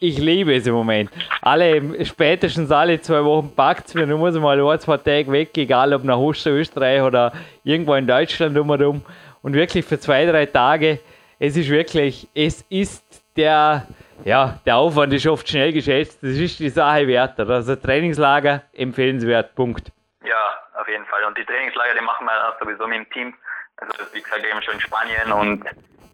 Ich 0.00 0.16
liebe 0.16 0.54
es 0.54 0.64
im 0.64 0.74
Moment. 0.74 1.10
Alle, 1.42 2.04
spätestens 2.04 2.70
alle 2.70 3.00
zwei 3.00 3.24
Wochen 3.24 3.52
packt 3.54 3.88
es 3.88 3.94
mir, 3.94 4.06
nur 4.06 4.28
ich 4.28 4.40
mal 4.40 4.60
ein, 4.60 4.78
zwei 4.78 4.96
Tage 4.96 5.32
weg, 5.32 5.58
egal 5.58 5.92
ob 5.92 6.04
nach 6.04 6.18
Österreich 6.20 7.02
oder 7.02 7.32
irgendwo 7.64 7.94
in 7.94 8.06
Deutschland 8.06 8.56
umherum. 8.56 9.02
Und 9.42 9.54
wirklich 9.54 9.84
für 9.84 9.98
zwei, 9.98 10.24
drei 10.24 10.46
Tage, 10.46 11.00
es 11.40 11.56
ist 11.56 11.68
wirklich, 11.68 12.28
es 12.32 12.64
ist 12.68 13.04
der, 13.36 13.88
ja, 14.24 14.58
der 14.66 14.76
Aufwand 14.76 15.12
ist 15.12 15.26
oft 15.26 15.48
schnell 15.48 15.72
geschätzt. 15.72 16.22
Das 16.22 16.30
ist 16.30 16.58
die 16.58 16.68
Sache 16.68 17.06
wert. 17.06 17.38
Also 17.38 17.76
Trainingslager 17.76 18.62
empfehlenswert. 18.72 19.54
Punkt. 19.54 19.92
Ja, 20.24 20.54
auf 20.80 20.88
jeden 20.88 21.06
Fall. 21.06 21.24
Und 21.24 21.38
die 21.38 21.44
Trainingslager, 21.44 21.94
die 21.98 22.04
machen 22.04 22.26
wir 22.26 22.56
sowieso 22.60 22.86
mit 22.86 22.98
dem 22.98 23.10
Team. 23.10 23.34
Also 23.76 23.92
wie 24.12 24.20
gesagt, 24.20 24.44
eben 24.44 24.60
schon 24.62 24.74
in 24.74 24.80
Spanien 24.80 25.32
und 25.32 25.64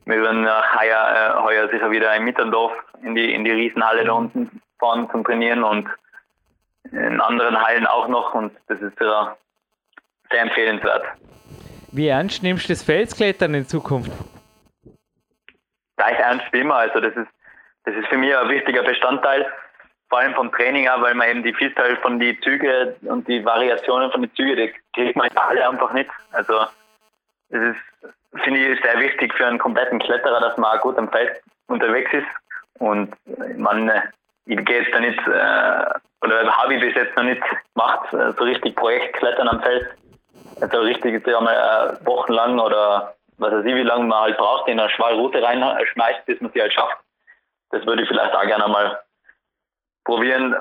wir 0.05 0.22
werden 0.22 0.46
heuer, 0.46 1.34
äh, 1.38 1.42
heuer 1.42 1.68
sicher 1.70 1.90
wieder 1.90 2.14
in 2.14 2.24
Mitterndorf 2.24 2.72
in 3.02 3.14
die, 3.14 3.32
in 3.32 3.44
die 3.44 3.50
Riesenhalle 3.50 4.05
da 4.05 4.12
unten 4.12 4.61
fahren 4.78 5.09
zum 5.11 5.24
Trainieren 5.24 5.64
und 5.64 5.88
in 6.92 7.20
anderen 7.20 7.61
Hallen 7.64 7.86
auch 7.86 8.09
noch 8.09 8.34
und 8.34 8.52
das 8.68 8.80
ist 8.80 8.98
sehr, 8.98 9.36
sehr 10.30 10.42
empfehlenswert. 10.42 11.05
Wie 11.92 12.09
ernst 12.09 12.42
nimmst 12.42 12.68
du 12.68 12.72
das 12.72 12.82
Felsklettern 12.82 13.55
in 13.55 13.66
Zukunft? 13.66 14.12
Gleich 15.96 16.18
ernst 16.18 16.46
wie 16.52 16.61
immer. 16.61 16.74
Also 16.74 17.00
das 17.00 17.14
ist, 17.14 17.28
das 17.85 17.95
ist 17.95 18.09
für 18.09 18.18
mich 18.18 18.37
ein 18.37 18.49
wichtiger 18.49 18.82
Bestandteil, 18.82 19.51
vor 20.09 20.18
allem 20.18 20.35
vom 20.35 20.53
Training 20.53 20.89
auch, 20.89 21.03
weil 21.03 21.14
man 21.14 21.28
eben 21.28 21.43
die 21.43 21.55
Vielzahl 21.55 21.97
von 21.97 22.18
den 22.18 22.41
Zügen 22.43 22.95
und 23.03 23.26
die 23.28 23.45
Variationen 23.45 24.11
von 24.11 24.22
den 24.22 24.35
Zügen, 24.35 24.57
die 24.57 24.72
kriegt 24.93 25.16
man 25.16 25.28
alle 25.35 25.68
einfach 25.68 25.93
nicht. 25.93 26.11
Also 26.32 26.66
es 27.51 27.61
ist 27.61 28.14
finde 28.43 28.61
ich 28.61 28.82
sehr 28.82 28.99
wichtig 28.99 29.32
für 29.35 29.47
einen 29.47 29.59
kompletten 29.59 29.99
Kletterer, 29.99 30.41
dass 30.41 30.57
man 30.57 30.76
auch 30.76 30.82
gut 30.82 30.99
am 30.99 31.11
Feld 31.11 31.41
unterwegs 31.66 32.12
ist. 32.12 32.26
Und 32.78 33.14
man, 33.57 33.91
ich 34.47 34.64
gehe 34.64 34.82
jetzt 34.82 34.95
da 34.95 35.01
nicht, 35.01 35.18
äh, 35.18 36.26
oder 36.26 36.57
habe 36.57 36.74
ich 36.74 36.80
bis 36.80 36.95
jetzt 36.95 37.16
noch 37.16 37.24
nicht 37.24 37.43
gemacht, 37.74 38.12
äh, 38.12 38.32
so 38.37 38.45
richtig 38.45 38.74
Projektklettern 38.76 39.49
am 39.49 39.61
Feld. 39.61 39.87
Also 40.61 40.80
richtig 40.80 41.26
ja 41.26 41.41
mal 41.41 41.99
äh, 42.01 42.07
wochenlang 42.07 42.59
oder 42.59 43.14
was 43.39 43.53
weiß 43.53 43.64
ich, 43.64 43.74
wie 43.74 43.82
lange 43.82 44.05
man 44.05 44.20
halt 44.20 44.37
braucht, 44.37 44.68
in 44.68 44.78
eine 44.78 44.91
schwere 44.91 45.14
Route 45.14 45.43
reinschmeißt, 45.43 46.26
bis 46.26 46.41
man 46.41 46.53
sie 46.53 46.61
halt 46.61 46.72
schafft. 46.72 46.97
Das 47.74 47.84
würde 47.86 48.02
ich 48.02 48.08
vielleicht 48.08 48.32
auch 48.32 48.46
gerne 48.46 48.68
mal 48.68 49.00
probieren. 50.04 50.54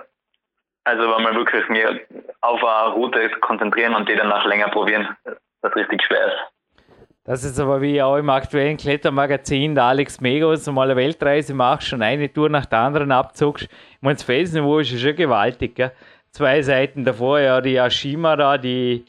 Also 0.84 1.04
wenn 1.04 1.24
man 1.24 1.36
wirklich 1.36 1.70
mehr 1.70 2.00
auf 2.42 2.64
eine 2.64 2.94
Route 2.94 3.30
konzentrieren 3.40 3.94
und 3.94 4.10
die 4.10 4.16
danach 4.16 4.46
länger 4.46 4.70
probieren, 4.70 5.16
was 5.62 5.76
richtig 5.76 6.04
schwer 6.04 6.28
ist. 6.28 6.54
Das 7.24 7.44
ist 7.44 7.60
aber 7.60 7.82
wie 7.82 8.02
auch 8.02 8.18
im 8.18 8.30
aktuellen 8.30 8.78
Klettermagazin 8.78 9.76
der 9.76 9.86
Alex 9.86 10.20
Megos 10.20 10.66
mal 10.68 10.90
eine 10.90 10.96
Weltreise 10.98 11.54
machst, 11.54 11.88
schon 11.88 12.02
eine 12.02 12.34
Tour 12.34 12.50
nach 12.50 12.66
der 12.66 12.80
anderen 12.80 13.12
abzogst. 13.12 13.66
Ich 13.66 14.02
meine, 14.02 14.16
das 14.16 14.24
Felsenniveau 14.24 14.80
ist 14.80 14.92
ja 14.92 14.98
schon 14.98 15.16
gewaltig. 15.16 15.76
Gell? 15.76 15.92
Zwei 16.32 16.64
Seiten 16.64 17.06
davor, 17.06 17.40
ja, 17.40 17.62
die 17.62 17.78
Ashima 17.78 18.36
da, 18.36 18.58
die 18.58 19.06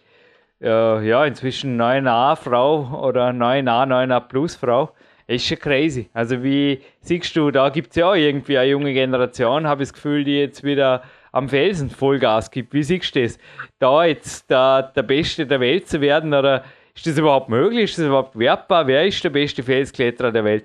äh, 0.61 1.09
ja, 1.09 1.25
inzwischen 1.25 1.81
9a-Frau 1.81 3.01
oder 3.03 3.31
9a, 3.31 3.87
9a-Plus-Frau. 3.87 4.93
Ist 5.27 5.47
schon 5.47 5.59
crazy. 5.59 6.11
Also, 6.13 6.43
wie 6.43 6.83
siehst 7.01 7.35
du, 7.37 7.51
da 7.51 7.71
gibt 7.71 7.91
es 7.91 7.97
ja 7.97 8.11
auch 8.11 8.15
irgendwie 8.15 8.59
eine 8.59 8.71
junge 8.71 8.93
Generation, 8.93 9.67
habe 9.67 9.83
ich 9.83 9.89
das 9.89 9.95
Gefühl, 9.95 10.25
die 10.25 10.39
jetzt 10.39 10.63
wieder 10.63 11.03
am 11.35 11.49
Felsen 11.49 11.91
Vollgas 11.91 12.51
gibt. 12.51 12.73
Wie 12.73 12.83
siehst 12.83 13.15
du 13.17 13.23
das? 13.23 13.39
Da 13.81 14.05
jetzt 14.05 14.49
der, 14.51 14.93
der 14.95 15.03
Beste 15.03 15.47
der 15.47 15.61
Welt 15.61 15.89
zu 15.89 16.01
werden 16.01 16.33
oder 16.33 16.65
ist 16.95 17.07
das 17.07 17.19
überhaupt 17.19 17.49
möglich? 17.49 17.85
Ist 17.85 17.99
das 17.99 18.07
überhaupt 18.07 18.39
wertbar? 18.39 18.87
Wer 18.87 19.05
ist 19.05 19.23
der 19.25 19.31
beste 19.31 19.63
Felskletterer 19.63 20.31
der 20.31 20.45
Welt? 20.45 20.65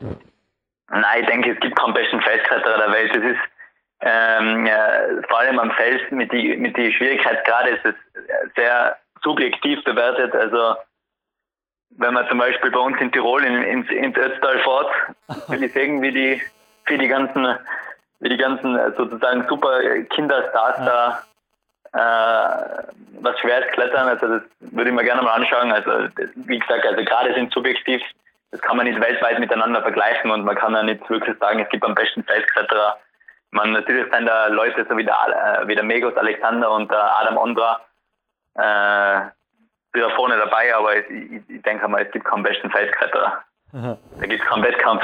Nein, 0.91 1.22
ich 1.22 1.26
denke, 1.26 1.51
es 1.53 1.60
gibt 1.60 1.76
keinen 1.76 1.93
besten 1.93 2.22
Felskletterer 2.22 2.78
der 2.78 2.91
Welt. 2.91 3.16
Das 3.16 3.24
ist 3.24 3.39
ähm, 4.01 4.66
ja, 4.68 5.22
vor 5.28 5.39
allem 5.39 5.60
am 5.60 5.72
Fels 5.72 6.01
mit 6.12 6.32
die 6.32 6.55
mit 6.55 6.78
die 6.78 6.93
Schwierigkeitsgrade 6.93 7.72
ist 7.72 7.86
es 7.86 7.95
sehr 8.55 8.95
subjektiv 9.24 9.84
bewertet. 9.84 10.36
Also 10.36 10.76
wenn 11.97 12.13
man 12.13 12.27
zum 12.27 12.37
Beispiel 12.37 12.71
bei 12.71 12.79
uns 12.79 12.99
in 13.01 13.11
Tirol 13.11 13.43
in, 13.43 13.63
ins, 13.63 13.89
ins 13.89 14.17
Ötztal 14.17 14.59
fährt, 14.59 15.47
will 15.49 15.63
ich 15.63 15.73
sehen, 15.73 16.01
wie 16.01 16.11
die 16.11 16.41
wie 16.87 16.97
die 16.97 17.07
ganzen 17.07 17.57
wie 18.19 18.29
die 18.29 18.37
ganzen 18.37 18.77
sozusagen 18.95 19.45
super 19.47 19.79
Kinderstars 20.09 20.77
da 20.77 21.23
äh, 21.93 22.83
was 23.21 23.39
schweres 23.39 23.71
Klettern, 23.71 24.07
also 24.07 24.27
das 24.27 24.43
würde 24.59 24.89
ich 24.89 24.95
mir 24.95 25.03
gerne 25.03 25.21
mal 25.21 25.33
anschauen. 25.33 25.71
Also 25.71 26.09
wie 26.35 26.59
gesagt, 26.59 26.85
also 26.85 27.03
gerade 27.03 27.33
sind 27.33 27.51
subjektiv, 27.51 28.01
das 28.51 28.61
kann 28.61 28.77
man 28.77 28.85
nicht 28.85 28.99
weltweit 29.01 29.39
miteinander 29.39 29.81
vergleichen 29.81 30.31
und 30.31 30.43
man 30.45 30.55
kann 30.55 30.73
ja 30.73 30.83
nicht 30.83 31.07
wirklich 31.09 31.37
sagen, 31.39 31.59
es 31.59 31.69
gibt 31.69 31.83
am 31.83 31.95
besten 31.95 32.23
Felskletterer. 32.23 32.97
Man 33.51 33.71
natürlich 33.71 34.11
sind 34.13 34.27
da 34.27 34.47
Leute 34.47 34.85
so 34.87 34.95
wie 34.97 35.03
der, 35.03 35.15
äh, 35.61 35.67
wie 35.67 35.75
der 35.75 35.83
Megos 35.83 36.15
Alexander 36.15 36.71
und 36.71 36.91
der 36.91 37.19
Adam 37.19 37.37
Ondra 37.37 37.81
äh, 38.55 39.21
wieder 39.93 40.09
vorne 40.11 40.37
dabei, 40.37 40.75
aber 40.75 40.97
ich, 40.97 41.09
ich, 41.09 41.55
ich 41.55 41.61
denke 41.63 41.87
mal, 41.87 42.03
es 42.03 42.11
gibt 42.11 42.25
keinen 42.25 42.43
besten 42.43 42.69
Felskletterer. 42.69 43.43
Da 43.71 43.97
gibt 44.21 44.41
es 44.41 44.47
keinen 44.47 44.63
Wettkampf. 44.63 45.03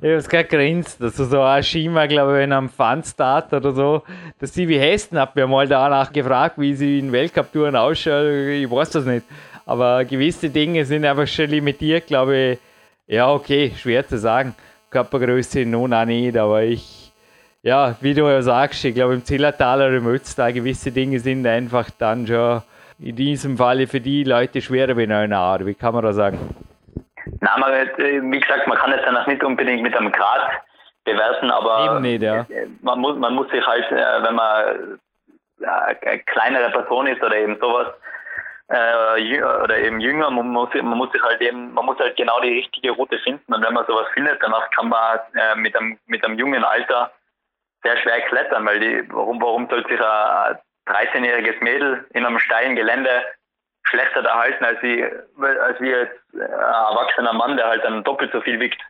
Ich 0.00 0.14
hab's 0.14 0.28
gerade 0.28 0.48
grinst, 0.48 1.02
also 1.02 1.24
so 1.24 1.42
ein 1.42 1.62
Schima, 1.62 2.06
glaube 2.06 2.38
ich, 2.38 2.44
in 2.44 2.52
einem 2.52 2.68
Funstart 2.68 3.52
oder 3.52 3.72
so. 3.72 4.02
Der 4.40 4.46
Stevie 4.46 4.78
Hesten 4.78 5.18
hat 5.18 5.34
mir 5.34 5.46
mal 5.46 5.66
danach 5.66 6.12
gefragt, 6.12 6.54
wie 6.58 6.74
sie 6.74 7.00
in 7.00 7.12
Weltcup-Touren 7.12 7.76
ausschaut. 7.76 8.24
Ich 8.24 8.70
weiß 8.70 8.90
das 8.90 9.04
nicht. 9.04 9.26
Aber 9.66 10.04
gewisse 10.04 10.48
Dinge 10.48 10.84
sind 10.84 11.04
einfach 11.04 11.26
schon 11.26 11.50
limitiert, 11.50 12.06
glaube 12.06 12.36
ich. 12.36 12.58
Ja, 13.06 13.30
okay, 13.30 13.72
schwer 13.76 14.06
zu 14.06 14.18
sagen. 14.18 14.54
Körpergröße 14.90 15.66
nun 15.66 15.92
auch 15.92 16.04
nicht, 16.04 16.36
aber 16.38 16.62
ich, 16.62 17.12
ja, 17.62 17.96
wie 18.00 18.14
du 18.14 18.22
ja 18.28 18.40
sagst, 18.40 18.84
ich 18.84 18.94
glaube 18.94 19.14
im 19.14 19.24
Zillertal 19.24 19.80
oder 19.80 19.96
im 19.96 20.06
Ötztal 20.06 20.52
gewisse 20.52 20.92
Dinge 20.92 21.18
sind 21.20 21.46
einfach 21.46 21.90
dann 21.90 22.26
schon 22.26 22.62
in 23.00 23.16
diesem 23.16 23.56
Falle 23.56 23.86
für 23.86 24.00
die 24.00 24.24
Leute 24.24 24.60
schwerer 24.60 24.96
wie 24.96 25.10
eine 25.12 25.36
Art. 25.36 25.64
Wie 25.64 25.74
kann 25.74 25.94
man 25.94 26.04
da 26.04 26.12
sagen? 26.12 26.38
Nein, 27.40 27.60
man, 27.60 27.72
äh, 27.72 28.22
wie 28.22 28.40
gesagt, 28.40 28.66
man 28.66 28.78
kann 28.78 28.92
es 28.92 29.00
danach 29.04 29.26
nicht 29.26 29.44
unbedingt 29.44 29.82
mit 29.82 29.96
einem 29.96 30.10
Grad 30.12 30.50
bewerten, 31.04 31.50
aber 31.50 32.00
nicht, 32.00 32.22
ja. 32.22 32.46
man, 32.82 32.98
muss, 32.98 33.16
man 33.16 33.34
muss 33.34 33.48
sich 33.50 33.64
halt, 33.66 33.90
äh, 33.90 34.22
wenn 34.22 34.34
man 34.34 34.98
eine 35.62 36.18
kleinere 36.20 36.70
Person 36.70 37.06
ist 37.06 37.22
oder 37.22 37.36
eben 37.36 37.58
sowas, 37.60 37.88
äh, 38.68 39.42
oder 39.64 39.78
eben 39.78 40.00
jünger, 40.00 40.30
man 40.30 40.48
muss, 40.48 40.68
man 40.74 40.98
muss 40.98 41.10
sich 41.12 41.22
halt 41.22 41.40
eben, 41.40 41.72
man 41.72 41.86
muss 41.86 41.98
halt 41.98 42.16
genau 42.16 42.40
die 42.40 42.58
richtige 42.58 42.90
Route 42.90 43.18
finden 43.20 43.54
und 43.54 43.64
wenn 43.64 43.72
man 43.72 43.86
sowas 43.86 44.06
findet, 44.12 44.42
danach 44.42 44.70
kann 44.70 44.88
man 44.88 45.18
äh, 45.34 45.54
mit 45.56 45.74
einem 45.76 45.98
mit 46.06 46.24
einem 46.24 46.38
jungen 46.38 46.64
Alter 46.64 47.10
sehr 47.82 47.96
schwer 47.98 48.20
klettern, 48.22 48.66
weil 48.66 48.80
die, 48.80 49.04
warum, 49.10 49.40
warum 49.40 49.68
soll 49.68 49.86
sich 49.86 50.00
ein 50.00 50.58
13-jähriges 50.88 51.60
Mädel 51.60 52.06
in 52.10 52.24
einem 52.24 52.38
steilen 52.38 52.76
Gelände 52.76 53.24
schlechter 53.82 54.24
erhalten 54.24 54.64
als 54.64 54.82
wie, 54.82 55.04
als 55.04 55.80
wie 55.80 55.90
jetzt 55.90 56.18
ein 56.34 56.40
erwachsener 56.40 57.32
Mann, 57.32 57.56
der 57.56 57.68
halt 57.68 57.84
dann 57.84 58.04
doppelt 58.04 58.32
so 58.32 58.40
viel 58.40 58.60
wiegt. 58.60 58.80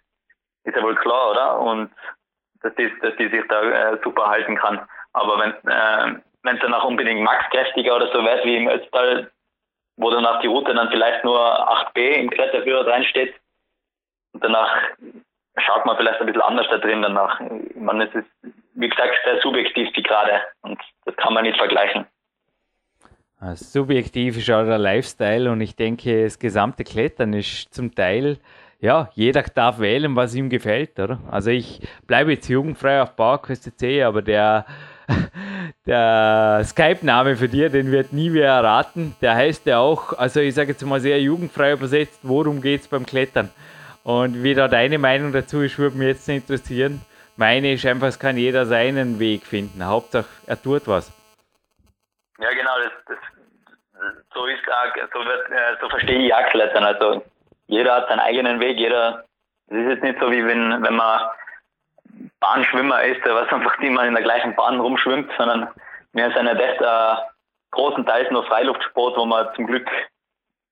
Ist 0.64 0.76
ja 0.76 0.82
wohl 0.82 0.96
klar, 0.96 1.30
oder? 1.30 1.60
Und 1.60 1.90
dass 2.62 2.74
die, 2.74 2.92
dass 3.00 3.14
die 3.16 3.28
sich 3.28 3.44
da 3.48 3.62
äh, 3.62 3.98
super 4.02 4.28
halten 4.28 4.56
kann. 4.56 4.86
Aber 5.12 5.38
wenn 5.38 5.52
äh, 5.70 6.20
wenn 6.42 6.56
es 6.56 6.62
danach 6.62 6.84
unbedingt 6.84 7.22
maxkräftiger 7.22 7.96
oder 7.96 8.12
so 8.12 8.24
wird 8.24 8.44
wie 8.44 8.56
im 8.56 8.68
Ötztal, 8.68 9.30
wo 9.96 10.10
danach 10.10 10.40
die 10.40 10.46
Route 10.46 10.74
dann 10.74 10.90
vielleicht 10.90 11.24
nur 11.24 11.38
8b 11.38 11.98
im 11.98 12.30
Kletterführer 12.30 12.84
drin 12.84 13.04
steht 13.04 13.34
und 14.32 14.44
danach 14.44 14.74
schaut 15.60 15.86
man 15.86 15.96
vielleicht 15.96 16.20
ein 16.20 16.26
bisschen 16.26 16.42
anders 16.42 16.66
da 16.70 16.78
drin 16.78 17.02
danach. 17.02 17.40
Es 17.40 18.14
ist, 18.14 18.54
wie 18.74 18.88
gesagt, 18.88 19.14
sehr 19.24 19.40
subjektiv 19.40 19.92
die 19.92 20.02
Gerade 20.02 20.40
und 20.62 20.80
das 21.04 21.16
kann 21.16 21.34
man 21.34 21.44
nicht 21.44 21.58
vergleichen. 21.58 22.06
Subjektiv 23.54 24.36
ist 24.36 24.50
auch 24.50 24.64
der 24.64 24.78
Lifestyle 24.78 25.50
und 25.50 25.60
ich 25.60 25.76
denke, 25.76 26.24
das 26.24 26.38
gesamte 26.40 26.82
Klettern 26.82 27.32
ist 27.34 27.72
zum 27.72 27.94
Teil, 27.94 28.38
ja, 28.80 29.10
jeder 29.14 29.42
darf 29.42 29.80
wählen, 29.80 30.14
was 30.16 30.34
ihm 30.34 30.48
gefällt, 30.48 30.98
oder? 30.98 31.20
Also 31.30 31.50
ich 31.50 31.80
bleibe 32.06 32.32
jetzt 32.32 32.48
jugendfrei 32.48 33.02
auf 33.02 33.16
Bauerküste 33.16 33.74
C, 33.74 34.02
aber 34.02 34.22
der, 34.22 34.66
der 35.86 36.62
Skype-Name 36.64 37.36
für 37.36 37.48
dir, 37.48 37.70
den 37.70 37.90
wird 37.90 38.12
nie 38.12 38.30
mehr 38.30 38.52
erraten. 38.52 39.16
Der 39.20 39.34
heißt 39.34 39.66
ja 39.66 39.78
auch, 39.78 40.12
also 40.16 40.40
ich 40.40 40.54
sage 40.54 40.70
jetzt 40.70 40.84
mal 40.84 41.00
sehr 41.00 41.20
jugendfrei 41.20 41.72
übersetzt, 41.72 42.20
worum 42.22 42.60
geht 42.60 42.82
es 42.82 42.88
beim 42.88 43.04
Klettern? 43.04 43.50
Und 44.08 44.42
wie 44.42 44.54
da 44.54 44.68
deine 44.68 44.96
Meinung 44.96 45.34
dazu 45.34 45.60
ist, 45.60 45.78
würde 45.78 45.98
mich 45.98 46.08
jetzt 46.08 46.28
interessieren. 46.30 47.02
Meine 47.36 47.74
ist 47.74 47.84
einfach, 47.84 48.06
es 48.06 48.18
kann 48.18 48.38
jeder 48.38 48.64
seinen 48.64 49.18
Weg 49.18 49.44
finden. 49.44 49.84
Hauptsache, 49.84 50.24
er 50.46 50.56
tut 50.62 50.88
was. 50.88 51.12
Ja, 52.38 52.48
genau, 52.48 52.72
das, 52.82 52.92
das, 53.04 53.18
so 54.32 54.46
ist 54.46 54.62
so, 55.12 55.18
wird, 55.18 55.50
äh, 55.50 55.76
so 55.82 55.90
verstehe 55.90 56.26
ich 56.26 56.32
auch 56.32 56.48
Klettern. 56.48 56.84
Also 56.84 57.22
jeder 57.66 57.96
hat 57.96 58.08
seinen 58.08 58.20
eigenen 58.20 58.60
Weg, 58.60 58.78
jeder, 58.78 59.26
es 59.66 59.76
ist 59.76 59.88
jetzt 59.88 60.02
nicht 60.02 60.18
so 60.18 60.30
wie 60.30 60.42
wenn, 60.42 60.82
wenn 60.82 60.96
man 60.96 61.28
Bahnschwimmer 62.40 63.02
ist, 63.02 63.22
der 63.26 63.34
was 63.34 63.52
einfach 63.52 63.78
immer 63.80 64.06
in 64.06 64.14
der 64.14 64.22
gleichen 64.22 64.56
Bahn 64.56 64.80
rumschwimmt, 64.80 65.30
sondern 65.36 65.68
wir 66.14 66.32
sind 66.32 66.46
ja 66.46 66.54
das 66.54 66.80
äh, 66.80 67.22
großenteils 67.72 68.30
nur 68.30 68.46
Freiluftsport, 68.46 69.18
wo 69.18 69.26
man 69.26 69.54
zum 69.54 69.66
Glück 69.66 69.86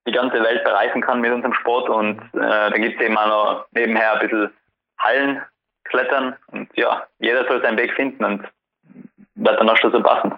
die 0.06 0.12
ganze 0.12 0.42
Welt 0.42 0.64
bereisen 0.64 1.02
kann 1.02 1.20
mit 1.20 1.32
unserem 1.32 1.54
Sport 1.54 1.88
und 1.88 2.20
äh, 2.34 2.70
da 2.70 2.70
gibt 2.70 3.00
es 3.00 3.06
eben 3.06 3.16
auch 3.18 3.26
noch 3.26 3.66
nebenher 3.72 4.14
ein 4.14 4.20
bisschen 4.20 4.50
Hallen 4.98 5.42
klettern 5.84 6.36
und 6.52 6.68
ja, 6.74 7.06
jeder 7.18 7.46
soll 7.46 7.62
seinen 7.62 7.78
Weg 7.78 7.92
finden 7.94 8.24
und 8.24 8.44
wird 9.34 9.60
dann 9.60 9.68
auch 9.68 9.76
schon 9.76 9.92
so 9.92 10.02
passen. 10.02 10.34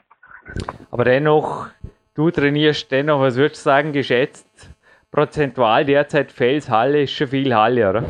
Aber 0.91 1.05
dennoch, 1.05 1.69
du 2.15 2.31
trainierst 2.31 2.91
dennoch, 2.91 3.21
was 3.21 3.37
würdest 3.37 3.65
du 3.65 3.71
sagen, 3.71 3.93
geschätzt, 3.93 4.71
prozentual 5.11 5.85
derzeit 5.85 6.33
Felshalle 6.33 7.03
ist 7.03 7.13
schon 7.13 7.29
viel 7.29 7.55
Halle, 7.55 7.89
oder? 7.89 8.05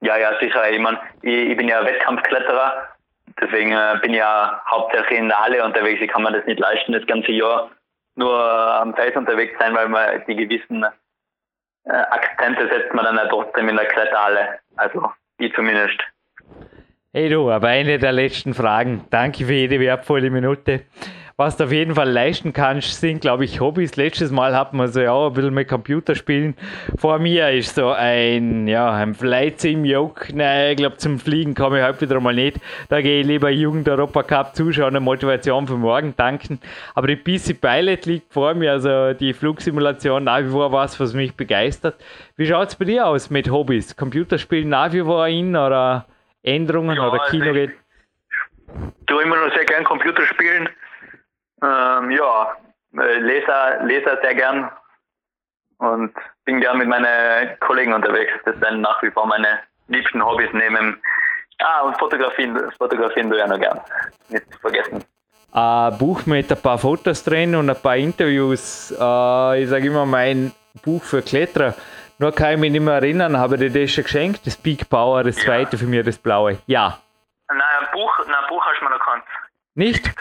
Ja, 0.00 0.16
ja, 0.16 0.38
sicher. 0.40 0.70
Ich, 0.70 0.78
mein, 0.78 0.96
ich, 1.22 1.50
ich 1.50 1.56
bin 1.56 1.68
ja 1.68 1.84
Wettkampfkletterer, 1.84 2.88
deswegen 3.40 3.72
äh, 3.72 3.98
bin 4.00 4.12
ich 4.12 4.18
ja 4.18 4.62
hauptsächlich 4.70 5.18
in 5.18 5.28
der 5.28 5.40
Halle 5.40 5.64
unterwegs. 5.64 6.00
Ich 6.00 6.08
kann 6.08 6.22
mir 6.22 6.32
das 6.32 6.46
nicht 6.46 6.60
leisten, 6.60 6.92
das 6.92 7.06
ganze 7.06 7.32
Jahr 7.32 7.70
nur 8.18 8.38
am 8.42 8.94
Fels 8.94 9.16
unterwegs 9.16 9.54
sein, 9.58 9.74
weil 9.74 9.88
man 9.88 10.22
die 10.26 10.34
gewissen 10.34 10.84
äh, 11.84 11.92
Akzente 11.92 12.68
setzt 12.68 12.92
man 12.92 13.04
dann 13.04 13.16
ja 13.16 13.26
trotzdem 13.28 13.68
in 13.68 13.76
der 13.76 13.86
Kletterhalle. 13.86 14.58
Also 14.76 15.10
ich 15.38 15.54
zumindest. 15.54 15.98
Hey 17.12 17.30
du, 17.30 17.50
aber 17.50 17.68
eine 17.68 17.98
der 17.98 18.12
letzten 18.12 18.54
Fragen. 18.54 19.06
Danke 19.10 19.46
für 19.46 19.54
jede 19.54 19.80
wertvolle 19.80 20.30
Minute. 20.30 20.82
Was 21.40 21.56
du 21.56 21.62
auf 21.62 21.70
jeden 21.70 21.94
Fall 21.94 22.10
leisten 22.10 22.52
kannst, 22.52 23.00
sind, 23.00 23.20
glaube 23.20 23.44
ich, 23.44 23.60
Hobbys. 23.60 23.94
Letztes 23.94 24.32
Mal 24.32 24.56
hatten 24.56 24.76
wir 24.76 24.88
so 24.88 25.00
ja 25.00 25.28
ein 25.28 25.32
bisschen 25.34 25.54
mit 25.54 25.68
Computerspielen. 25.68 26.56
Vor 26.98 27.20
mir 27.20 27.50
ist 27.50 27.76
so 27.76 27.92
ein, 27.92 28.66
ja, 28.66 28.90
ein 28.90 29.14
Flight 29.14 29.60
Sim 29.60 29.84
Yoke. 29.84 30.34
Nein, 30.34 30.72
ich 30.72 30.78
glaube, 30.78 30.96
zum 30.96 31.20
Fliegen 31.20 31.54
komme 31.54 31.78
ich 31.78 31.86
heute 31.86 32.00
wieder 32.00 32.18
mal 32.18 32.34
nicht. 32.34 32.56
Da 32.88 33.00
gehe 33.00 33.20
ich 33.20 33.26
lieber 33.28 33.50
Jugend 33.50 33.88
Europa 33.88 34.24
Cup 34.24 34.56
zuschauen 34.56 34.96
und 34.96 35.04
Motivation 35.04 35.68
für 35.68 35.76
morgen 35.76 36.12
danken. 36.16 36.60
Aber 36.96 37.06
die 37.06 37.14
PC 37.14 37.60
Pilot 37.60 38.06
liegt 38.06 38.32
vor 38.32 38.54
mir, 38.54 38.72
also 38.72 39.12
die 39.12 39.32
Flugsimulation 39.32 40.24
nach 40.24 40.40
wie 40.40 40.50
vor 40.50 40.72
was, 40.72 40.98
was 40.98 41.14
mich 41.14 41.36
begeistert. 41.36 41.94
Wie 42.34 42.48
schaut 42.48 42.70
es 42.70 42.74
bei 42.74 42.84
dir 42.84 43.06
aus 43.06 43.30
mit 43.30 43.48
Hobbys? 43.48 43.94
Computerspielen 43.94 44.70
nach 44.70 44.92
wie 44.92 45.02
vor 45.02 45.28
in 45.28 45.54
oder 45.54 46.04
Änderungen 46.42 46.96
ja, 46.96 47.06
oder 47.06 47.20
Kino 47.30 47.44
also 47.44 47.54
geht? 47.54 47.70
Ich 47.70 49.06
tue 49.06 49.22
immer 49.22 49.36
noch 49.36 49.54
sehr 49.54 49.66
gern 49.66 49.84
Computerspielen. 49.84 50.68
Ähm, 51.62 52.10
ja, 52.10 52.56
äh, 52.96 53.18
Leser, 53.18 53.82
Leser 53.84 54.18
sehr 54.22 54.34
gern 54.34 54.70
und 55.78 56.14
bin 56.44 56.60
gern 56.60 56.78
mit 56.78 56.88
meinen 56.88 57.58
Kollegen 57.60 57.92
unterwegs. 57.92 58.32
Das 58.44 58.54
sind 58.60 58.80
nach 58.80 59.02
wie 59.02 59.10
vor 59.10 59.26
meine 59.26 59.60
liebsten 59.88 60.24
Hobbys 60.24 60.50
neben. 60.52 61.00
Ah, 61.60 61.80
und 61.82 61.98
Fotografien 61.98 62.54
tue 62.54 63.36
ich 63.36 63.42
auch 63.42 63.48
noch 63.48 63.58
gern. 63.58 63.80
Nicht 64.28 64.44
vergessen. 64.60 65.04
Ein 65.52 65.98
Buch 65.98 66.26
mit 66.26 66.52
ein 66.52 66.60
paar 66.60 66.78
Fotos 66.78 67.24
drin 67.24 67.56
und 67.56 67.68
ein 67.70 67.80
paar 67.80 67.96
Interviews. 67.96 68.92
Äh, 68.92 69.62
ich 69.62 69.68
sage 69.68 69.86
immer 69.86 70.06
mein 70.06 70.52
Buch 70.84 71.02
für 71.02 71.22
Kletterer. 71.22 71.74
Nur 72.18 72.32
kann 72.32 72.54
ich 72.54 72.58
mich 72.58 72.72
nicht 72.72 72.80
mehr 72.80 72.94
erinnern, 72.94 73.38
habe 73.38 73.54
ich 73.54 73.72
dir 73.72 73.82
das 73.82 73.92
schon 73.92 74.04
geschenkt? 74.04 74.46
Das 74.46 74.56
Peak 74.56 74.88
Power, 74.90 75.22
das 75.22 75.36
ja. 75.38 75.44
zweite 75.44 75.78
für 75.78 75.86
mich, 75.86 76.04
das 76.04 76.18
blaue. 76.18 76.58
Ja. 76.66 76.98
Nein, 77.48 77.60
ein 77.60 77.88
Buch, 77.92 78.18
nein, 78.26 78.34
ein 78.34 78.48
Buch 78.48 78.64
hast 78.66 78.80
du 78.80 78.84
mir 78.84 78.90
noch 78.90 78.98
gekannt. 78.98 79.24
Nicht? 79.74 80.14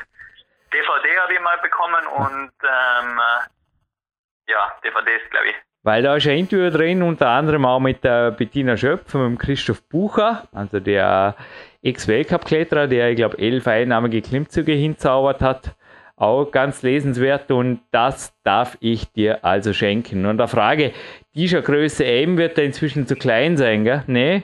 DVD 0.73 1.19
habe 1.21 1.33
ich 1.33 1.39
mal 1.41 1.57
bekommen 1.61 2.07
und 2.07 2.51
ähm, 2.63 3.19
äh, 3.19 4.51
ja, 4.51 4.71
DVDs, 4.83 5.29
glaube 5.29 5.47
ich. 5.47 5.55
Weil 5.83 6.03
da 6.03 6.15
ist 6.15 6.27
ein 6.27 6.39
Interview 6.39 6.69
drin, 6.69 7.01
unter 7.01 7.29
anderem 7.29 7.65
auch 7.65 7.79
mit 7.79 8.03
der 8.03 8.31
Bettina 8.31 8.75
Schöpf 8.75 9.15
und 9.15 9.31
mit 9.31 9.39
Christoph 9.39 9.87
Bucher, 9.87 10.47
also 10.53 10.79
der 10.79 11.35
Ex-Weltcup-Kletterer, 11.81 12.87
der, 12.87 13.11
ich 13.11 13.15
glaube, 13.15 13.37
elf 13.37 13.67
einnahmige 13.67 14.21
Klimmzüge 14.21 14.73
hinzaubert 14.73 15.41
hat. 15.41 15.75
Auch 16.17 16.51
ganz 16.51 16.81
lesenswert 16.81 17.51
und 17.51 17.81
das 17.91 18.33
darf 18.43 18.75
ich 18.79 19.11
dir 19.13 19.45
also 19.45 19.71
schenken. 19.71 20.25
Und 20.25 20.39
der 20.39 20.47
Frage, 20.47 20.91
die 21.35 21.47
schon 21.47 21.63
Größe 21.63 22.03
M 22.03 22.37
wird 22.37 22.57
da 22.57 22.63
inzwischen 22.63 23.05
zu 23.05 23.15
klein 23.15 23.55
sein, 23.55 23.83
gell? 23.83 24.03
Nee? 24.07 24.43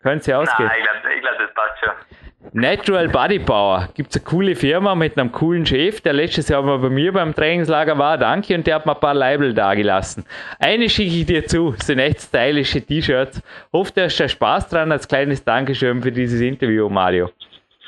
Könnte 0.00 0.26
sie 0.26 0.34
ausgehen? 0.34 0.68
Nein, 0.68 0.78
ich 0.78 0.84
glaube, 0.84 1.14
ich 1.14 1.20
glaub, 1.22 1.38
das 1.38 1.54
passt 1.54 1.78
schon. 1.82 2.43
Natural 2.56 3.08
Body 3.08 3.40
Power. 3.40 3.88
Gibt 3.94 4.10
es 4.10 4.22
eine 4.22 4.30
coole 4.30 4.54
Firma 4.54 4.94
mit 4.94 5.18
einem 5.18 5.32
coolen 5.32 5.66
Chef, 5.66 6.00
der 6.02 6.12
letztes 6.12 6.48
Jahr 6.48 6.62
mal 6.62 6.78
bei 6.78 6.88
mir 6.88 7.12
beim 7.12 7.34
Trainingslager 7.34 7.98
war. 7.98 8.16
Danke. 8.16 8.54
Und 8.54 8.64
der 8.64 8.76
hat 8.76 8.86
mir 8.86 8.94
ein 8.94 9.00
paar 9.00 9.12
Label 9.12 9.52
dagelassen. 9.52 10.24
Eine 10.60 10.88
schicke 10.88 11.16
ich 11.16 11.26
dir 11.26 11.44
zu. 11.44 11.74
Sind 11.78 11.98
echt 11.98 12.20
stylische 12.20 12.80
T-Shirts. 12.80 13.42
Hoffe, 13.72 13.90
du 13.96 14.04
hast 14.04 14.30
Spaß 14.30 14.68
dran. 14.68 14.92
Als 14.92 15.08
kleines 15.08 15.42
Dankeschön 15.42 16.00
für 16.00 16.12
dieses 16.12 16.40
Interview, 16.40 16.88
Mario. 16.88 17.28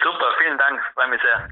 Super, 0.02 0.26
vielen 0.42 0.58
Dank. 0.58 0.80
Freue 0.94 1.10
mich 1.10 1.20
sehr. 1.22 1.48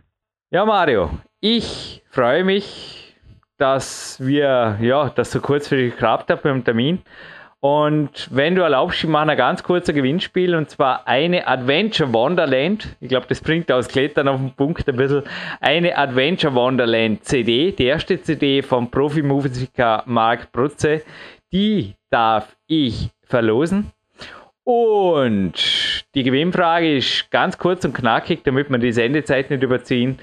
Ja, 0.51 0.65
Mario. 0.65 1.11
Ich 1.39 2.03
freue 2.11 2.43
mich, 2.43 3.15
dass 3.59 4.19
wir, 4.19 4.77
ja, 4.81 5.09
das 5.11 5.31
so 5.31 5.41
kurzfristig 5.41 5.93
geklappt 5.93 6.31
hat 6.31 6.43
beim 6.43 6.65
Termin. 6.65 7.01
Und 7.65 8.29
wenn 8.31 8.55
du 8.55 8.61
erlaubst, 8.61 9.03
ich 9.03 9.09
mache 9.09 9.31
ein 9.31 9.39
ganz 9.39 9.63
kurzes 9.63 9.95
Gewinnspiel 9.95 10.55
und 10.55 10.69
zwar 10.69 11.09
eine 11.09 11.47
Adventure 11.47 12.13
Wonderland. 12.13 12.95
Ich 13.01 13.09
glaube, 13.09 13.25
das 13.27 13.41
bringt 13.41 13.73
aus 13.73 13.89
Klettern 13.89 14.29
auf 14.29 14.39
den 14.39 14.51
Punkt 14.51 14.87
ein 14.87 14.97
bisschen. 14.97 15.23
Eine 15.63 15.97
Adventure 15.97 16.55
Wonderland 16.55 17.25
CD, 17.25 17.73
die 17.73 17.87
erste 17.87 18.21
CD 18.21 18.61
vom 18.61 18.91
Profi-Musiker 18.91 20.03
Marc 20.05 20.53
Brutze. 20.53 21.05
Die 21.55 21.95
darf 22.11 22.55
ich 22.67 23.09
verlosen. 23.23 23.93
Und 24.65 26.05
die 26.15 26.23
Gewinnfrage 26.23 26.99
ist 26.99 27.31
ganz 27.31 27.57
kurz 27.57 27.83
und 27.87 27.95
knackig, 27.95 28.45
damit 28.45 28.69
wir 28.69 28.77
die 28.77 28.93
Sendezeit 28.93 29.49
nicht 29.49 29.63
überziehen. 29.63 30.19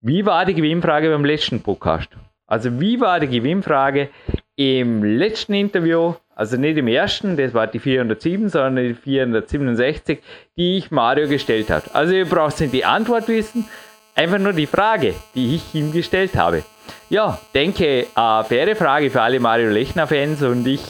Wie 0.00 0.24
war 0.24 0.46
die 0.46 0.54
Gewinnfrage 0.54 1.10
beim 1.10 1.26
letzten 1.26 1.62
Podcast? 1.62 2.08
Also 2.46 2.80
wie 2.80 2.98
war 2.98 3.20
die 3.20 3.28
Gewinnfrage 3.28 4.08
im 4.56 5.02
letzten 5.02 5.52
Interview 5.54 6.14
also 6.34 6.56
nicht 6.56 6.76
im 6.78 6.88
ersten, 6.88 7.36
das 7.36 7.54
war 7.54 7.66
die 7.66 7.78
407, 7.78 8.48
sondern 8.48 8.76
die 8.76 8.94
467, 8.94 10.20
die 10.56 10.78
ich 10.78 10.90
Mario 10.90 11.28
gestellt 11.28 11.70
habe. 11.70 11.84
Also 11.94 12.14
ihr 12.14 12.26
braucht 12.26 12.60
nicht 12.60 12.72
die 12.72 12.84
Antwort 12.84 13.28
wissen, 13.28 13.68
einfach 14.14 14.38
nur 14.38 14.52
die 14.52 14.66
Frage, 14.66 15.14
die 15.34 15.56
ich 15.56 15.74
ihm 15.74 15.92
gestellt 15.92 16.34
habe. 16.36 16.62
Ja, 17.10 17.38
denke, 17.54 18.06
eine 18.14 18.44
faire 18.44 18.74
Frage 18.74 19.10
für 19.10 19.20
alle 19.20 19.38
Mario 19.40 19.70
Lechner-Fans 19.70 20.42
und 20.42 20.66
ich 20.66 20.82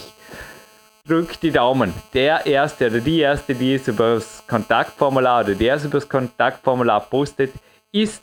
drück 1.07 1.40
die 1.40 1.51
Daumen. 1.51 1.93
Der 2.14 2.47
Erste 2.47 2.86
oder 2.86 3.01
die 3.01 3.18
Erste, 3.18 3.55
die 3.55 3.74
es 3.74 3.88
über 3.88 4.14
das 4.14 4.45
Kontaktformular 4.47 5.45
oder 5.45 5.55
der 5.55 5.74
es 5.74 5.84
über 5.84 5.99
das 5.99 6.09
Kontaktformular 6.09 7.01
postet, 7.01 7.53
ist 7.90 8.22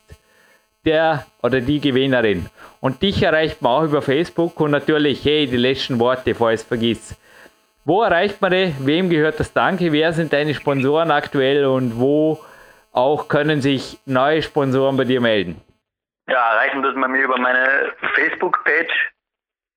der 0.90 1.26
oder 1.42 1.62
die 1.62 1.80
Gewinnerin. 1.80 2.50
Und 2.82 3.02
dich 3.02 3.22
erreicht 3.24 3.62
man 3.62 3.72
auch 3.72 3.84
über 3.84 4.02
Facebook 4.02 4.60
und 4.60 4.72
natürlich, 4.72 5.24
hey, 5.24 5.48
die 5.48 5.58
letzten 5.58 6.00
Worte, 6.00 6.36
es 6.52 6.64
vergiss. 6.64 7.16
Wo 7.86 8.04
erreicht 8.04 8.42
man 8.42 8.52
die? 8.52 8.74
Wem 8.80 9.10
gehört 9.10 9.40
das 9.40 9.54
Danke? 9.54 9.92
Wer 9.92 10.14
sind 10.14 10.34
deine 10.34 10.54
Sponsoren 10.54 11.12
aktuell 11.12 11.66
und 11.66 12.00
wo 12.00 12.40
auch 12.92 13.28
können 13.28 13.62
sich 13.62 14.00
neue 14.06 14.42
Sponsoren 14.42 14.98
bei 14.98 15.06
dir 15.06 15.22
melden? 15.22 15.62
Ja, 16.28 16.54
erreichen 16.54 16.84
das 16.84 16.96
man 16.96 17.12
mir 17.12 17.24
über 17.24 17.38
meine 17.38 17.94
Facebook-Page. 18.16 19.12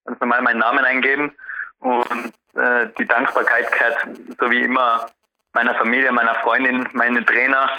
Ganz 0.05 0.21
normal 0.21 0.43
meinen 0.43 0.59
Namen 0.59 0.85
eingeben 0.85 1.33
und 1.81 2.33
äh, 2.55 2.89
die 2.99 3.07
Dankbarkeit 3.07 3.71
gehört, 3.71 3.97
so 4.39 4.51
wie 4.51 4.63
immer, 4.63 5.07
meiner 5.53 5.75
Familie, 5.75 6.11
meiner 6.13 6.35
Freundin, 6.37 6.89
meinen 6.93 7.25
Trainer, 7.25 7.71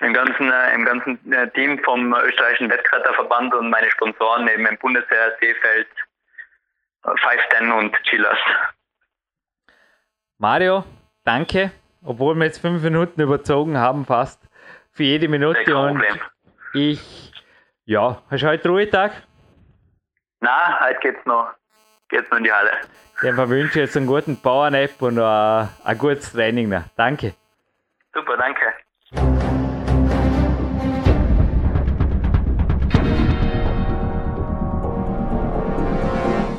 im 0.00 0.12
ganzen, 0.12 0.50
äh, 0.50 0.74
im 0.74 0.84
ganzen 0.84 1.32
äh, 1.32 1.50
Team 1.50 1.82
vom 1.84 2.14
österreichischen 2.14 2.70
Wettkletterverband 2.70 3.54
und 3.54 3.70
meine 3.70 3.90
Sponsoren 3.90 4.44
neben 4.44 4.64
dem 4.64 4.78
Bundesheer, 4.78 5.32
Seefeld, 5.40 5.88
510 7.02 7.72
und 7.72 7.96
Chilas. 8.04 8.38
Mario, 10.38 10.84
danke, 11.24 11.70
obwohl 12.04 12.34
wir 12.34 12.46
jetzt 12.46 12.60
fünf 12.60 12.82
Minuten 12.82 13.20
überzogen 13.20 13.78
haben, 13.78 14.04
fast 14.04 14.40
für 14.92 15.04
jede 15.04 15.28
Minute. 15.28 15.76
Und 15.76 16.02
ich, 16.72 17.32
ja, 17.84 18.22
hast 18.30 18.42
du 18.42 18.46
heute 18.46 18.68
Ruhetag? 18.68 19.12
Na, 20.40 20.80
heute 20.80 20.98
geht's 21.00 21.24
noch, 21.24 21.48
geht's 22.08 22.30
noch 22.30 22.38
in 22.38 22.44
die 22.44 22.52
Halle. 22.52 22.72
Dann 23.22 23.36
wünsche 23.48 23.80
jetzt 23.80 23.96
einen 23.96 24.06
guten 24.06 24.40
Power-Nap 24.40 25.00
und 25.00 25.18
ein, 25.18 25.68
ein 25.84 25.98
gutes 25.98 26.32
Training. 26.32 26.68
Noch. 26.68 26.82
Danke. 26.96 27.34
Super, 28.12 28.36
danke. 28.36 28.74